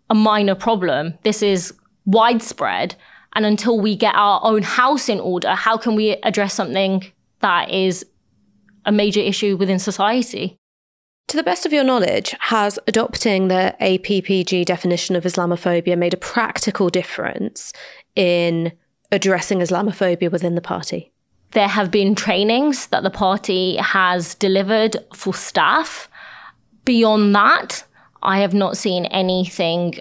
a 0.09 0.15
minor 0.15 0.55
problem, 0.55 1.17
this 1.23 1.41
is 1.41 1.73
widespread. 2.05 2.95
And 3.33 3.45
until 3.45 3.79
we 3.79 3.95
get 3.95 4.13
our 4.15 4.41
own 4.43 4.61
house 4.61 5.07
in 5.07 5.21
order, 5.21 5.55
how 5.55 5.77
can 5.77 5.95
we 5.95 6.17
address 6.17 6.53
something 6.53 7.05
that 7.39 7.71
is 7.71 8.05
a 8.85 8.91
major 8.91 9.19
issue 9.19 9.57
within 9.57 9.79
society? 9.79 10.57
To 11.27 11.37
the 11.37 11.43
best 11.43 11.65
of 11.65 11.71
your 11.71 11.83
knowledge, 11.83 12.35
has 12.39 12.77
adopting 12.87 13.47
the 13.47 13.75
APPG 13.79 14.65
definition 14.65 15.15
of 15.15 15.23
Islamophobia 15.23 15.97
made 15.97 16.13
a 16.13 16.17
practical 16.17 16.89
difference 16.89 17.71
in 18.15 18.73
addressing 19.11 19.59
Islamophobia 19.59 20.31
within 20.31 20.55
the 20.55 20.61
party? 20.61 21.11
There 21.51 21.67
have 21.67 21.91
been 21.91 22.15
trainings 22.15 22.87
that 22.87 23.03
the 23.03 23.09
party 23.09 23.77
has 23.77 24.35
delivered 24.35 24.97
for 25.13 25.33
staff. 25.33 26.09
Beyond 26.85 27.35
that, 27.35 27.83
I 28.23 28.39
have 28.39 28.53
not 28.53 28.77
seen 28.77 29.05
anything 29.05 29.99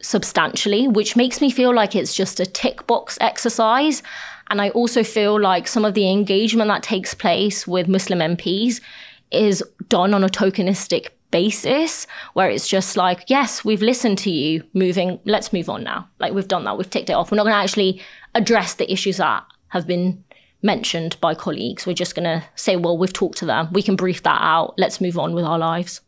substantially, 0.00 0.86
which 0.86 1.16
makes 1.16 1.40
me 1.40 1.50
feel 1.50 1.74
like 1.74 1.94
it's 1.94 2.14
just 2.14 2.40
a 2.40 2.46
tick 2.46 2.86
box 2.86 3.16
exercise. 3.20 4.02
And 4.50 4.60
I 4.60 4.70
also 4.70 5.02
feel 5.02 5.40
like 5.40 5.66
some 5.66 5.84
of 5.84 5.94
the 5.94 6.10
engagement 6.10 6.68
that 6.68 6.82
takes 6.82 7.14
place 7.14 7.66
with 7.66 7.88
Muslim 7.88 8.18
MPs 8.18 8.80
is 9.30 9.62
done 9.88 10.14
on 10.14 10.24
a 10.24 10.28
tokenistic 10.28 11.08
basis 11.30 12.06
where 12.34 12.48
it's 12.48 12.68
just 12.68 12.96
like, 12.96 13.24
yes, 13.26 13.64
we've 13.64 13.82
listened 13.82 14.18
to 14.18 14.30
you, 14.30 14.62
moving, 14.72 15.18
let's 15.24 15.52
move 15.52 15.68
on 15.68 15.82
now. 15.82 16.08
Like 16.20 16.32
we've 16.32 16.46
done 16.46 16.64
that, 16.64 16.78
we've 16.78 16.88
ticked 16.88 17.10
it 17.10 17.14
off. 17.14 17.30
We're 17.32 17.36
not 17.36 17.42
going 17.42 17.54
to 17.54 17.62
actually 17.62 18.00
address 18.36 18.74
the 18.74 18.90
issues 18.92 19.16
that 19.16 19.44
have 19.68 19.86
been 19.86 20.22
mentioned 20.62 21.20
by 21.20 21.34
colleagues. 21.34 21.86
We're 21.86 21.94
just 21.94 22.14
going 22.14 22.24
to 22.24 22.44
say, 22.54 22.76
well, 22.76 22.96
we've 22.96 23.12
talked 23.12 23.38
to 23.38 23.46
them, 23.46 23.68
we 23.72 23.82
can 23.82 23.96
brief 23.96 24.22
that 24.22 24.40
out, 24.40 24.74
let's 24.78 25.00
move 25.00 25.18
on 25.18 25.34
with 25.34 25.44
our 25.44 25.58
lives. 25.58 26.00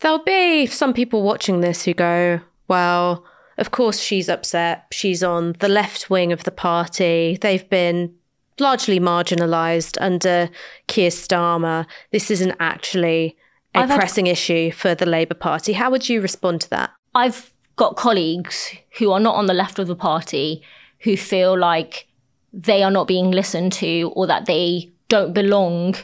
There'll 0.00 0.18
be 0.18 0.66
some 0.66 0.92
people 0.92 1.22
watching 1.22 1.60
this 1.60 1.84
who 1.84 1.94
go, 1.94 2.40
well, 2.66 3.24
of 3.58 3.70
course 3.70 4.00
she's 4.00 4.28
upset. 4.28 4.86
She's 4.90 5.22
on 5.22 5.54
the 5.60 5.68
left 5.68 6.10
wing 6.10 6.32
of 6.32 6.44
the 6.44 6.50
party. 6.50 7.38
They've 7.40 7.68
been 7.68 8.14
largely 8.58 9.00
marginalised 9.00 9.96
under 10.00 10.50
Keir 10.86 11.10
Starmer. 11.10 11.86
This 12.12 12.30
isn't 12.30 12.54
actually 12.60 13.36
a 13.74 13.80
I've 13.80 13.90
pressing 13.90 14.26
had... 14.26 14.32
issue 14.32 14.70
for 14.70 14.94
the 14.94 15.06
Labour 15.06 15.34
Party. 15.34 15.72
How 15.72 15.90
would 15.90 16.08
you 16.08 16.20
respond 16.20 16.60
to 16.62 16.70
that? 16.70 16.90
I've 17.14 17.52
got 17.76 17.96
colleagues 17.96 18.72
who 18.98 19.10
are 19.10 19.20
not 19.20 19.34
on 19.34 19.46
the 19.46 19.54
left 19.54 19.78
of 19.78 19.88
the 19.88 19.96
party 19.96 20.62
who 21.00 21.16
feel 21.16 21.58
like 21.58 22.06
they 22.52 22.82
are 22.82 22.90
not 22.90 23.08
being 23.08 23.30
listened 23.30 23.72
to 23.72 24.12
or 24.14 24.26
that 24.26 24.46
they 24.46 24.92
don't 25.08 25.32
belong 25.32 25.96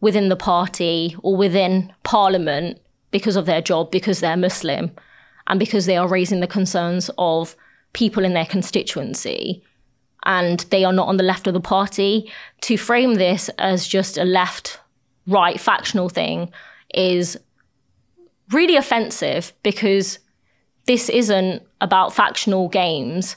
within 0.00 0.28
the 0.28 0.36
party 0.36 1.16
or 1.22 1.34
within 1.34 1.92
parliament 2.02 2.78
because 3.10 3.36
of 3.36 3.46
their 3.46 3.62
job, 3.62 3.90
because 3.90 4.20
they're 4.20 4.36
Muslim, 4.36 4.90
and 5.46 5.58
because 5.58 5.86
they 5.86 5.96
are 5.96 6.08
raising 6.08 6.40
the 6.40 6.46
concerns 6.46 7.10
of 7.18 7.56
people 7.92 8.24
in 8.24 8.34
their 8.34 8.46
constituency 8.46 9.62
and 10.24 10.60
they 10.70 10.84
are 10.84 10.92
not 10.92 11.08
on 11.08 11.16
the 11.16 11.22
left 11.22 11.46
of 11.46 11.54
the 11.54 11.60
party. 11.60 12.30
To 12.62 12.76
frame 12.76 13.14
this 13.14 13.48
as 13.58 13.86
just 13.86 14.18
a 14.18 14.24
left 14.24 14.80
right 15.26 15.58
factional 15.58 16.08
thing 16.08 16.52
is 16.94 17.38
really 18.50 18.76
offensive 18.76 19.52
because 19.62 20.18
this 20.86 21.08
isn't 21.08 21.62
about 21.80 22.12
factional 22.12 22.68
games. 22.68 23.36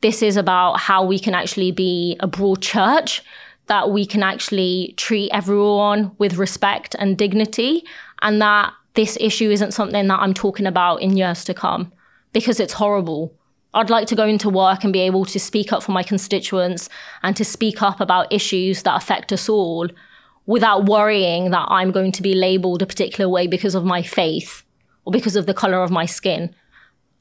This 0.00 0.22
is 0.22 0.36
about 0.36 0.80
how 0.80 1.04
we 1.04 1.18
can 1.18 1.34
actually 1.34 1.72
be 1.72 2.16
a 2.20 2.26
broad 2.26 2.62
church, 2.62 3.22
that 3.66 3.90
we 3.90 4.06
can 4.06 4.22
actually 4.22 4.94
treat 4.96 5.30
everyone 5.32 6.12
with 6.18 6.36
respect 6.36 6.96
and 6.98 7.16
dignity, 7.16 7.84
and 8.22 8.40
that 8.40 8.72
this 8.94 9.16
issue 9.20 9.50
isn't 9.50 9.72
something 9.72 10.08
that 10.08 10.20
I'm 10.20 10.34
talking 10.34 10.66
about 10.66 11.02
in 11.02 11.16
years 11.16 11.44
to 11.44 11.54
come 11.54 11.92
because 12.32 12.60
it's 12.60 12.74
horrible. 12.74 13.34
I'd 13.72 13.90
like 13.90 14.08
to 14.08 14.16
go 14.16 14.26
into 14.26 14.48
work 14.48 14.82
and 14.82 14.92
be 14.92 15.00
able 15.00 15.24
to 15.26 15.38
speak 15.38 15.72
up 15.72 15.82
for 15.82 15.92
my 15.92 16.02
constituents 16.02 16.88
and 17.22 17.36
to 17.36 17.44
speak 17.44 17.82
up 17.82 18.00
about 18.00 18.32
issues 18.32 18.82
that 18.82 18.96
affect 18.96 19.32
us 19.32 19.48
all 19.48 19.88
without 20.46 20.86
worrying 20.86 21.50
that 21.52 21.66
I'm 21.68 21.92
going 21.92 22.10
to 22.12 22.22
be 22.22 22.34
labeled 22.34 22.82
a 22.82 22.86
particular 22.86 23.28
way 23.28 23.46
because 23.46 23.76
of 23.76 23.84
my 23.84 24.02
faith 24.02 24.64
or 25.04 25.12
because 25.12 25.36
of 25.36 25.46
the 25.46 25.54
color 25.54 25.82
of 25.82 25.92
my 25.92 26.06
skin. 26.06 26.54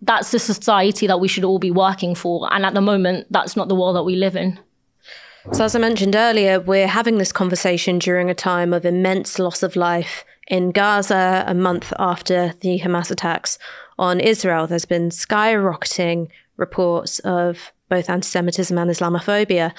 That's 0.02 0.32
the 0.32 0.40
society 0.40 1.06
that 1.06 1.20
we 1.20 1.28
should 1.28 1.44
all 1.44 1.60
be 1.60 1.72
working 1.72 2.16
for. 2.16 2.52
And 2.52 2.66
at 2.66 2.74
the 2.74 2.82
moment, 2.82 3.28
that's 3.30 3.56
not 3.56 3.68
the 3.68 3.76
world 3.76 3.96
that 3.96 4.04
we 4.04 4.16
live 4.16 4.36
in. 4.36 4.60
So, 5.52 5.64
as 5.64 5.76
I 5.76 5.80
mentioned 5.80 6.16
earlier, 6.16 6.60
we're 6.60 6.88
having 6.88 7.18
this 7.18 7.32
conversation 7.32 8.00
during 8.00 8.30
a 8.30 8.36
time 8.36 8.74
of 8.74 8.86
immense 8.86 9.40
loss 9.40 9.64
of 9.64 9.76
life 9.76 10.26
in 10.50 10.72
Gaza, 10.72 11.44
a 11.48 11.54
month 11.54 11.94
after 12.00 12.54
the 12.62 12.80
Hamas 12.80 13.12
attacks 13.12 13.60
on 13.98 14.20
Israel, 14.20 14.66
there's 14.66 14.86
been 14.86 15.10
skyrocketing 15.10 16.30
reports 16.58 17.20
of 17.20 17.72
both 17.88 18.10
anti 18.10 18.26
Semitism 18.26 18.78
and 18.78 18.90
Islamophobia. 18.90 19.74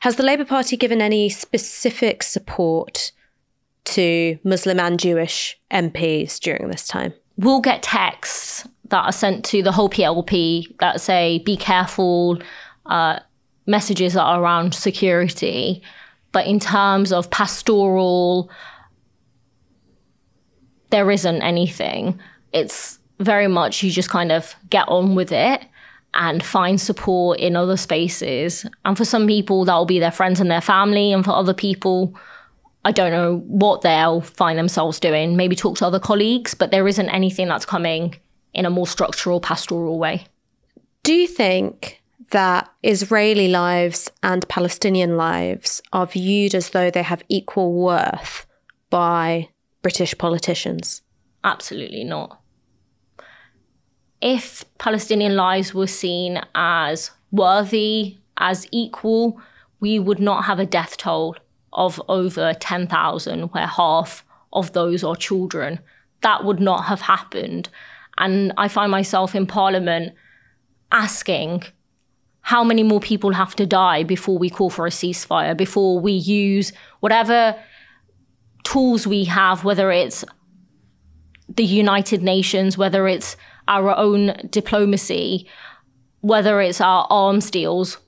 Has 0.00 0.16
the 0.16 0.22
Labour 0.22 0.44
Party 0.44 0.76
given 0.76 1.00
any 1.00 1.28
specific 1.28 2.22
support 2.22 3.12
to 3.84 4.38
Muslim 4.42 4.80
and 4.80 4.98
Jewish 4.98 5.58
MPs 5.70 6.40
during 6.40 6.68
this 6.68 6.88
time? 6.88 7.14
We'll 7.36 7.60
get 7.60 7.82
texts 7.82 8.66
that 8.88 9.04
are 9.04 9.12
sent 9.12 9.44
to 9.46 9.62
the 9.62 9.72
whole 9.72 9.90
PLP 9.90 10.76
that 10.78 11.00
say, 11.00 11.38
be 11.44 11.56
careful, 11.56 12.40
uh, 12.86 13.20
messages 13.66 14.14
that 14.14 14.22
are 14.22 14.40
around 14.40 14.74
security. 14.74 15.82
But 16.32 16.46
in 16.46 16.60
terms 16.60 17.12
of 17.12 17.30
pastoral, 17.30 18.50
there 20.90 21.10
isn't 21.10 21.42
anything. 21.42 22.18
It's 22.52 22.98
very 23.18 23.48
much 23.48 23.82
you 23.82 23.90
just 23.90 24.10
kind 24.10 24.32
of 24.32 24.54
get 24.70 24.88
on 24.88 25.14
with 25.14 25.32
it 25.32 25.64
and 26.14 26.42
find 26.42 26.80
support 26.80 27.38
in 27.38 27.56
other 27.56 27.76
spaces. 27.76 28.66
And 28.84 28.96
for 28.96 29.04
some 29.04 29.26
people, 29.26 29.64
that 29.64 29.74
will 29.74 29.86
be 29.86 29.98
their 29.98 30.10
friends 30.10 30.40
and 30.40 30.50
their 30.50 30.60
family. 30.60 31.12
And 31.12 31.24
for 31.24 31.32
other 31.32 31.54
people, 31.54 32.18
I 32.84 32.92
don't 32.92 33.10
know 33.10 33.38
what 33.46 33.82
they'll 33.82 34.20
find 34.20 34.58
themselves 34.58 34.98
doing. 34.98 35.36
Maybe 35.36 35.56
talk 35.56 35.76
to 35.78 35.86
other 35.86 36.00
colleagues, 36.00 36.54
but 36.54 36.70
there 36.70 36.88
isn't 36.88 37.08
anything 37.10 37.48
that's 37.48 37.66
coming 37.66 38.16
in 38.54 38.64
a 38.64 38.70
more 38.70 38.86
structural, 38.86 39.40
pastoral 39.40 39.98
way. 39.98 40.26
Do 41.02 41.12
you 41.12 41.26
think 41.26 42.02
that 42.30 42.70
Israeli 42.82 43.48
lives 43.48 44.10
and 44.22 44.48
Palestinian 44.48 45.16
lives 45.16 45.82
are 45.92 46.06
viewed 46.06 46.54
as 46.54 46.70
though 46.70 46.90
they 46.90 47.02
have 47.02 47.22
equal 47.28 47.72
worth 47.74 48.46
by 48.90 49.48
British 49.86 50.18
politicians? 50.18 51.02
Absolutely 51.44 52.02
not. 52.02 52.40
If 54.20 54.64
Palestinian 54.78 55.36
lives 55.36 55.72
were 55.74 55.86
seen 55.86 56.40
as 56.56 57.12
worthy, 57.30 58.16
as 58.36 58.66
equal, 58.72 59.40
we 59.78 60.00
would 60.00 60.18
not 60.18 60.46
have 60.46 60.58
a 60.58 60.66
death 60.66 60.96
toll 60.96 61.36
of 61.72 62.02
over 62.08 62.52
10,000, 62.52 63.42
where 63.52 63.68
half 63.68 64.24
of 64.52 64.72
those 64.72 65.04
are 65.04 65.14
children. 65.14 65.78
That 66.22 66.44
would 66.44 66.58
not 66.58 66.86
have 66.86 67.02
happened. 67.02 67.68
And 68.18 68.52
I 68.56 68.66
find 68.66 68.90
myself 68.90 69.36
in 69.36 69.46
Parliament 69.46 70.14
asking 70.90 71.62
how 72.40 72.64
many 72.64 72.82
more 72.82 72.98
people 72.98 73.34
have 73.34 73.54
to 73.54 73.66
die 73.66 74.02
before 74.02 74.36
we 74.36 74.50
call 74.50 74.68
for 74.68 74.88
a 74.88 74.90
ceasefire, 74.90 75.56
before 75.56 76.00
we 76.00 76.10
use 76.10 76.72
whatever 76.98 77.54
tools 78.66 79.06
we 79.06 79.24
have, 79.24 79.62
whether 79.62 79.92
it's 79.92 80.24
the 81.48 81.64
United 81.64 82.20
Nations, 82.20 82.76
whether 82.76 83.06
it's 83.06 83.36
our 83.68 83.96
own 83.96 84.34
diplomacy, 84.50 85.48
whether 86.20 86.60
it's 86.60 86.80
our 86.80 87.06
arms 87.08 87.48
deals, 87.48 87.98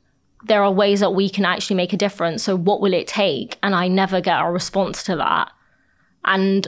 there 0.46 0.64
are 0.64 0.72
ways 0.72 0.98
that 0.98 1.14
we 1.14 1.30
can 1.30 1.44
actually 1.44 1.76
make 1.76 1.92
a 1.92 1.96
difference. 1.96 2.42
So, 2.42 2.56
what 2.56 2.80
will 2.80 2.92
it 2.92 3.06
take? 3.06 3.56
And 3.62 3.72
I 3.72 3.86
never 3.86 4.20
get 4.20 4.40
a 4.40 4.50
response 4.50 5.04
to 5.04 5.14
that. 5.16 5.52
And 6.24 6.66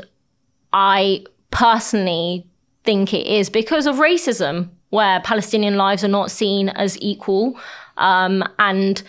I 0.72 1.24
personally 1.50 2.46
think 2.84 3.12
it 3.12 3.26
is 3.26 3.50
because 3.50 3.86
of 3.86 3.96
racism, 3.96 4.70
where 4.90 5.20
Palestinian 5.20 5.76
lives 5.76 6.04
are 6.04 6.08
not 6.08 6.30
seen 6.30 6.68
as 6.68 6.96
equal. 7.00 7.58
Um, 7.96 8.44
and 8.60 9.02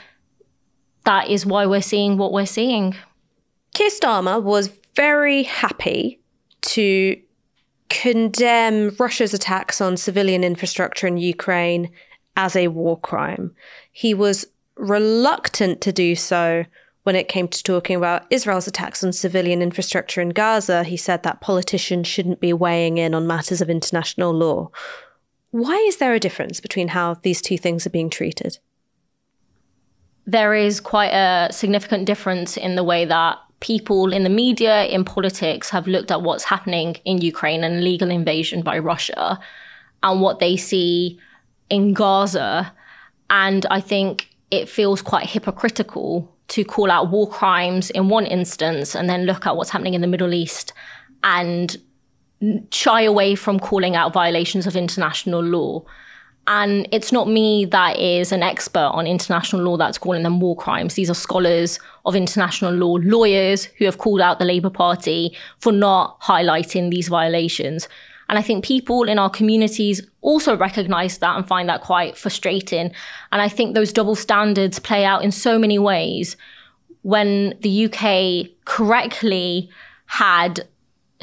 that 1.05 1.29
is 1.29 1.45
why 1.45 1.67
we're 1.67 1.83
seeing 1.83 2.17
what 2.17 2.33
we're 2.33 2.47
seeing. 2.47 2.95
Keir 3.73 3.89
Starmer 3.89 4.41
was 4.41 4.71
very 4.95 5.43
happy 5.43 6.19
to 6.61 7.19
condemn 7.89 8.95
Russia's 8.99 9.33
attacks 9.33 9.81
on 9.81 9.97
civilian 9.97 10.43
infrastructure 10.43 11.07
in 11.07 11.17
Ukraine 11.17 11.89
as 12.35 12.55
a 12.55 12.69
war 12.69 12.99
crime. 12.99 13.53
He 13.91 14.13
was 14.13 14.45
reluctant 14.75 15.81
to 15.81 15.91
do 15.91 16.15
so 16.15 16.65
when 17.03 17.15
it 17.15 17.27
came 17.27 17.47
to 17.47 17.63
talking 17.63 17.95
about 17.95 18.25
Israel's 18.29 18.67
attacks 18.67 19.03
on 19.03 19.11
civilian 19.11 19.61
infrastructure 19.61 20.21
in 20.21 20.29
Gaza. 20.29 20.83
He 20.83 20.97
said 20.97 21.23
that 21.23 21.41
politicians 21.41 22.07
shouldn't 22.07 22.39
be 22.39 22.53
weighing 22.53 22.97
in 22.97 23.13
on 23.13 23.27
matters 23.27 23.61
of 23.61 23.69
international 23.69 24.31
law. 24.31 24.69
Why 25.51 25.75
is 25.87 25.97
there 25.97 26.13
a 26.13 26.19
difference 26.19 26.59
between 26.59 26.89
how 26.89 27.15
these 27.15 27.41
two 27.41 27.57
things 27.57 27.85
are 27.85 27.91
being 27.91 28.09
treated? 28.09 28.59
There 30.25 30.53
is 30.53 30.79
quite 30.79 31.11
a 31.11 31.51
significant 31.51 32.05
difference 32.05 32.55
in 32.55 32.75
the 32.75 32.83
way 32.83 33.05
that 33.05 33.37
people 33.61 34.11
in 34.11 34.23
the 34.23 34.29
media, 34.29 34.85
in 34.85 35.05
politics, 35.05 35.69
have 35.69 35.87
looked 35.87 36.11
at 36.11 36.21
what's 36.21 36.43
happening 36.43 36.97
in 37.05 37.21
Ukraine 37.21 37.63
and 37.63 37.75
illegal 37.75 38.11
invasion 38.11 38.61
by 38.61 38.77
Russia 38.77 39.39
and 40.03 40.19
what 40.19 40.39
they 40.39 40.57
see 40.57 41.19
in 41.69 41.93
Gaza 41.93 42.73
And 43.29 43.65
I 43.71 43.79
think 43.79 44.29
it 44.51 44.67
feels 44.67 45.01
quite 45.01 45.25
hypocritical 45.27 46.29
to 46.49 46.65
call 46.65 46.91
out 46.91 47.09
war 47.09 47.29
crimes 47.29 47.89
in 47.91 48.09
one 48.09 48.25
instance 48.25 48.93
and 48.93 49.09
then 49.09 49.25
look 49.25 49.47
at 49.47 49.55
what's 49.55 49.69
happening 49.69 49.93
in 49.93 50.01
the 50.01 50.07
Middle 50.07 50.33
East 50.33 50.73
and 51.23 51.77
shy 52.71 53.03
away 53.03 53.35
from 53.35 53.59
calling 53.59 53.95
out 53.95 54.11
violations 54.11 54.67
of 54.67 54.75
international 54.75 55.41
law. 55.41 55.83
And 56.53 56.85
it's 56.91 57.13
not 57.13 57.29
me 57.29 57.63
that 57.63 57.97
is 57.97 58.33
an 58.33 58.43
expert 58.43 58.91
on 58.91 59.07
international 59.07 59.61
law 59.61 59.77
that's 59.77 59.97
calling 59.97 60.23
them 60.23 60.41
war 60.41 60.53
crimes. 60.53 60.95
These 60.95 61.09
are 61.09 61.13
scholars 61.13 61.79
of 62.05 62.13
international 62.13 62.73
law, 62.73 62.97
lawyers 63.01 63.63
who 63.63 63.85
have 63.85 63.99
called 63.99 64.19
out 64.19 64.37
the 64.37 64.43
Labour 64.43 64.69
Party 64.69 65.33
for 65.59 65.71
not 65.71 66.19
highlighting 66.19 66.91
these 66.91 67.07
violations. 67.07 67.87
And 68.27 68.37
I 68.37 68.41
think 68.41 68.65
people 68.65 69.03
in 69.03 69.17
our 69.17 69.29
communities 69.29 70.05
also 70.19 70.57
recognize 70.57 71.19
that 71.19 71.37
and 71.37 71.47
find 71.47 71.69
that 71.69 71.79
quite 71.79 72.17
frustrating. 72.17 72.91
And 73.31 73.41
I 73.41 73.47
think 73.47 73.73
those 73.73 73.93
double 73.93 74.15
standards 74.15 74.77
play 74.77 75.05
out 75.05 75.23
in 75.23 75.31
so 75.31 75.57
many 75.57 75.79
ways 75.79 76.35
when 77.03 77.57
the 77.61 77.85
UK 77.85 78.51
correctly 78.65 79.69
had 80.07 80.67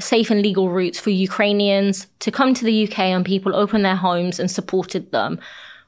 safe 0.01 0.31
and 0.31 0.43
legal 0.43 0.69
routes 0.71 0.99
for 0.99 1.11
Ukrainians 1.11 2.07
to 2.21 2.31
come 2.31 2.55
to 2.55 2.65
the 2.65 2.87
UK 2.87 2.99
and 3.01 3.25
people 3.25 3.55
opened 3.55 3.85
their 3.85 3.97
homes 3.97 4.39
and 4.39 4.51
supported 4.51 5.11
them. 5.13 5.41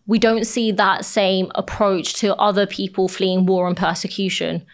We 0.07 0.19
don't 0.19 0.47
see 0.47 0.73
that 0.73 1.05
same 1.05 1.51
approach 1.55 2.15
to 2.15 2.35
other 2.37 2.67
people 2.67 3.09
fleeing 3.09 3.47
war 3.47 3.69
and 3.69 3.77
persecution. 3.77 4.65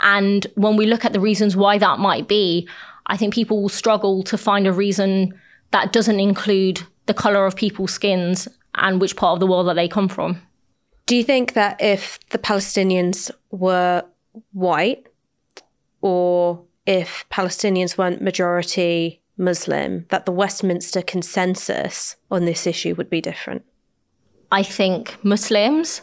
And 0.00 0.46
when 0.54 0.76
we 0.76 0.86
look 0.86 1.04
at 1.04 1.12
the 1.12 1.20
reasons 1.20 1.56
why 1.56 1.78
that 1.78 1.98
might 1.98 2.26
be, 2.26 2.68
I 3.06 3.16
think 3.16 3.34
people 3.34 3.60
will 3.60 3.68
struggle 3.68 4.22
to 4.24 4.38
find 4.38 4.66
a 4.66 4.72
reason 4.72 5.38
that 5.70 5.92
doesn't 5.92 6.20
include 6.20 6.82
the 7.06 7.14
color 7.14 7.46
of 7.46 7.56
people's 7.56 7.92
skins 7.92 8.48
and 8.74 9.00
which 9.00 9.16
part 9.16 9.34
of 9.34 9.40
the 9.40 9.46
world 9.46 9.68
that 9.68 9.74
they 9.74 9.88
come 9.88 10.08
from. 10.08 10.40
Do 11.06 11.16
you 11.16 11.24
think 11.24 11.54
that 11.54 11.80
if 11.80 12.20
the 12.30 12.38
Palestinians 12.38 13.30
were 13.50 14.04
white 14.52 15.06
or 16.00 16.62
if 16.90 17.24
Palestinians 17.30 17.96
weren't 17.96 18.20
majority 18.20 19.22
Muslim, 19.38 20.06
that 20.08 20.26
the 20.26 20.32
Westminster 20.32 21.00
consensus 21.02 22.16
on 22.32 22.46
this 22.46 22.66
issue 22.66 22.96
would 22.96 23.08
be 23.08 23.20
different? 23.20 23.64
I 24.50 24.64
think 24.64 25.16
Muslims 25.24 26.02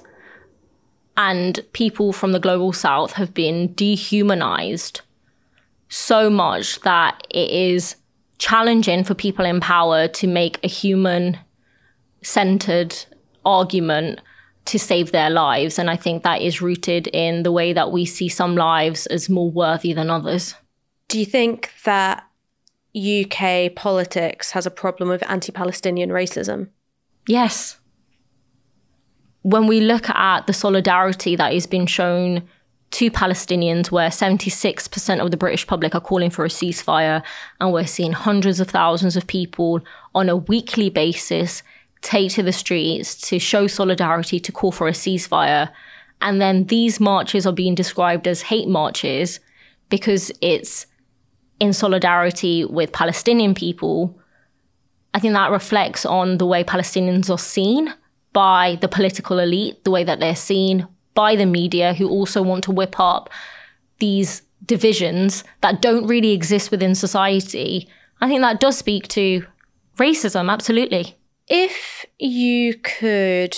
and 1.18 1.60
people 1.74 2.14
from 2.14 2.32
the 2.32 2.40
global 2.40 2.72
south 2.72 3.14
have 3.14 3.34
been 3.34 3.74
dehumanized 3.74 5.02
so 5.90 6.30
much 6.30 6.80
that 6.82 7.22
it 7.30 7.52
is 7.52 7.98
challenging 8.38 9.04
for 9.04 9.14
people 9.14 9.44
in 9.44 9.60
power 9.60 10.08
to 10.08 10.26
make 10.26 10.58
a 10.64 10.70
human 10.70 11.38
centered 12.24 12.96
argument 13.44 14.22
to 14.64 14.80
save 14.80 15.12
their 15.12 15.30
lives. 15.30 15.78
And 15.78 15.90
I 15.90 15.98
think 15.98 16.24
that 16.24 16.42
is 16.42 16.62
rooted 16.62 17.08
in 17.08 17.44
the 17.44 17.52
way 17.52 17.74
that 17.74 17.92
we 17.92 18.06
see 18.06 18.30
some 18.30 18.56
lives 18.56 19.06
as 19.08 19.28
more 19.28 19.52
worthy 19.52 19.92
than 19.92 20.10
others. 20.10 20.56
Do 21.08 21.20
you 21.20 21.26
think 21.26 21.72
that 21.86 22.24
UK 22.96 23.74
politics 23.76 24.52
has 24.52 24.66
a 24.66 24.72
problem 24.72 25.10
with 25.10 25.30
anti 25.30 25.52
Palestinian 25.52 26.10
racism? 26.10 26.70
Yes. 27.28 27.78
When 29.42 29.68
we 29.68 29.80
look 29.80 30.10
at 30.10 30.48
the 30.48 30.54
solidarity 30.54 31.36
that 31.36 31.54
has 31.54 31.68
been 31.68 31.86
shown 31.86 32.48
to 32.92 33.12
Palestinians, 33.12 33.92
where 33.92 34.10
76% 34.10 35.20
of 35.20 35.32
the 35.32 35.38
British 35.38 35.68
public 35.68 35.94
are 35.94 36.02
calling 36.02 36.30
for 36.30 36.46
a 36.46 36.50
ceasefire, 36.50 37.22
and 37.60 37.72
we're 37.72 37.86
seeing 37.86 38.14
hundreds 38.14 38.60
of 38.60 38.70
thousands 38.70 39.16
of 39.16 39.28
people 39.28 39.82
on 40.16 40.30
a 40.30 40.36
weekly 40.36 40.90
basis 40.90 41.64
take 42.02 42.32
to 42.32 42.44
the 42.44 42.52
streets 42.52 43.16
to 43.30 43.40
show 43.40 43.68
solidarity, 43.68 44.40
to 44.40 44.52
call 44.52 44.72
for 44.72 44.88
a 44.88 44.94
ceasefire. 44.94 45.70
And 46.22 46.42
then 46.42 46.66
these 46.66 47.00
marches 47.00 47.46
are 47.46 47.54
being 47.54 47.76
described 47.76 48.28
as 48.28 48.42
hate 48.42 48.68
marches 48.68 49.40
because 49.90 50.32
it's 50.42 50.87
in 51.60 51.74
solidarity 51.74 52.66
with 52.66 52.92
Palestinian 52.92 53.54
people, 53.54 54.20
I 55.14 55.20
think 55.20 55.34
that 55.34 55.52
reflects 55.52 56.06
on 56.06 56.38
the 56.38 56.46
way 56.46 56.64
Palestinians 56.64 57.30
are 57.30 57.40
seen 57.40 57.94
by 58.34 58.78
the 58.82 58.88
political 58.88 59.40
elite, 59.40 59.84
the 59.84 59.92
way 59.92 60.04
that 60.04 60.20
they're 60.20 60.36
seen 60.36 60.88
by 61.16 61.36
the 61.36 61.46
media, 61.46 61.94
who 61.94 62.08
also 62.10 62.42
want 62.44 62.64
to 62.66 62.72
whip 62.72 63.00
up 63.00 63.30
these 64.00 64.44
divisions 64.66 65.44
that 65.62 65.82
don't 65.82 66.06
really 66.06 66.32
exist 66.32 66.70
within 66.70 66.94
society. 66.94 67.88
I 68.22 68.28
think 68.28 68.42
that 68.42 68.60
does 68.60 68.78
speak 68.78 69.08
to 69.10 69.46
racism, 69.98 70.52
absolutely. 70.52 71.18
If 71.48 72.06
you 72.20 72.76
could 72.76 73.58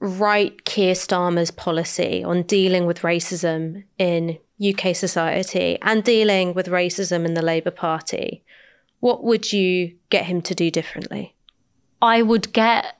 write 0.00 0.64
Keir 0.64 0.94
Starmer's 0.94 1.50
policy 1.50 2.24
on 2.24 2.42
dealing 2.42 2.86
with 2.86 3.00
racism 3.00 3.84
in 3.98 4.38
UK 4.60 4.94
society 4.96 5.78
and 5.82 6.02
dealing 6.02 6.54
with 6.54 6.66
racism 6.66 7.24
in 7.24 7.34
the 7.34 7.42
Labour 7.42 7.70
Party, 7.70 8.42
what 9.00 9.22
would 9.22 9.52
you 9.52 9.94
get 10.10 10.26
him 10.26 10.40
to 10.42 10.54
do 10.54 10.70
differently? 10.70 11.34
I 12.00 12.22
would 12.22 12.52
get 12.52 12.98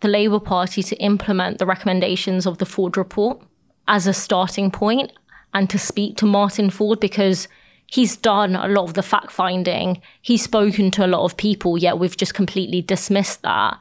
the 0.00 0.08
Labour 0.08 0.40
Party 0.40 0.82
to 0.82 0.96
implement 0.96 1.58
the 1.58 1.66
recommendations 1.66 2.46
of 2.46 2.58
the 2.58 2.66
Forde 2.66 2.96
report 2.96 3.42
as 3.88 4.06
a 4.06 4.12
starting 4.12 4.70
point 4.70 5.12
and 5.52 5.68
to 5.70 5.78
speak 5.78 6.16
to 6.18 6.26
Martin 6.26 6.70
Forde 6.70 7.00
because 7.00 7.48
he's 7.86 8.16
done 8.16 8.56
a 8.56 8.68
lot 8.68 8.84
of 8.84 8.94
the 8.94 9.02
fact 9.02 9.30
finding. 9.30 10.00
He's 10.20 10.42
spoken 10.42 10.90
to 10.92 11.06
a 11.06 11.08
lot 11.08 11.24
of 11.24 11.36
people, 11.36 11.78
yet 11.78 11.98
we've 11.98 12.16
just 12.16 12.34
completely 12.34 12.82
dismissed 12.82 13.42
that. 13.42 13.78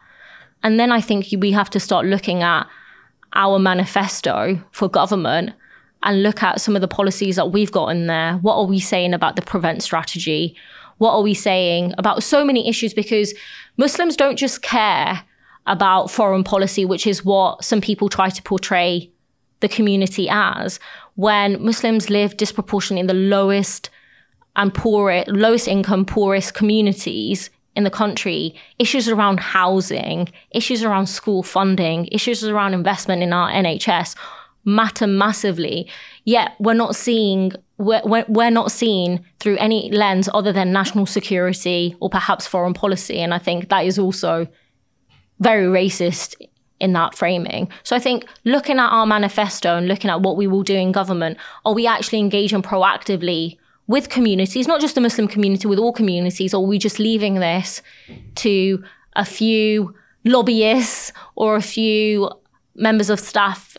And 0.61 0.80
then 0.80 0.91
I 0.91 1.01
think 1.01 1.28
we 1.38 1.51
have 1.51 1.70
to 1.72 1.80
start 1.80 2.05
looking 2.05 2.41
at 2.41 2.68
our 3.34 3.59
manifesto 3.59 4.64
for 4.72 4.88
government 4.88 5.53
and 6.04 6.22
look 6.22 6.43
at 6.43 6.62
some 6.62 6.76
of 6.76 6.82
the 6.82 6.88
policies 6.88 7.38
that 7.38 7.51
we've 7.51 7.72
got 7.72 7.88
in 7.88 8.08
there. 8.08 8.34
What 8.38 8.56
are 8.56 8.66
we 8.66 8.80
saying 8.80 9.14
about 9.14 9.36
the 9.36 9.41
prevent 9.41 9.82
strategy? 9.82 10.56
What 10.97 11.14
are 11.14 11.22
we 11.22 11.34
saying 11.34 11.93
about 11.97 12.24
so 12.24 12.45
many 12.45 12.68
issues? 12.68 12.93
Because 12.93 13.34
Muslims 13.78 14.16
don't 14.16 14.38
just 14.38 14.62
care 14.62 15.24
about 15.66 16.12
foreign 16.12 16.43
policy, 16.43 16.86
which 16.86 17.08
is 17.08 17.24
what 17.24 17.64
some 17.64 17.82
people 17.82 18.10
try 18.10 18.30
to 18.30 18.43
portray 18.43 19.10
the 19.62 19.70
community 19.70 20.28
as. 20.30 20.80
When 21.16 21.64
Muslims 21.64 22.10
live 22.10 22.36
disproportionately 22.38 22.99
in 22.99 23.08
the 23.08 23.14
lowest 23.14 23.89
and 24.56 24.74
poorest, 24.74 25.30
lowest 25.30 25.68
income, 25.68 26.06
poorest 26.06 26.54
communities 26.54 27.49
in 27.76 27.86
the 27.86 27.89
country, 27.89 28.56
issues 28.78 29.08
around 29.08 29.39
housing, 29.39 30.30
issues 30.51 30.84
around 30.84 31.08
school 31.08 31.41
funding, 31.41 32.08
issues 32.12 32.43
around 32.43 32.74
investment 32.74 33.24
in 33.24 33.34
our 33.34 33.49
NHS 33.49 34.16
matter 34.66 35.07
massively. 35.07 35.89
Yet 36.26 36.53
we're 36.59 36.74
not 36.74 36.95
seeing 36.95 37.53
we're, 37.78 38.26
we're 38.28 38.51
not 38.51 38.72
seen 38.72 39.26
through 39.39 39.57
any 39.57 39.91
lens 39.91 40.30
other 40.34 40.53
than 40.53 40.72
national 40.72 41.05
security 41.05 41.95
or 41.99 42.09
perhaps 42.09 42.47
foreign 42.47 42.74
policy. 42.74 43.20
And 43.20 43.34
I 43.34 43.39
think 43.39 43.70
that 43.70 43.86
is 43.86 43.99
also 43.99 44.47
very 45.39 45.66
racist 45.66 46.36
in 46.80 46.93
that 46.93 47.16
framing. 47.16 47.70
So 47.84 47.95
I 47.95 47.99
think 47.99 48.26
looking 48.45 48.80
at 48.80 48.89
our 48.89 49.05
manifesto 49.05 49.76
and 49.78 49.88
looking 49.88 50.09
at 50.09 50.22
what 50.22 50.38
we 50.38 50.47
will 50.47 50.64
do 50.64 50.76
in 50.76 50.91
government, 50.91 51.38
are 51.66 51.74
we 51.74 51.88
actually 51.88 52.20
engaging 52.20 52.61
proactively 52.61 53.57
with 53.88 54.09
communities, 54.09 54.68
not 54.68 54.80
just 54.80 54.95
the 54.95 55.01
Muslim 55.01 55.28
community, 55.28 55.68
with 55.68 55.80
all 55.80 55.91
communities, 55.91 56.53
or 56.53 56.64
are 56.64 56.68
we 56.68 56.78
just 56.78 56.99
leaving 56.99 57.36
this 57.36 57.82
to 58.36 58.84
a 59.16 59.26
few 59.26 59.93
lobbyists 60.26 61.11
or 61.36 61.55
a 61.55 61.61
few 61.61 62.30
members 62.76 63.09
of 63.09 63.20
staff 63.20 63.72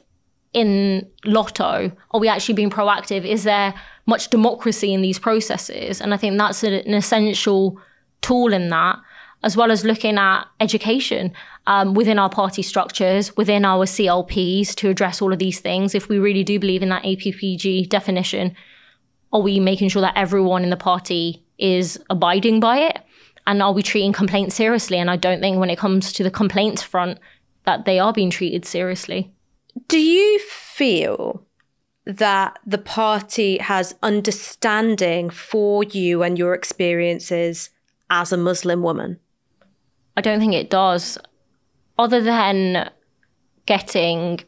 in 0.55 1.07
LOTO? 1.25 1.93
Are 2.13 2.21
we 2.21 2.29
actually 2.29 2.55
being 2.55 2.71
proactive? 2.71 3.27
Is 3.27 3.45
there 3.45 3.75
much 4.07 4.31
democracy 4.31 4.95
in 4.95 5.03
these 5.03 5.19
processes? 5.19 6.01
And 6.01 6.15
I 6.15 6.17
think 6.17 6.39
that's 6.39 6.63
an 6.63 6.95
essential 6.95 7.79
tool 8.23 8.53
in 8.53 8.71
that, 8.71 8.99
as 9.43 9.57
well 9.57 9.71
as 9.71 9.85
looking 9.85 10.17
at 10.17 10.45
education 10.61 11.33
um, 11.67 11.95
within 11.95 12.19
our 12.19 12.31
party 12.31 12.63
structures, 12.63 13.37
within 13.37 13.65
our 13.65 13.85
CLPs 13.85 14.75
to 14.77 14.89
address 14.89 15.21
all 15.21 15.33
of 15.33 15.39
these 15.39 15.61
things. 15.61 15.95
If 15.95 16.09
we 16.09 16.19
really 16.19 16.45
do 16.45 16.59
believe 16.59 16.83
in 16.83 16.89
that 16.91 17.03
APPG 17.03 17.89
definition, 17.89 18.55
are 19.33 19.41
we 19.41 19.59
making 19.59 19.89
sure 19.89 20.03
that 20.03 20.17
everyone 20.17 20.63
in 20.63 20.71
the 20.71 20.77
party 20.77 21.45
is 21.59 22.01
abiding 22.09 22.61
by 22.61 22.79
it? 22.79 22.99
And 23.47 23.61
are 23.61 23.73
we 23.73 23.83
treating 23.83 24.13
complaints 24.13 24.55
seriously? 24.55 24.99
And 24.99 25.11
I 25.11 25.17
don't 25.17 25.41
think 25.41 25.59
when 25.59 25.69
it 25.69 25.79
comes 25.79 26.13
to 26.15 26.23
the 26.23 26.31
complaints 26.31 26.83
front 26.83 27.19
that 27.65 27.85
they 27.85 27.99
are 27.99 28.13
being 28.13 28.31
treated 28.31 28.65
seriously. 28.65 29.33
Do 29.89 29.99
you 29.99 30.39
feel 30.39 31.45
that 32.07 32.59
the 32.67 32.79
party 32.79 33.59
has 33.59 33.95
understanding 34.03 35.31
for 35.31 35.85
you 35.85 36.23
and 36.23 36.39
your 36.39 36.55
experiences 36.55 37.71
as 38.11 38.33
a 38.33 38.37
Muslim 38.37 38.83
woman? 38.83 39.19
I 40.17 40.21
don't 40.21 40.39
think 40.39 40.55
it 40.55 40.71
does. 40.71 41.19
Other 41.99 42.21
than 42.21 42.91
getting 43.67 44.41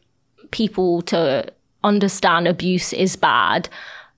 people 0.50 1.02
to 1.02 1.52
understand 1.82 2.46
abuse 2.46 2.92
is 2.92 3.16
bad, 3.16 3.68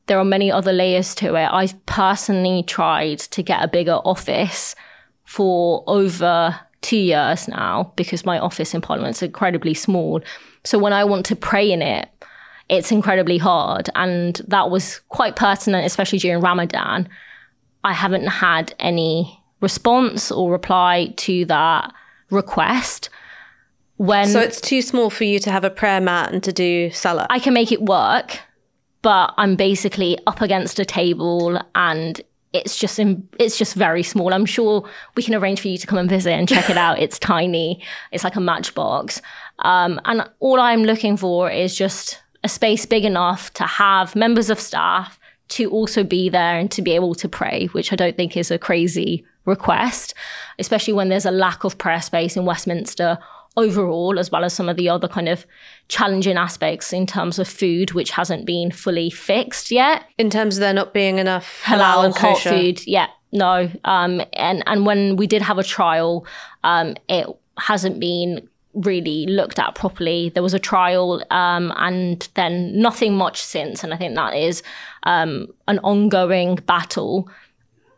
there 0.06 0.18
are 0.18 0.24
many 0.24 0.50
other 0.50 0.72
layers 0.72 1.14
to 1.16 1.34
it. 1.36 1.48
I've 1.52 1.86
personally 1.86 2.62
tried 2.62 3.18
to 3.20 3.42
get 3.42 3.62
a 3.62 3.68
bigger 3.68 4.00
office 4.04 4.74
for 5.24 5.84
over 5.86 6.58
two 6.80 6.96
years 6.96 7.48
now 7.48 7.92
because 7.96 8.24
my 8.24 8.38
office 8.38 8.74
in 8.74 8.80
Parliament 8.80 9.16
is 9.16 9.22
incredibly 9.22 9.74
small. 9.74 10.20
So 10.64 10.78
when 10.78 10.92
I 10.92 11.04
want 11.04 11.26
to 11.26 11.36
pray 11.36 11.70
in 11.70 11.82
it, 11.82 12.08
it's 12.68 12.92
incredibly 12.92 13.38
hard. 13.38 13.88
And 13.94 14.40
that 14.48 14.70
was 14.70 15.00
quite 15.08 15.36
pertinent, 15.36 15.86
especially 15.86 16.18
during 16.18 16.40
Ramadan. 16.40 17.08
I 17.84 17.92
haven't 17.92 18.26
had 18.26 18.74
any 18.78 19.40
response 19.60 20.30
or 20.30 20.50
reply 20.50 21.14
to 21.16 21.44
that 21.46 21.92
request. 22.30 23.08
When 23.96 24.28
So 24.28 24.40
it's 24.40 24.60
too 24.60 24.82
small 24.82 25.10
for 25.10 25.24
you 25.24 25.38
to 25.40 25.50
have 25.50 25.64
a 25.64 25.70
prayer 25.70 26.00
mat 26.00 26.32
and 26.32 26.42
to 26.44 26.52
do 26.52 26.90
salah. 26.90 27.26
I 27.30 27.38
can 27.38 27.54
make 27.54 27.72
it 27.72 27.82
work, 27.82 28.38
but 29.02 29.34
I'm 29.36 29.56
basically 29.56 30.18
up 30.26 30.40
against 30.40 30.78
a 30.78 30.84
table 30.84 31.60
and 31.74 32.20
it's 32.52 32.76
just 32.76 32.98
in, 32.98 33.28
it's 33.38 33.58
just 33.58 33.74
very 33.74 34.02
small. 34.02 34.32
I'm 34.32 34.46
sure 34.46 34.88
we 35.16 35.22
can 35.22 35.34
arrange 35.34 35.60
for 35.60 35.68
you 35.68 35.78
to 35.78 35.86
come 35.86 35.98
and 35.98 36.08
visit 36.08 36.32
and 36.32 36.48
check 36.48 36.70
it 36.70 36.76
out. 36.76 36.98
It's 36.98 37.18
tiny. 37.18 37.82
It's 38.12 38.24
like 38.24 38.36
a 38.36 38.40
matchbox. 38.40 39.20
Um, 39.60 40.00
and 40.04 40.28
all 40.40 40.60
I'm 40.60 40.84
looking 40.84 41.16
for 41.16 41.50
is 41.50 41.76
just 41.76 42.22
a 42.44 42.48
space 42.48 42.86
big 42.86 43.04
enough 43.04 43.52
to 43.54 43.64
have 43.64 44.16
members 44.16 44.50
of 44.50 44.60
staff 44.60 45.18
to 45.48 45.70
also 45.70 46.04
be 46.04 46.28
there 46.28 46.58
and 46.58 46.70
to 46.70 46.82
be 46.82 46.92
able 46.92 47.14
to 47.16 47.28
pray, 47.28 47.66
which 47.72 47.92
I 47.92 47.96
don't 47.96 48.16
think 48.16 48.36
is 48.36 48.50
a 48.50 48.58
crazy 48.58 49.24
request, 49.44 50.14
especially 50.58 50.92
when 50.92 51.08
there's 51.08 51.26
a 51.26 51.30
lack 51.30 51.64
of 51.64 51.78
prayer 51.78 52.02
space 52.02 52.36
in 52.36 52.44
Westminster 52.44 53.18
overall, 53.58 54.18
as 54.18 54.30
well 54.30 54.44
as 54.44 54.54
some 54.54 54.68
of 54.68 54.76
the 54.76 54.88
other 54.88 55.08
kind 55.08 55.28
of 55.28 55.44
challenging 55.88 56.36
aspects 56.36 56.92
in 56.92 57.06
terms 57.06 57.38
of 57.38 57.48
food, 57.48 57.90
which 57.90 58.12
hasn't 58.12 58.46
been 58.46 58.70
fully 58.70 59.10
fixed 59.10 59.70
yet. 59.70 60.04
in 60.16 60.30
terms 60.30 60.56
of 60.56 60.60
there 60.60 60.72
not 60.72 60.94
being 60.94 61.18
enough 61.18 61.62
halal, 61.64 62.04
and 62.04 62.16
hot 62.16 62.38
food, 62.38 62.86
yeah, 62.86 63.08
no. 63.32 63.70
Um, 63.84 64.22
and 64.32 64.62
and 64.66 64.86
when 64.86 65.16
we 65.16 65.26
did 65.26 65.42
have 65.42 65.58
a 65.58 65.64
trial, 65.64 66.24
um, 66.62 66.94
it 67.08 67.26
hasn't 67.58 67.98
been 67.98 68.48
really 68.74 69.26
looked 69.26 69.58
at 69.58 69.74
properly. 69.74 70.28
There 70.28 70.42
was 70.42 70.54
a 70.54 70.58
trial, 70.58 71.22
um, 71.30 71.72
and 71.76 72.28
then 72.34 72.80
nothing 72.80 73.16
much 73.16 73.42
since. 73.42 73.82
And 73.82 73.92
I 73.92 73.96
think 73.96 74.14
that 74.14 74.36
is 74.36 74.62
um, 75.02 75.48
an 75.66 75.80
ongoing 75.80 76.56
battle. 76.56 77.28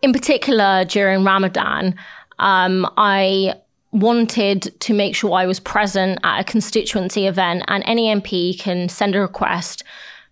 In 0.03 0.13
particular, 0.15 0.87
during 0.87 1.25
Ramadan, 1.25 1.95
um, 2.39 2.91
I 2.97 3.55
wanted 3.93 4.79
to 4.81 4.95
make 4.95 5.17
sure 5.17 5.33
I 5.33 5.47
was 5.47 5.61
present 5.61 6.19
at 6.23 6.41
a 6.41 6.45
constituency 6.45 7.27
event, 7.27 7.65
and 7.69 7.83
any 7.87 8.07
MP 8.07 8.59
can 8.59 8.89
send 8.89 9.15
a 9.15 9.21
request 9.21 9.83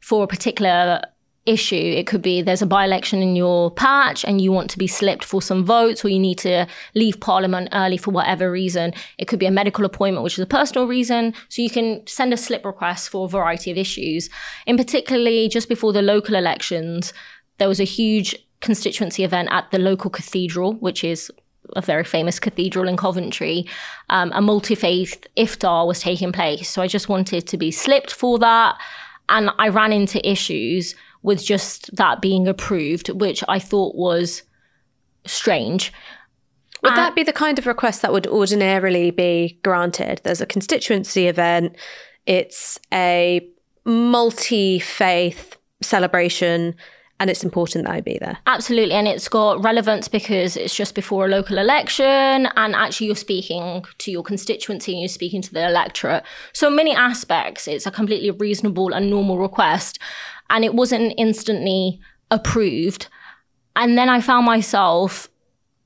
for 0.00 0.24
a 0.24 0.28
particular 0.28 1.02
issue. 1.48 1.74
It 1.74 2.06
could 2.06 2.20
be 2.22 2.42
there's 2.42 2.62
a 2.62 2.66
by 2.66 2.84
election 2.84 3.22
in 3.22 3.34
your 3.34 3.70
patch 3.70 4.22
and 4.24 4.40
you 4.40 4.52
want 4.52 4.68
to 4.70 4.78
be 4.78 4.86
slipped 4.86 5.24
for 5.24 5.40
some 5.40 5.64
votes, 5.64 6.04
or 6.04 6.08
you 6.08 6.18
need 6.18 6.38
to 6.38 6.66
leave 6.94 7.20
Parliament 7.20 7.70
early 7.72 7.96
for 7.96 8.10
whatever 8.10 8.50
reason. 8.50 8.92
It 9.16 9.26
could 9.26 9.38
be 9.38 9.46
a 9.46 9.50
medical 9.50 9.84
appointment, 9.84 10.24
which 10.24 10.34
is 10.34 10.42
a 10.42 10.46
personal 10.46 10.86
reason. 10.86 11.34
So 11.48 11.62
you 11.62 11.70
can 11.70 12.06
send 12.06 12.32
a 12.32 12.36
slip 12.36 12.64
request 12.64 13.08
for 13.08 13.24
a 13.24 13.28
variety 13.28 13.70
of 13.70 13.78
issues. 13.78 14.28
In 14.66 14.76
particularly, 14.76 15.48
just 15.48 15.68
before 15.68 15.92
the 15.92 16.02
local 16.02 16.34
elections, 16.34 17.12
there 17.56 17.68
was 17.68 17.80
a 17.80 17.84
huge 17.84 18.36
constituency 18.60 19.24
event 19.24 19.48
at 19.50 19.70
the 19.70 19.78
local 19.78 20.10
cathedral, 20.10 20.74
which 20.74 21.02
is 21.02 21.30
a 21.76 21.82
very 21.82 22.04
famous 22.04 22.38
cathedral 22.38 22.88
in 22.88 22.96
Coventry, 22.96 23.66
um, 24.10 24.32
a 24.34 24.40
multi 24.40 24.74
faith 24.74 25.26
iftar 25.36 25.86
was 25.86 26.00
taking 26.00 26.32
place. 26.32 26.68
So 26.68 26.82
I 26.82 26.86
just 26.86 27.08
wanted 27.08 27.46
to 27.46 27.56
be 27.56 27.70
slipped 27.70 28.12
for 28.12 28.38
that. 28.38 28.76
And 29.28 29.50
I 29.58 29.68
ran 29.68 29.92
into 29.92 30.26
issues 30.28 30.94
with 31.22 31.44
just 31.44 31.94
that 31.96 32.20
being 32.20 32.48
approved, 32.48 33.10
which 33.10 33.44
I 33.48 33.58
thought 33.58 33.94
was 33.94 34.42
strange. 35.26 35.92
Would 36.82 36.94
that 36.94 37.16
be 37.16 37.24
the 37.24 37.32
kind 37.32 37.58
of 37.58 37.66
request 37.66 38.02
that 38.02 38.12
would 38.12 38.28
ordinarily 38.28 39.10
be 39.10 39.58
granted? 39.64 40.20
There's 40.22 40.40
a 40.40 40.46
constituency 40.46 41.26
event, 41.26 41.76
it's 42.24 42.78
a 42.92 43.48
multi 43.84 44.78
faith 44.78 45.56
celebration, 45.82 46.76
and 47.20 47.30
it's 47.30 47.42
important 47.42 47.86
that 47.86 47.94
I 47.94 48.00
be 48.00 48.18
there. 48.18 48.38
Absolutely. 48.46 48.94
And 48.94 49.08
it's 49.08 49.28
got 49.28 49.62
relevance 49.62 50.06
because 50.06 50.56
it's 50.56 50.74
just 50.74 50.94
before 50.94 51.26
a 51.26 51.28
local 51.28 51.58
election. 51.58 52.06
And 52.56 52.74
actually, 52.74 53.08
you're 53.08 53.16
speaking 53.16 53.84
to 53.98 54.10
your 54.10 54.22
constituency 54.22 54.92
and 54.92 55.00
you're 55.00 55.08
speaking 55.08 55.42
to 55.42 55.52
the 55.52 55.66
electorate. 55.66 56.22
So, 56.52 56.68
in 56.68 56.76
many 56.76 56.94
aspects, 56.94 57.66
it's 57.66 57.86
a 57.86 57.90
completely 57.90 58.30
reasonable 58.30 58.92
and 58.92 59.10
normal 59.10 59.38
request. 59.38 59.98
And 60.50 60.64
it 60.64 60.74
wasn't 60.74 61.14
instantly 61.18 62.00
approved. 62.30 63.08
And 63.74 63.98
then 63.98 64.08
I 64.08 64.20
found 64.20 64.46
myself 64.46 65.28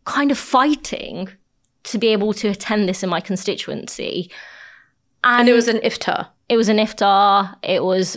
kind 0.04 0.30
of 0.30 0.38
fighting 0.38 1.30
to 1.84 1.98
be 1.98 2.08
able 2.08 2.32
to 2.34 2.48
attend 2.48 2.88
this 2.88 3.02
in 3.02 3.08
my 3.08 3.20
constituency. 3.20 4.30
And 5.24 5.48
it 5.48 5.52
was 5.52 5.68
an 5.68 5.78
iftar. 5.78 6.28
It 6.48 6.56
was 6.56 6.68
an 6.68 6.76
iftar. 6.76 7.56
It 7.62 7.82
was 7.84 8.16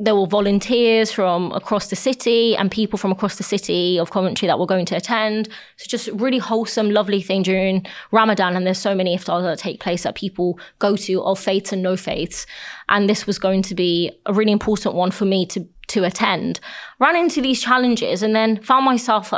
there 0.00 0.14
were 0.14 0.26
volunteers 0.26 1.10
from 1.10 1.50
across 1.52 1.88
the 1.88 1.96
city 1.96 2.56
and 2.56 2.70
people 2.70 2.96
from 2.98 3.10
across 3.10 3.36
the 3.36 3.42
city 3.42 3.98
of 3.98 4.12
Coventry 4.12 4.46
that 4.46 4.58
were 4.58 4.66
going 4.66 4.86
to 4.86 4.96
attend. 4.96 5.48
So 5.76 5.86
just 5.88 6.08
really 6.12 6.38
wholesome, 6.38 6.90
lovely 6.90 7.20
thing 7.20 7.42
during 7.42 7.84
Ramadan. 8.12 8.54
And 8.54 8.64
there's 8.64 8.78
so 8.78 8.94
many 8.94 9.16
iftars 9.16 9.42
that 9.42 9.58
take 9.58 9.80
place 9.80 10.04
that 10.04 10.14
people 10.14 10.58
go 10.78 10.94
to 10.94 11.22
of 11.22 11.38
faiths 11.40 11.72
and 11.72 11.82
no 11.82 11.96
faiths. 11.96 12.46
And 12.88 13.08
this 13.10 13.26
was 13.26 13.40
going 13.40 13.62
to 13.62 13.74
be 13.74 14.12
a 14.26 14.32
really 14.32 14.52
important 14.52 14.94
one 14.94 15.10
for 15.10 15.24
me 15.24 15.46
to 15.46 15.68
to 15.88 16.04
attend. 16.04 16.60
Ran 16.98 17.16
into 17.16 17.40
these 17.40 17.62
challenges 17.62 18.22
and 18.22 18.36
then 18.36 18.62
found 18.62 18.84
myself 18.84 19.32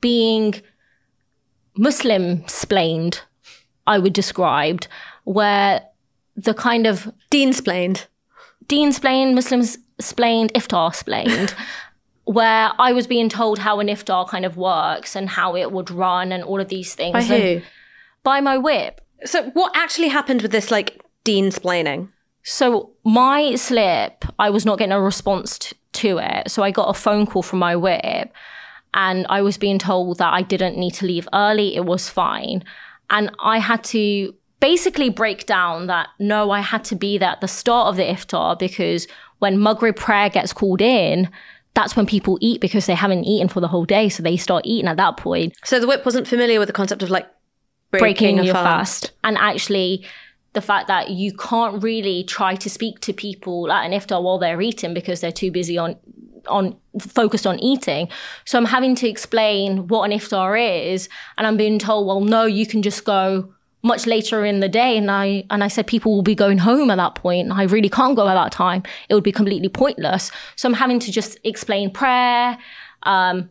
being 0.00 0.54
Muslim 1.76 2.46
splained, 2.46 3.20
I 3.86 3.98
would 3.98 4.12
describe, 4.12 4.84
where 5.24 5.82
the 6.36 6.54
kind 6.54 6.86
of 6.86 7.12
deen 7.30 7.52
splained. 7.52 8.06
deen 8.68 8.92
splained, 8.92 9.34
Muslims 9.34 9.76
splained, 10.00 10.52
iftar 10.54 10.94
splained, 10.94 11.54
where 12.24 12.70
I 12.78 12.92
was 12.92 13.06
being 13.06 13.28
told 13.28 13.58
how 13.58 13.80
an 13.80 13.88
iftar 13.88 14.28
kind 14.28 14.44
of 14.44 14.56
works 14.56 15.16
and 15.16 15.28
how 15.28 15.56
it 15.56 15.72
would 15.72 15.90
run 15.90 16.32
and 16.32 16.44
all 16.44 16.60
of 16.60 16.68
these 16.68 16.94
things. 16.94 17.12
By 17.12 17.20
And 17.20 17.60
who? 17.60 17.62
By 18.22 18.40
my 18.40 18.58
whip. 18.58 19.00
So, 19.24 19.50
what 19.50 19.72
actually 19.76 20.08
happened 20.08 20.42
with 20.42 20.52
this, 20.52 20.70
like, 20.70 21.00
deen 21.24 21.50
splaining? 21.50 22.08
So 22.42 22.90
my 23.04 23.54
slip, 23.54 24.24
I 24.38 24.50
was 24.50 24.66
not 24.66 24.78
getting 24.78 24.92
a 24.92 25.00
response 25.00 25.58
t- 25.58 25.76
to 25.92 26.18
it. 26.18 26.50
So 26.50 26.62
I 26.62 26.70
got 26.70 26.88
a 26.88 26.94
phone 26.94 27.26
call 27.26 27.42
from 27.42 27.60
my 27.60 27.76
whip 27.76 28.32
and 28.94 29.26
I 29.28 29.42
was 29.42 29.56
being 29.56 29.78
told 29.78 30.18
that 30.18 30.32
I 30.32 30.42
didn't 30.42 30.76
need 30.76 30.94
to 30.94 31.06
leave 31.06 31.28
early. 31.32 31.76
It 31.76 31.84
was 31.84 32.08
fine. 32.08 32.64
And 33.10 33.30
I 33.38 33.58
had 33.58 33.84
to 33.84 34.34
basically 34.60 35.08
break 35.08 35.46
down 35.46 35.86
that 35.86 36.08
no, 36.18 36.50
I 36.50 36.60
had 36.60 36.84
to 36.84 36.96
be 36.96 37.18
there 37.18 37.30
at 37.30 37.40
the 37.40 37.48
start 37.48 37.88
of 37.88 37.96
the 37.96 38.04
iftar 38.04 38.58
because 38.58 39.06
when 39.42 39.60
Maghrib 39.60 39.96
prayer 39.96 40.30
gets 40.30 40.52
called 40.52 40.80
in, 40.80 41.28
that's 41.74 41.96
when 41.96 42.06
people 42.06 42.38
eat 42.40 42.60
because 42.60 42.86
they 42.86 42.94
haven't 42.94 43.24
eaten 43.24 43.48
for 43.48 43.58
the 43.58 43.66
whole 43.66 43.84
day. 43.84 44.08
So 44.08 44.22
they 44.22 44.36
start 44.36 44.64
eating 44.64 44.88
at 44.88 44.98
that 44.98 45.16
point 45.16 45.56
So, 45.64 45.80
the 45.80 45.88
whip 45.88 46.04
wasn't 46.04 46.28
familiar 46.28 46.60
with 46.60 46.68
the 46.68 46.72
concept 46.72 47.02
of, 47.02 47.10
like, 47.10 47.26
breaking, 47.90 48.36
breaking 48.36 48.44
your 48.44 48.54
fast. 48.54 49.06
fast. 49.06 49.12
And 49.24 49.36
actually, 49.38 50.06
the 50.52 50.60
fact 50.60 50.86
that 50.86 51.10
you 51.10 51.32
can't 51.32 51.82
really 51.82 52.22
try 52.22 52.54
to 52.54 52.70
speak 52.70 53.00
to 53.00 53.12
people 53.12 53.72
at 53.72 53.84
an 53.84 53.90
iftar 53.90 54.22
while 54.22 54.38
they're 54.38 54.62
eating 54.62 54.94
because 54.94 55.20
they're 55.20 55.32
too 55.32 55.50
busy 55.50 55.76
on 55.76 55.96
on 56.46 56.76
focused 57.00 57.46
on 57.46 57.58
eating. 57.60 58.08
So 58.44 58.58
I'm 58.58 58.66
having 58.66 58.94
to 58.96 59.08
explain 59.08 59.88
what 59.88 60.08
an 60.08 60.16
iftar 60.16 60.50
is, 60.92 61.08
and 61.36 61.48
I'm 61.48 61.56
being 61.56 61.80
told, 61.80 62.06
well, 62.06 62.20
no, 62.20 62.46
you 62.46 62.66
can 62.66 62.82
just 62.82 63.04
go 63.04 63.52
much 63.82 64.06
later 64.06 64.44
in 64.44 64.60
the 64.60 64.68
day. 64.68 64.96
And 64.96 65.10
I 65.10 65.44
and 65.50 65.62
I 65.62 65.68
said 65.68 65.86
people 65.86 66.14
will 66.14 66.22
be 66.22 66.34
going 66.34 66.58
home 66.58 66.90
at 66.90 66.96
that 66.96 67.14
point. 67.14 67.50
I 67.52 67.64
really 67.64 67.88
can't 67.88 68.16
go 68.16 68.28
at 68.28 68.34
that 68.34 68.52
time. 68.52 68.82
It 69.08 69.14
would 69.14 69.24
be 69.24 69.32
completely 69.32 69.68
pointless. 69.68 70.30
So 70.56 70.68
I'm 70.68 70.74
having 70.74 70.98
to 71.00 71.12
just 71.12 71.38
explain 71.44 71.90
prayer, 71.90 72.58
um, 73.02 73.50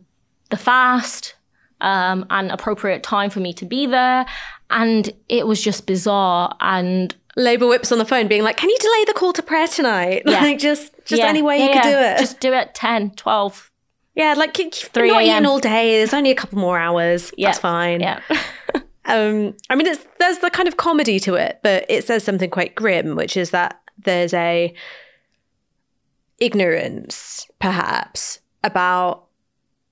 the 0.50 0.56
fast, 0.56 1.34
um, 1.80 2.26
and 2.30 2.50
appropriate 2.50 3.02
time 3.02 3.30
for 3.30 3.40
me 3.40 3.52
to 3.54 3.64
be 3.64 3.86
there. 3.86 4.24
And 4.70 5.10
it 5.28 5.46
was 5.46 5.62
just 5.62 5.86
bizarre. 5.86 6.56
And 6.60 7.14
Labour 7.36 7.66
whips 7.66 7.92
on 7.92 7.98
the 7.98 8.04
phone 8.04 8.28
being 8.28 8.42
like, 8.42 8.56
can 8.56 8.70
you 8.70 8.78
delay 8.78 9.04
the 9.06 9.14
call 9.14 9.32
to 9.34 9.42
prayer 9.42 9.66
tonight? 9.68 10.22
Yeah. 10.26 10.40
Like, 10.40 10.58
just 10.58 10.92
just 11.04 11.20
yeah, 11.20 11.28
any 11.28 11.42
way 11.42 11.58
yeah, 11.58 11.66
you 11.66 11.72
could 11.72 11.82
do 11.82 11.98
it. 11.98 12.18
Just 12.18 12.40
do 12.40 12.52
it 12.52 12.74
10, 12.74 13.10
12. 13.12 13.70
yeah, 14.14 14.34
like, 14.34 14.58
you've 14.58 14.72
3 14.72 15.08
not 15.08 15.22
eaten 15.22 15.46
all 15.46 15.58
day. 15.58 15.98
There's 15.98 16.14
only 16.14 16.30
a 16.30 16.34
couple 16.34 16.58
more 16.58 16.78
hours. 16.78 17.32
Yeah. 17.36 17.48
That's 17.48 17.58
fine. 17.58 18.00
Yeah. 18.00 18.20
Um, 19.04 19.56
I 19.68 19.74
mean, 19.74 19.86
it's 19.86 20.06
there's 20.18 20.38
the 20.38 20.50
kind 20.50 20.68
of 20.68 20.76
comedy 20.76 21.18
to 21.20 21.34
it, 21.34 21.60
but 21.62 21.84
it 21.88 22.04
says 22.04 22.22
something 22.24 22.50
quite 22.50 22.74
grim, 22.74 23.16
which 23.16 23.36
is 23.36 23.50
that 23.50 23.80
there's 23.98 24.32
a 24.34 24.74
ignorance, 26.38 27.46
perhaps, 27.58 28.40
about 28.62 29.26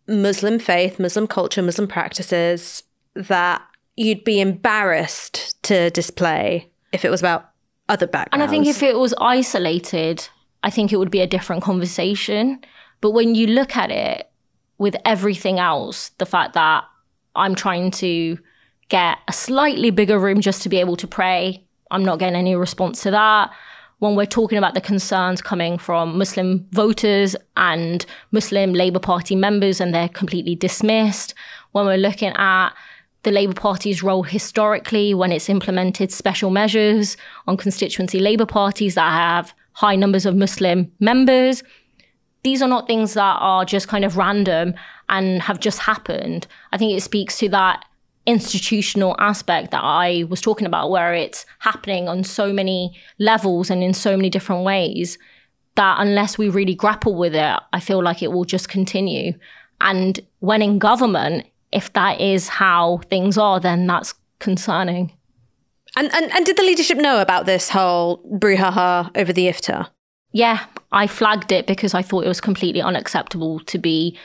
Muslim 0.06 0.58
faith, 0.58 0.98
Muslim 0.98 1.26
culture, 1.26 1.62
Muslim 1.62 1.88
practices 1.88 2.82
that 3.14 3.62
you'd 3.96 4.24
be 4.24 4.40
embarrassed 4.40 5.62
to 5.64 5.90
display 5.90 6.70
if 6.92 7.04
it 7.04 7.10
was 7.10 7.20
about 7.20 7.50
other 7.88 8.06
backgrounds. 8.06 8.32
And. 8.32 8.42
I 8.42 8.46
think 8.50 8.66
if 8.66 8.82
it 8.82 8.96
was 8.96 9.14
isolated, 9.20 10.28
I 10.62 10.70
think 10.70 10.92
it 10.92 10.96
would 10.96 11.10
be 11.10 11.20
a 11.20 11.26
different 11.26 11.62
conversation. 11.62 12.60
But 13.00 13.10
when 13.10 13.34
you 13.34 13.46
look 13.46 13.76
at 13.76 13.90
it 13.90 14.30
with 14.78 14.96
everything 15.04 15.58
else, 15.58 16.10
the 16.18 16.26
fact 16.26 16.54
that 16.54 16.84
I'm 17.34 17.54
trying 17.54 17.90
to 17.92 18.38
get 18.90 19.18
a 19.26 19.32
slightly 19.32 19.90
bigger 19.90 20.18
room 20.18 20.40
just 20.40 20.62
to 20.62 20.68
be 20.68 20.78
able 20.78 20.96
to 20.96 21.06
pray. 21.06 21.64
I'm 21.90 22.04
not 22.04 22.18
getting 22.18 22.36
any 22.36 22.54
response 22.54 23.02
to 23.02 23.10
that. 23.12 23.50
When 23.98 24.16
we're 24.16 24.26
talking 24.26 24.58
about 24.58 24.74
the 24.74 24.80
concerns 24.80 25.42
coming 25.42 25.78
from 25.78 26.18
Muslim 26.18 26.66
voters 26.70 27.36
and 27.56 28.04
Muslim 28.32 28.72
Labour 28.72 28.98
Party 28.98 29.36
members, 29.36 29.80
and 29.80 29.94
they're 29.94 30.08
completely 30.08 30.54
dismissed. 30.54 31.34
When 31.72 31.86
we're 31.86 31.98
looking 31.98 32.32
at 32.36 32.70
the 33.22 33.30
Labour 33.30 33.54
Party's 33.54 34.02
role 34.02 34.22
historically 34.22 35.12
when 35.12 35.30
it's 35.30 35.50
implemented 35.50 36.10
special 36.10 36.50
measures 36.50 37.16
on 37.46 37.56
constituency 37.56 38.18
Labour 38.18 38.46
parties 38.46 38.94
that 38.94 39.12
have 39.12 39.52
high 39.72 39.96
numbers 39.96 40.26
of 40.26 40.34
Muslim 40.36 40.90
members. 41.00 41.62
These 42.42 42.62
are 42.62 42.68
not 42.68 42.86
things 42.86 43.14
that 43.14 43.36
are 43.40 43.66
just 43.66 43.88
kind 43.88 44.04
of 44.04 44.16
random 44.16 44.74
and 45.10 45.42
have 45.42 45.60
just 45.60 45.80
happened. 45.80 46.46
I 46.72 46.78
think 46.78 46.96
it 46.96 47.02
speaks 47.02 47.38
to 47.38 47.50
that 47.50 47.84
institutional 48.26 49.16
aspect 49.18 49.70
that 49.70 49.82
I 49.82 50.24
was 50.28 50.40
talking 50.40 50.66
about, 50.66 50.90
where 50.90 51.14
it's 51.14 51.46
happening 51.60 52.08
on 52.08 52.24
so 52.24 52.52
many 52.52 52.96
levels 53.18 53.70
and 53.70 53.82
in 53.82 53.94
so 53.94 54.16
many 54.16 54.30
different 54.30 54.64
ways 54.64 55.18
that 55.76 55.96
unless 55.98 56.36
we 56.36 56.48
really 56.48 56.74
grapple 56.74 57.14
with 57.14 57.34
it, 57.34 57.60
I 57.72 57.80
feel 57.80 58.02
like 58.02 58.22
it 58.22 58.32
will 58.32 58.44
just 58.44 58.68
continue. 58.68 59.32
And 59.80 60.20
when 60.40 60.62
in 60.62 60.78
government, 60.78 61.46
if 61.72 61.92
that 61.94 62.20
is 62.20 62.48
how 62.48 62.98
things 63.08 63.38
are, 63.38 63.60
then 63.60 63.86
that's 63.86 64.14
concerning. 64.38 65.12
And, 65.96 66.12
and 66.14 66.30
and 66.32 66.46
did 66.46 66.56
the 66.56 66.62
leadership 66.62 66.98
know 66.98 67.20
about 67.20 67.46
this 67.46 67.68
whole 67.68 68.22
brouhaha 68.32 69.10
over 69.16 69.32
the 69.32 69.46
iftar? 69.46 69.88
Yeah, 70.32 70.64
I 70.92 71.06
flagged 71.06 71.50
it 71.50 71.66
because 71.66 71.94
I 71.94 72.02
thought 72.02 72.24
it 72.24 72.28
was 72.28 72.40
completely 72.40 72.80
unacceptable 72.80 73.60
to 73.60 73.78
be 73.78 74.16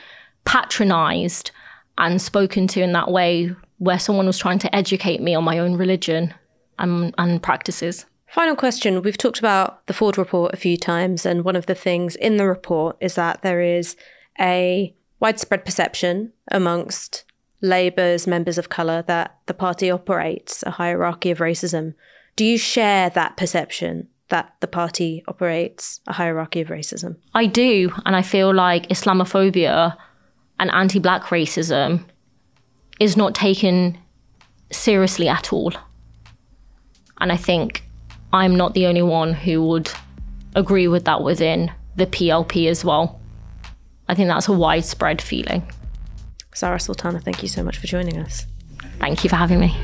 patronized 0.44 1.50
and 1.98 2.22
spoken 2.22 2.68
to 2.68 2.80
in 2.80 2.92
that 2.92 3.10
way 3.10 3.54
where 3.78 3.98
someone 3.98 4.26
was 4.26 4.38
trying 4.38 4.58
to 4.60 4.74
educate 4.74 5.20
me 5.20 5.34
on 5.34 5.44
my 5.44 5.58
own 5.58 5.76
religion 5.76 6.34
and, 6.78 7.14
and 7.18 7.42
practices. 7.42 8.06
Final 8.28 8.56
question. 8.56 9.02
We've 9.02 9.18
talked 9.18 9.38
about 9.38 9.86
the 9.86 9.92
Forde 9.92 10.18
report 10.18 10.52
a 10.52 10.56
few 10.58 10.76
times, 10.76 11.24
and 11.24 11.44
one 11.44 11.56
of 11.56 11.66
the 11.66 11.74
things 11.74 12.16
in 12.16 12.36
the 12.36 12.46
report 12.46 12.96
is 13.00 13.14
that 13.14 13.42
there 13.42 13.60
is 13.60 13.96
a 14.40 14.94
widespread 15.20 15.64
perception 15.64 16.32
amongst 16.50 17.24
Labour's 17.62 18.26
members 18.26 18.58
of 18.58 18.68
colour 18.68 19.02
that 19.06 19.38
the 19.46 19.54
party 19.54 19.90
operates 19.90 20.62
a 20.64 20.72
hierarchy 20.72 21.30
of 21.30 21.38
racism. 21.38 21.94
Do 22.34 22.44
you 22.44 22.58
share 22.58 23.08
that 23.10 23.36
perception 23.36 24.08
that 24.28 24.54
the 24.60 24.66
party 24.66 25.22
operates 25.28 26.00
a 26.06 26.12
hierarchy 26.12 26.60
of 26.60 26.68
racism? 26.68 27.16
I 27.32 27.46
do, 27.46 27.92
and 28.04 28.16
I 28.16 28.22
feel 28.22 28.52
like 28.52 28.88
Islamophobia 28.88 29.96
and 30.58 30.70
anti 30.72 30.98
black 30.98 31.24
racism 31.24 32.04
is 33.00 33.16
not 33.16 33.34
taken 33.34 33.98
seriously 34.70 35.28
at 35.28 35.52
all. 35.52 35.72
And 37.18 37.32
I 37.32 37.36
think 37.36 37.84
I'm 38.32 38.56
not 38.56 38.74
the 38.74 38.86
only 38.86 39.02
one 39.02 39.32
who 39.32 39.62
would 39.66 39.90
agree 40.54 40.88
with 40.88 41.04
that 41.04 41.22
within 41.22 41.72
the 41.96 42.06
PLP 42.06 42.68
as 42.68 42.84
well. 42.84 43.20
I 44.08 44.14
think 44.14 44.28
that's 44.28 44.48
a 44.48 44.52
widespread 44.52 45.20
feeling. 45.20 45.70
Zarah 46.54 46.80
Sultana, 46.80 47.20
thank 47.20 47.42
you 47.42 47.48
so 47.48 47.62
much 47.62 47.78
for 47.78 47.86
joining 47.86 48.18
us. 48.18 48.46
Thank 48.98 49.24
you 49.24 49.30
for 49.30 49.36
having 49.36 49.60
me. 49.60 49.76